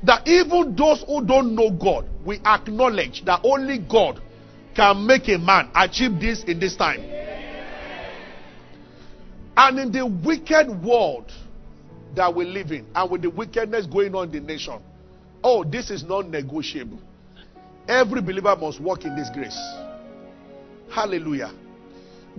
that 0.04 0.26
even 0.28 0.76
those 0.76 1.02
who 1.04 1.26
don't 1.26 1.56
know 1.56 1.70
God 1.72 2.08
will 2.24 2.38
acknowledge 2.46 3.24
that 3.24 3.40
only 3.42 3.78
God 3.78 4.22
can 4.76 5.04
make 5.04 5.28
a 5.28 5.38
man 5.38 5.70
achieve 5.74 6.20
this 6.20 6.44
in 6.44 6.60
this 6.60 6.76
time. 6.76 7.00
And 9.56 9.78
in 9.80 9.90
the 9.90 10.06
wicked 10.06 10.68
world 10.84 11.32
that 12.14 12.32
we 12.32 12.44
live 12.44 12.70
in, 12.70 12.86
and 12.94 13.10
with 13.10 13.22
the 13.22 13.30
wickedness 13.30 13.86
going 13.86 14.14
on 14.14 14.28
in 14.28 14.32
the 14.32 14.40
nation, 14.40 14.80
oh, 15.42 15.64
this 15.64 15.90
is 15.90 16.04
not 16.04 16.28
negotiable. 16.28 17.00
Every 17.88 18.20
believer 18.20 18.54
must 18.54 18.80
walk 18.80 19.04
in 19.04 19.16
this 19.16 19.30
grace. 19.34 19.58
Hallelujah. 20.94 21.52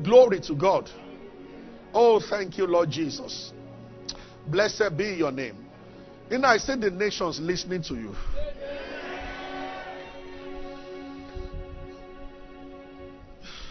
Glory 0.02 0.40
to 0.42 0.56
God. 0.56 0.90
Oh, 1.94 2.22
thank 2.22 2.58
you, 2.58 2.68
Lord 2.68 2.90
Jesus. 2.90 3.52
Blessed 4.48 4.96
be 4.96 5.16
your 5.16 5.32
name. 5.32 5.66
You 6.32 6.38
know, 6.38 6.48
I 6.48 6.58
see 6.58 6.76
the 6.76 6.90
nations 6.90 7.40
listening 7.40 7.82
to 7.84 7.96
you. 7.96 8.16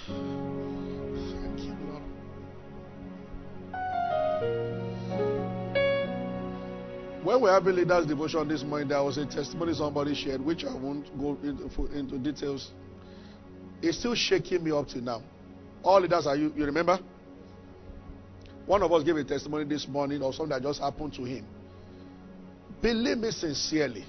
Thank 0.07 1.61
you, 1.61 1.77
Lord. 1.89 2.03
When 7.25 7.41
we 7.41 7.49
have 7.49 7.67
a 7.67 7.73
leaders 7.73 8.07
devotion 8.07 8.47
this 8.49 8.63
morning, 8.63 8.89
there 8.89 9.03
was 9.03 9.17
a 9.17 9.25
testimony 9.25 9.73
somebody 9.73 10.15
shared, 10.15 10.45
which 10.45 10.65
I 10.65 10.75
won't 10.75 11.07
go 11.19 11.39
into, 11.43 11.87
into 11.93 12.19
details. 12.19 12.71
It's 13.81 13.99
still 13.99 14.15
shaking 14.15 14.63
me 14.63 14.73
up 14.73 14.89
to 14.89 15.01
now. 15.01 15.23
All 15.83 16.01
leaders 16.01 16.27
are 16.27 16.37
you, 16.37 16.53
you 16.55 16.67
remember? 16.67 16.99
One 18.67 18.83
of 18.83 18.93
us 18.93 19.05
gave 19.05 19.17
a 19.17 19.25
testimony 19.25 19.65
this 19.65 19.87
morning 19.87 20.23
of 20.23 20.35
something 20.35 20.51
that 20.51 20.63
just 20.63 20.81
happened 20.81 21.15
to 21.15 21.25
him. 21.25 21.47
Believe 22.83 23.19
me 23.19 23.31
sincerely, 23.31 24.05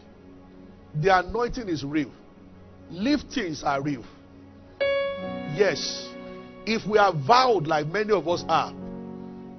the 0.96 1.20
anointing 1.20 1.70
is 1.70 1.84
real. 1.84 2.12
Liftings 2.92 3.64
are 3.64 3.82
real. 3.82 4.04
Yes, 5.56 6.10
if 6.66 6.88
we 6.88 6.98
are 6.98 7.14
vowed 7.14 7.68
like 7.68 7.88
many 7.88 8.12
of 8.12 8.28
us 8.28 8.44
are, 8.48 8.74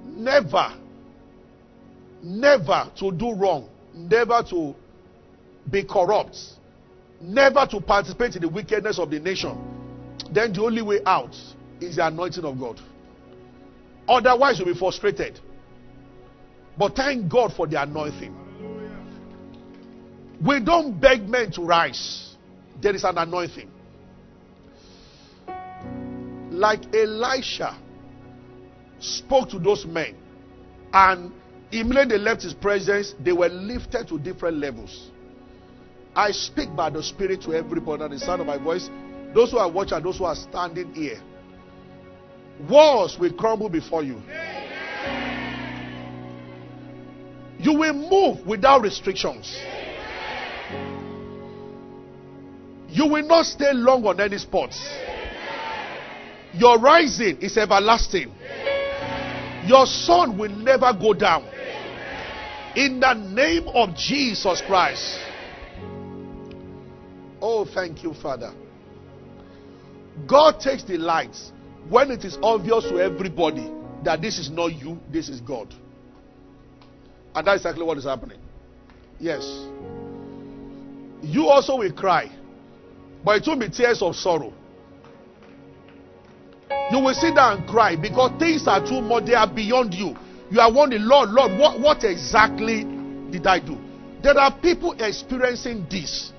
never, 0.05 0.73
never 2.21 2.91
to 2.97 3.11
do 3.11 3.33
wrong, 3.33 3.69
never 3.93 4.43
to 4.49 4.75
be 5.71 5.83
corrupt, 5.83 6.37
never 7.21 7.65
to 7.67 7.79
participate 7.79 8.35
in 8.35 8.41
the 8.41 8.49
wickedness 8.49 8.99
of 8.99 9.09
the 9.09 9.19
nation, 9.19 9.57
then 10.31 10.51
the 10.51 10.61
only 10.61 10.81
way 10.81 10.99
out 11.05 11.35
is 11.79 11.95
the 11.95 12.05
anointing 12.05 12.43
of 12.43 12.59
God. 12.59 12.79
Otherwise, 14.09 14.57
you'll 14.57 14.73
be 14.73 14.77
frustrated. 14.77 15.39
But 16.77 16.95
thank 16.95 17.29
God 17.31 17.53
for 17.53 17.67
the 17.67 17.79
anointing. 17.81 18.35
We 20.43 20.59
don't 20.61 20.99
beg 20.99 21.27
men 21.27 21.51
to 21.51 21.61
rise, 21.61 22.35
there 22.81 22.95
is 22.95 23.03
an 23.03 23.17
anointing. 23.17 23.69
Like 26.49 26.93
Elisha 26.95 27.77
spoke 28.99 29.49
to 29.49 29.59
those 29.59 29.85
men, 29.85 30.15
and 30.91 31.31
immediately 31.71 32.17
they 32.17 32.23
left 32.23 32.41
his 32.41 32.53
presence, 32.53 33.13
they 33.19 33.33
were 33.33 33.49
lifted 33.49 34.07
to 34.07 34.17
different 34.17 34.57
levels. 34.57 35.11
I 36.15 36.31
speak 36.31 36.75
by 36.75 36.89
the 36.89 37.03
Spirit 37.03 37.41
to 37.43 37.53
everybody 37.53 38.03
at 38.03 38.09
the 38.09 38.19
sound 38.19 38.41
of 38.41 38.47
my 38.47 38.57
voice. 38.57 38.89
Those 39.35 39.51
who 39.51 39.57
are 39.57 39.69
watching, 39.69 40.01
those 40.01 40.17
who 40.17 40.25
are 40.25 40.35
standing 40.35 40.93
here. 40.93 41.21
Walls 42.67 43.17
will 43.17 43.33
crumble 43.33 43.69
before 43.69 44.03
you. 44.03 44.21
You 47.59 47.73
will 47.73 47.93
move 47.93 48.45
without 48.45 48.81
restrictions. 48.81 49.57
You 52.89 53.07
will 53.07 53.25
not 53.25 53.45
stay 53.45 53.71
long 53.73 54.05
on 54.05 54.19
any 54.19 54.37
spots. 54.37 54.79
Your 56.53 56.79
rising 56.79 57.37
is 57.41 57.57
everlasting. 57.57 58.33
Your 59.65 59.85
sun 59.85 60.37
will 60.37 60.49
never 60.49 60.91
go 60.93 61.13
down. 61.13 61.47
In 62.75 62.99
the 62.99 63.13
name 63.13 63.67
of 63.67 63.95
Jesus 63.95 64.61
Christ. 64.65 65.19
Oh, 67.41 67.65
thank 67.65 68.03
you, 68.03 68.13
Father. 68.13 68.53
God 70.27 70.59
takes 70.59 70.83
delight 70.83 71.35
when 71.87 72.11
it 72.11 72.25
is 72.25 72.37
obvious 72.43 72.83
to 72.85 72.99
everybody 72.99 73.71
that 74.03 74.21
this 74.21 74.37
is 74.37 74.49
not 74.49 74.73
you, 74.73 74.99
this 75.11 75.29
is 75.29 75.39
God. 75.41 75.73
And 77.35 77.45
that's 77.47 77.61
exactly 77.61 77.83
what 77.83 77.97
is 77.97 78.05
happening. 78.05 78.39
Yes. 79.19 79.43
You 81.21 81.47
also 81.47 81.77
will 81.77 81.91
cry, 81.91 82.31
but 83.23 83.37
it 83.37 83.43
won't 83.47 83.59
be 83.59 83.69
tears 83.69 84.01
of 84.01 84.15
sorrow. 84.15 84.53
You 86.91 86.99
will 86.99 87.13
sit 87.13 87.35
down 87.35 87.59
and 87.59 87.69
cry 87.69 87.95
because 87.95 88.31
things 88.39 88.67
are 88.67 88.85
too 88.85 89.01
much, 89.01 89.25
they 89.25 89.33
are 89.33 89.51
beyond 89.51 89.93
you. 89.93 90.15
You 90.49 90.59
are 90.59 90.73
wondering, 90.73 91.03
Lord, 91.03 91.29
Lord, 91.29 91.59
what, 91.59 91.79
what 91.79 92.03
exactly 92.03 92.83
did 93.31 93.45
I 93.45 93.59
do? 93.59 93.77
There 94.23 94.37
are 94.37 94.57
people 94.59 94.93
experiencing 94.93 95.85
this. 95.89 96.33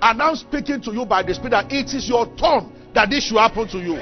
And 0.00 0.22
I'm 0.22 0.36
speaking 0.36 0.80
to 0.82 0.92
you 0.92 1.04
by 1.04 1.22
the 1.22 1.34
Spirit 1.34 1.50
that 1.50 1.72
it 1.72 1.94
is 1.94 2.08
your 2.08 2.26
turn 2.36 2.72
that 2.94 3.10
this 3.10 3.28
should 3.28 3.38
happen 3.38 3.66
to 3.68 3.78
you. 3.78 3.94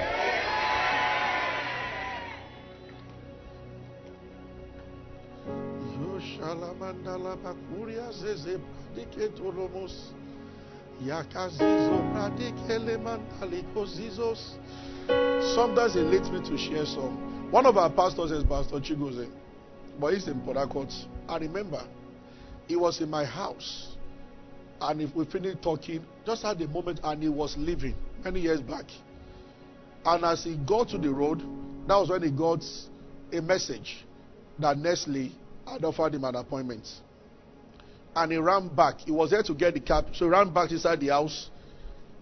Sometimes 15.54 15.96
it 15.96 16.06
leads 16.06 16.30
me 16.30 16.40
to 16.48 16.56
share 16.56 16.86
some. 16.86 17.50
One 17.50 17.66
of 17.66 17.76
our 17.76 17.90
pastors 17.90 18.30
is 18.30 18.44
Pastor 18.44 18.76
Chigozie, 18.76 19.28
but 20.00 20.14
he's 20.14 20.28
in 20.28 20.40
Harcourt. 20.40 20.92
I 21.28 21.38
remember 21.38 21.84
he 22.68 22.76
was 22.76 23.00
in 23.00 23.10
my 23.10 23.24
house, 23.24 23.96
and 24.80 25.02
if 25.02 25.14
we 25.14 25.24
finished 25.24 25.60
talking, 25.62 26.04
just 26.24 26.44
at 26.44 26.58
the 26.58 26.68
moment, 26.68 27.00
and 27.02 27.22
he 27.22 27.28
was 27.28 27.56
leaving 27.58 27.94
many 28.24 28.40
years 28.40 28.60
back. 28.60 28.86
And 30.04 30.24
as 30.24 30.44
he 30.44 30.56
got 30.56 30.88
to 30.90 30.98
the 30.98 31.10
road, 31.10 31.40
that 31.86 31.96
was 31.96 32.10
when 32.10 32.22
he 32.22 32.30
got 32.30 32.64
a 33.32 33.40
message 33.42 34.04
that 34.58 34.78
Nestle 34.78 35.32
had 35.66 35.84
offered 35.84 36.14
him 36.14 36.24
an 36.24 36.36
appointment. 36.36 36.86
And 38.16 38.32
he 38.32 38.38
ran 38.38 38.68
back. 38.68 39.00
He 39.00 39.10
was 39.10 39.30
there 39.30 39.42
to 39.42 39.54
get 39.54 39.74
the 39.74 39.80
cab, 39.80 40.06
so 40.12 40.26
he 40.26 40.30
ran 40.30 40.52
back 40.52 40.70
inside 40.70 41.00
the 41.00 41.08
house. 41.08 41.50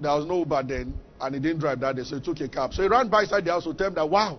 There 0.01 0.11
was 0.11 0.27
no 0.27 0.39
Uber 0.39 0.63
then, 0.63 0.95
and 1.21 1.35
he 1.35 1.41
didn't 1.41 1.61
drive 1.61 1.81
that 1.81 1.97
day, 1.97 2.03
so 2.03 2.17
he 2.17 2.23
took 2.23 2.41
a 2.41 2.49
cab. 2.49 2.73
So 2.75 2.83
he 2.83 2.89
ran 2.89 3.09
back 3.09 3.25
inside 3.25 3.45
the 3.45 3.53
house 3.53 3.65
to 3.65 3.75
tell 3.75 3.89
him 3.89 3.95
that, 3.95 4.09
wow, 4.09 4.39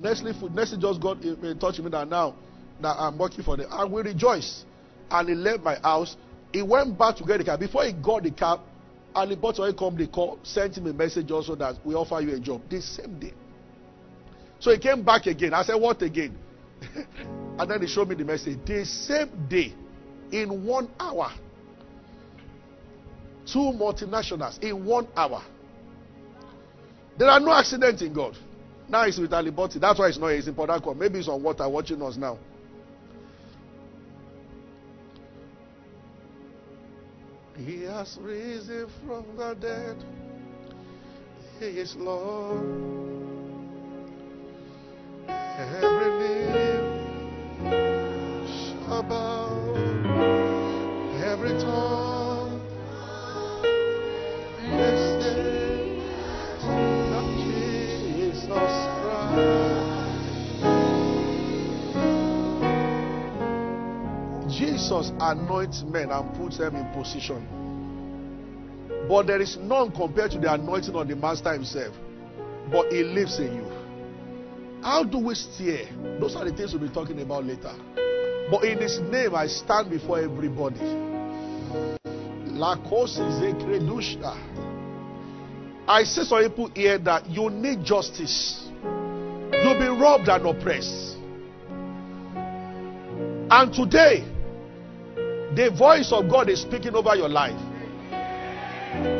Nestle 0.00 0.32
food, 0.34 0.54
Nestle 0.54 0.78
just 0.78 1.00
got 1.00 1.22
in, 1.22 1.58
touch 1.58 1.78
with 1.78 1.86
me 1.86 1.90
that 1.90 2.08
now 2.08 2.34
that 2.80 2.96
I'm 2.98 3.16
working 3.18 3.42
for 3.42 3.56
them. 3.56 3.68
And 3.70 3.92
we 3.92 4.02
rejoice. 4.02 4.64
And 5.10 5.28
he 5.28 5.34
left 5.34 5.62
my 5.62 5.76
house. 5.76 6.16
He 6.52 6.62
went 6.62 6.98
back 6.98 7.16
to 7.16 7.24
get 7.24 7.38
the 7.38 7.44
cab. 7.44 7.60
Before 7.60 7.84
he 7.84 7.92
got 7.92 8.22
the 8.22 8.30
cab, 8.30 8.60
and 9.14 9.30
the 9.32 9.36
bottle 9.36 9.72
company 9.74 10.08
sent 10.42 10.76
him 10.76 10.86
a 10.86 10.92
message 10.92 11.30
also 11.30 11.54
that 11.56 11.76
we 11.84 11.94
offer 11.94 12.20
you 12.20 12.34
a 12.34 12.38
job 12.40 12.60
the 12.68 12.80
same 12.80 13.18
day. 13.18 13.32
So 14.60 14.70
he 14.70 14.78
came 14.78 15.02
back 15.02 15.26
again. 15.26 15.54
I 15.54 15.62
said, 15.62 15.74
What 15.74 16.02
again? 16.02 16.36
and 17.58 17.70
then 17.70 17.80
he 17.80 17.88
showed 17.88 18.08
me 18.08 18.14
the 18.14 18.24
message. 18.24 18.58
The 18.64 18.84
same 18.84 19.48
day, 19.48 19.74
in 20.32 20.64
one 20.64 20.88
hour, 20.98 21.30
two 23.46 23.58
multinationals 23.58 24.62
in 24.62 24.84
one 24.84 25.08
hour. 25.16 25.42
There 27.18 27.28
are 27.28 27.40
no 27.40 27.52
accidents 27.52 28.02
in 28.02 28.12
God. 28.12 28.36
Now 28.88 29.04
he's 29.04 29.18
with 29.18 29.30
Aliboti. 29.32 29.80
That's 29.80 29.98
why 29.98 30.08
it's 30.08 30.18
not 30.18 30.28
he's 30.28 30.48
in 30.48 30.54
Port 30.54 30.70
Harcourt. 30.70 30.96
Maybe 30.96 31.18
he's 31.18 31.28
on 31.28 31.42
water 31.42 31.68
watching 31.68 32.00
us 32.02 32.16
now. 32.16 32.38
He 37.56 37.82
has 37.82 38.16
risen 38.20 38.88
from 39.04 39.24
the 39.36 39.54
dead. 39.54 39.96
He 41.58 41.80
is 41.80 41.96
Lord. 41.96 42.62
Every 45.28 46.10
knee 46.20 46.78
shall 48.86 49.02
bow. 49.02 49.37
Jesus 64.88 65.12
anoints 65.20 65.82
men 65.82 66.10
and 66.10 66.34
puts 66.34 66.56
them 66.56 66.74
in 66.74 66.86
position. 66.94 67.46
But 69.06 69.26
there 69.26 69.38
is 69.38 69.58
none 69.58 69.92
compared 69.92 70.30
to 70.30 70.38
the 70.38 70.50
anointing 70.50 70.94
of 70.94 71.06
the 71.06 71.14
Master 71.14 71.52
Himself. 71.52 71.94
But 72.72 72.90
He 72.90 73.04
lives 73.04 73.38
in 73.38 73.54
you. 73.56 73.66
How 74.82 75.04
do 75.04 75.18
we 75.18 75.34
steer? 75.34 75.86
Those 76.18 76.36
are 76.36 76.44
the 76.46 76.56
things 76.56 76.72
we'll 76.72 76.88
be 76.88 76.94
talking 76.94 77.20
about 77.20 77.44
later. 77.44 77.74
But 78.50 78.64
in 78.64 78.78
His 78.78 78.98
name, 79.00 79.34
I 79.34 79.46
stand 79.46 79.90
before 79.90 80.20
everybody. 80.20 80.80
I 85.86 86.04
see 86.04 86.24
some 86.24 86.42
people 86.44 86.70
here 86.74 86.98
that 87.00 87.28
you 87.28 87.50
need 87.50 87.84
justice. 87.84 88.64
You've 88.72 89.78
been 89.78 90.00
robbed 90.00 90.28
and 90.28 90.46
oppressed. 90.46 91.18
And 93.50 93.72
today, 93.72 94.24
the 95.58 95.72
voice 95.72 96.12
of 96.12 96.30
God 96.30 96.48
is 96.48 96.62
speaking 96.62 96.94
over 96.94 97.16
your 97.16 97.28
life. 97.28 97.58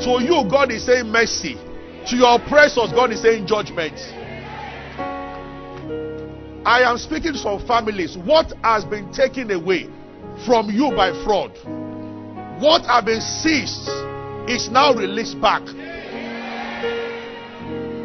To 0.05 0.23
you, 0.23 0.49
God 0.49 0.71
is 0.71 0.87
saying 0.87 1.09
mercy. 1.09 1.55
To 2.11 2.17
your 2.17 2.37
oppressors, 2.37 2.93
God 2.93 3.11
is 3.11 3.23
saying 3.23 3.45
judgment. 3.45 3.99
I 6.65 6.83
am 6.87 6.97
speaking 6.97 7.33
to 7.33 7.39
some 7.39 7.67
families. 7.67 8.17
What 8.17 8.53
has 8.63 8.85
been 8.85 9.11
taken 9.13 9.51
away 9.51 9.89
from 10.47 10.71
you 10.71 10.93
by 10.95 11.11
fraud. 11.25 11.59
What 12.63 12.87
have 12.87 13.07
been 13.07 13.21
seized 13.21 13.89
is 14.49 14.71
now 14.71 14.95
released 14.95 15.41
back. 15.41 15.67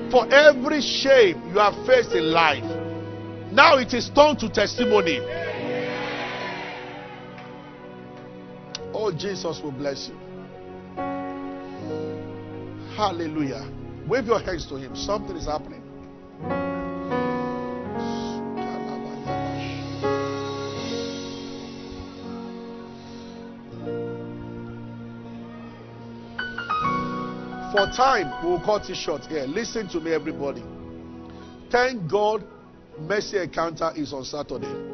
For 0.09 0.25
every 0.33 0.81
shame 0.81 1.37
you 1.53 1.59
have 1.59 1.75
faced 1.85 2.13
in 2.13 2.31
life, 2.31 2.65
now 3.51 3.77
it 3.77 3.93
is 3.93 4.09
turned 4.09 4.39
to 4.39 4.49
testimony. 4.49 5.21
Oh, 8.93 9.11
Jesus 9.11 9.59
will 9.61 9.71
bless 9.71 10.07
you. 10.07 10.15
Hallelujah. 12.95 13.67
Wave 14.07 14.27
your 14.27 14.39
hands 14.39 14.67
to 14.67 14.75
Him. 14.75 14.95
Something 14.95 15.35
is 15.35 15.45
happening. 15.45 15.81
For 27.73 27.87
time, 27.87 28.45
we'll 28.45 28.61
cut 28.61 28.87
it 28.87 28.95
short 28.95 29.25
here. 29.25 29.45
Listen 29.47 29.87
to 29.89 29.99
me, 29.99 30.13
everybody. 30.13 30.63
Thank 31.71 32.07
God, 32.07 32.45
mercy 32.99 33.39
encounter 33.39 33.91
is 33.95 34.13
on 34.13 34.23
Saturday. 34.23 34.92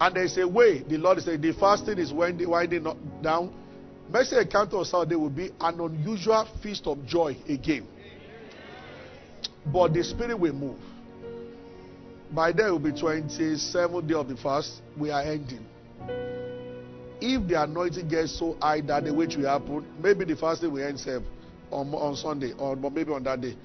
And 0.00 0.16
there's 0.16 0.36
a 0.38 0.46
way 0.46 0.80
the 0.80 0.98
Lord 0.98 1.18
is 1.18 1.24
saying 1.24 1.40
the 1.40 1.52
fasting 1.52 1.98
is 1.98 2.12
winding, 2.12 2.48
winding 2.48 2.86
down. 3.22 3.54
Mercy 4.10 4.36
encounter 4.36 4.76
on 4.76 4.84
Saturday 4.84 5.16
will 5.16 5.30
be 5.30 5.50
an 5.60 5.80
unusual 5.80 6.46
feast 6.62 6.86
of 6.86 7.04
joy 7.06 7.36
again. 7.48 7.86
But 9.66 9.94
the 9.94 10.04
Spirit 10.04 10.38
will 10.38 10.52
move. 10.52 10.78
By 12.30 12.52
then 12.52 12.66
it 12.66 12.70
will 12.70 12.78
be 12.80 12.92
27th 12.92 14.08
day 14.08 14.14
of 14.14 14.28
the 14.28 14.36
fast. 14.36 14.82
We 14.98 15.10
are 15.10 15.22
ending. 15.22 15.66
If 17.20 17.48
the 17.48 17.62
anointing 17.62 18.08
gets 18.08 18.38
so 18.38 18.56
high 18.60 18.82
that 18.82 19.04
the 19.04 19.14
which 19.14 19.36
will 19.36 19.48
happen, 19.48 19.86
maybe 20.02 20.24
the 20.24 20.36
fasting 20.36 20.72
will 20.72 20.86
end 20.86 21.00
on, 21.70 21.94
on 21.94 22.16
Sunday 22.16 22.52
or 22.58 22.76
but 22.76 22.92
maybe 22.92 23.12
on 23.12 23.22
that 23.22 23.40
day. 23.40 23.56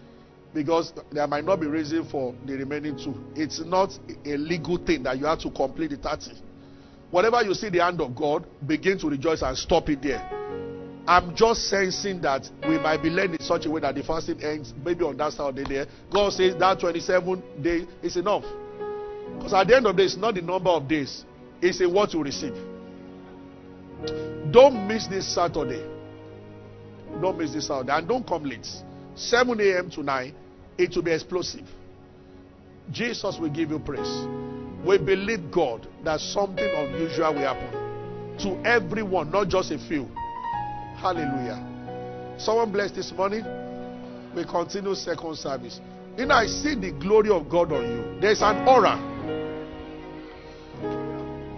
Because 0.54 0.94
there 1.12 1.28
might 1.28 1.46
not 1.46 1.60
be 1.60 1.68
reason 1.68 2.06
for 2.10 2.34
the 2.46 2.54
remaining 2.54 2.98
two. 2.98 3.14
It's 3.36 3.60
not 3.64 3.92
a 4.26 4.36
legal 4.36 4.78
thing 4.78 5.04
that 5.04 5.18
you 5.20 5.26
have 5.26 5.40
to 5.40 5.52
complete 5.52 5.92
the 5.92 5.98
30. 5.98 6.32
Whatever 7.12 7.44
you 7.44 7.54
see 7.54 7.70
the 7.70 7.80
hand 7.80 8.02
of 8.02 8.16
God, 8.16 8.46
begin 8.66 8.98
to 9.00 9.10
rejoice 9.10 9.42
and 9.42 9.58
stop 9.58 9.90
it 9.90 10.02
there. 10.02 10.28
I'm 11.08 11.36
just 11.36 11.70
sensing 11.70 12.22
that 12.22 12.48
we 12.68 12.78
might 12.78 13.02
be 13.02 13.10
led 13.10 13.32
in 13.32 13.40
such 13.42 13.66
a 13.66 13.72
way 13.72 13.82
that 13.82 13.96
the 13.96 14.04
fasting 14.04 14.44
ends 14.44 14.74
maybe 14.86 15.04
on 15.04 15.18
that 15.18 15.34
Saturday 15.34 15.64
there. 15.68 15.88
God 16.14 16.34
says 16.34 16.56
that 16.60 16.80
27 16.80 17.64
days 17.64 17.88
is 18.04 18.16
enough. 18.16 18.44
Because 19.38 19.54
at 19.54 19.68
the 19.68 19.76
end 19.76 19.88
of 19.88 19.96
the 19.96 20.04
day, 20.04 20.06
it's 20.06 20.18
not 20.18 20.36
the 20.36 20.42
number 20.42 20.70
of 20.70 20.88
days, 20.88 21.26
it's 21.62 21.82
in 21.82 21.92
what 21.94 22.14
you 22.14 22.22
receive. 22.22 22.54
Don't 24.52 24.88
miss 24.88 25.08
this 25.08 25.34
Saturday. 25.34 25.84
Don't 27.22 27.38
miss 27.38 27.54
this 27.54 27.68
Saturday. 27.68 27.92
And 27.92 28.08
don't 28.08 28.28
come 28.28 28.44
late. 28.44 28.68
7 29.20 29.60
a.m. 29.60 29.90
to 29.92 30.04
9, 30.04 30.34
it 30.78 30.96
will 30.96 31.04
be 31.04 31.12
explosive. 31.12 31.68
Jesus 32.90 33.38
will 33.40 33.50
give 33.50 33.70
you 33.70 33.80
praise. 33.80 34.26
We 34.86 34.98
believe 34.98 35.52
God 35.52 35.88
that 36.06 36.22
something 36.22 36.66
unusual 36.66 37.34
will 37.34 37.42
happen 37.42 38.38
to 38.40 38.62
everyone, 38.66 39.30
not 39.30 39.50
just 39.50 39.72
a 39.72 39.78
few. 39.78 40.06
Hallelujah. 40.98 42.38
Someone 42.40 42.72
blessed 42.72 42.96
this 42.96 43.12
morning. 43.12 43.44
We 44.34 44.46
continue 44.46 44.96
second 44.96 45.36
service. 45.36 45.82
You 46.18 46.26
know, 46.26 46.36
I 46.36 46.48
see 46.48 46.76
the 46.76 46.92
glory 46.92 47.30
of 47.30 47.50
God 47.50 47.74
on 47.74 47.84
you. 47.84 48.22
There's 48.22 48.42
an 48.42 48.68
aura. 48.68 48.96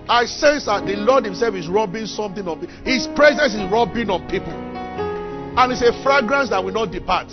I 0.10 0.26
sense 0.26 0.66
that 0.66 0.86
the 0.86 0.96
Lord 0.96 1.26
Himself 1.26 1.54
is 1.54 1.68
rubbing 1.68 2.08
something 2.08 2.48
on. 2.48 2.68
His 2.84 3.08
presence 3.16 3.54
is 3.54 3.72
rubbing 3.72 4.10
on 4.10 4.28
people. 4.28 4.71
And 5.58 5.72
it's 5.72 5.82
a 5.82 5.92
fragrance 6.04 6.50
that 6.50 6.64
will 6.64 6.74
not 6.74 6.92
depart. 6.92 7.32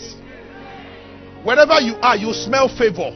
Wherever 1.44 1.80
you 1.80 1.94
are, 2.02 2.16
you 2.16 2.32
smell 2.32 2.68
favor. 2.68 3.12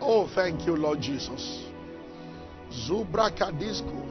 Oh, 0.00 0.28
thank 0.34 0.66
you, 0.66 0.76
Lord 0.76 1.00
Jesus. 1.00 1.64
Zubra 2.70 3.30
Zubrakadisku. 3.30 4.02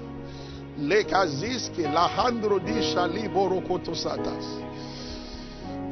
Lekaziski 0.80 1.84
lahandro 1.84 2.60
di 2.60 2.82
shalibo 2.82 3.50
rokoto 3.50 3.94
satas. 3.94 4.46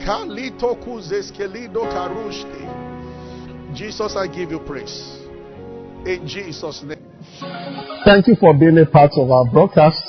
Kalito 0.05 0.75
kuzeskelido 0.75 1.81
karushte. 1.91 2.65
Jesus, 3.73 4.15
I 4.15 4.27
give 4.27 4.51
you 4.51 4.59
praise. 4.59 5.19
In 6.05 6.25
Jesus' 6.25 6.81
name. 6.83 6.97
Thank 8.05 8.27
you 8.27 8.35
for 8.35 8.53
being 8.53 8.77
a 8.77 8.85
part 8.85 9.11
of 9.17 9.29
our 9.29 9.45
broadcast. 9.45 10.08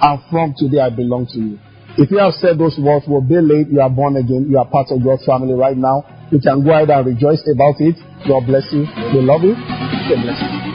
and 0.00 0.20
from 0.30 0.54
today 0.56 0.80
I 0.80 0.90
belong 0.90 1.26
to 1.32 1.38
you. 1.38 1.58
If 1.98 2.10
you 2.10 2.18
have 2.18 2.34
said 2.34 2.58
those 2.58 2.76
words, 2.78 3.08
will 3.08 3.22
be 3.24 3.40
late, 3.40 3.68
you 3.68 3.80
are 3.80 3.88
born 3.88 4.16
again, 4.16 4.46
you 4.50 4.58
are 4.58 4.68
part 4.68 4.88
of 4.90 5.02
God's 5.02 5.24
family 5.24 5.54
right 5.54 5.76
now. 5.76 6.04
You 6.30 6.40
can 6.40 6.62
go 6.62 6.72
ahead 6.72 6.90
and 6.90 7.06
rejoice 7.06 7.40
about 7.48 7.80
it. 7.80 7.96
God 8.28 8.44
bless 8.46 8.68
you. 8.72 8.84
We 9.14 9.24
love 9.24 9.42
you. 9.42 9.54
God 9.54 10.20
bless 10.22 10.42
you. 10.42 10.65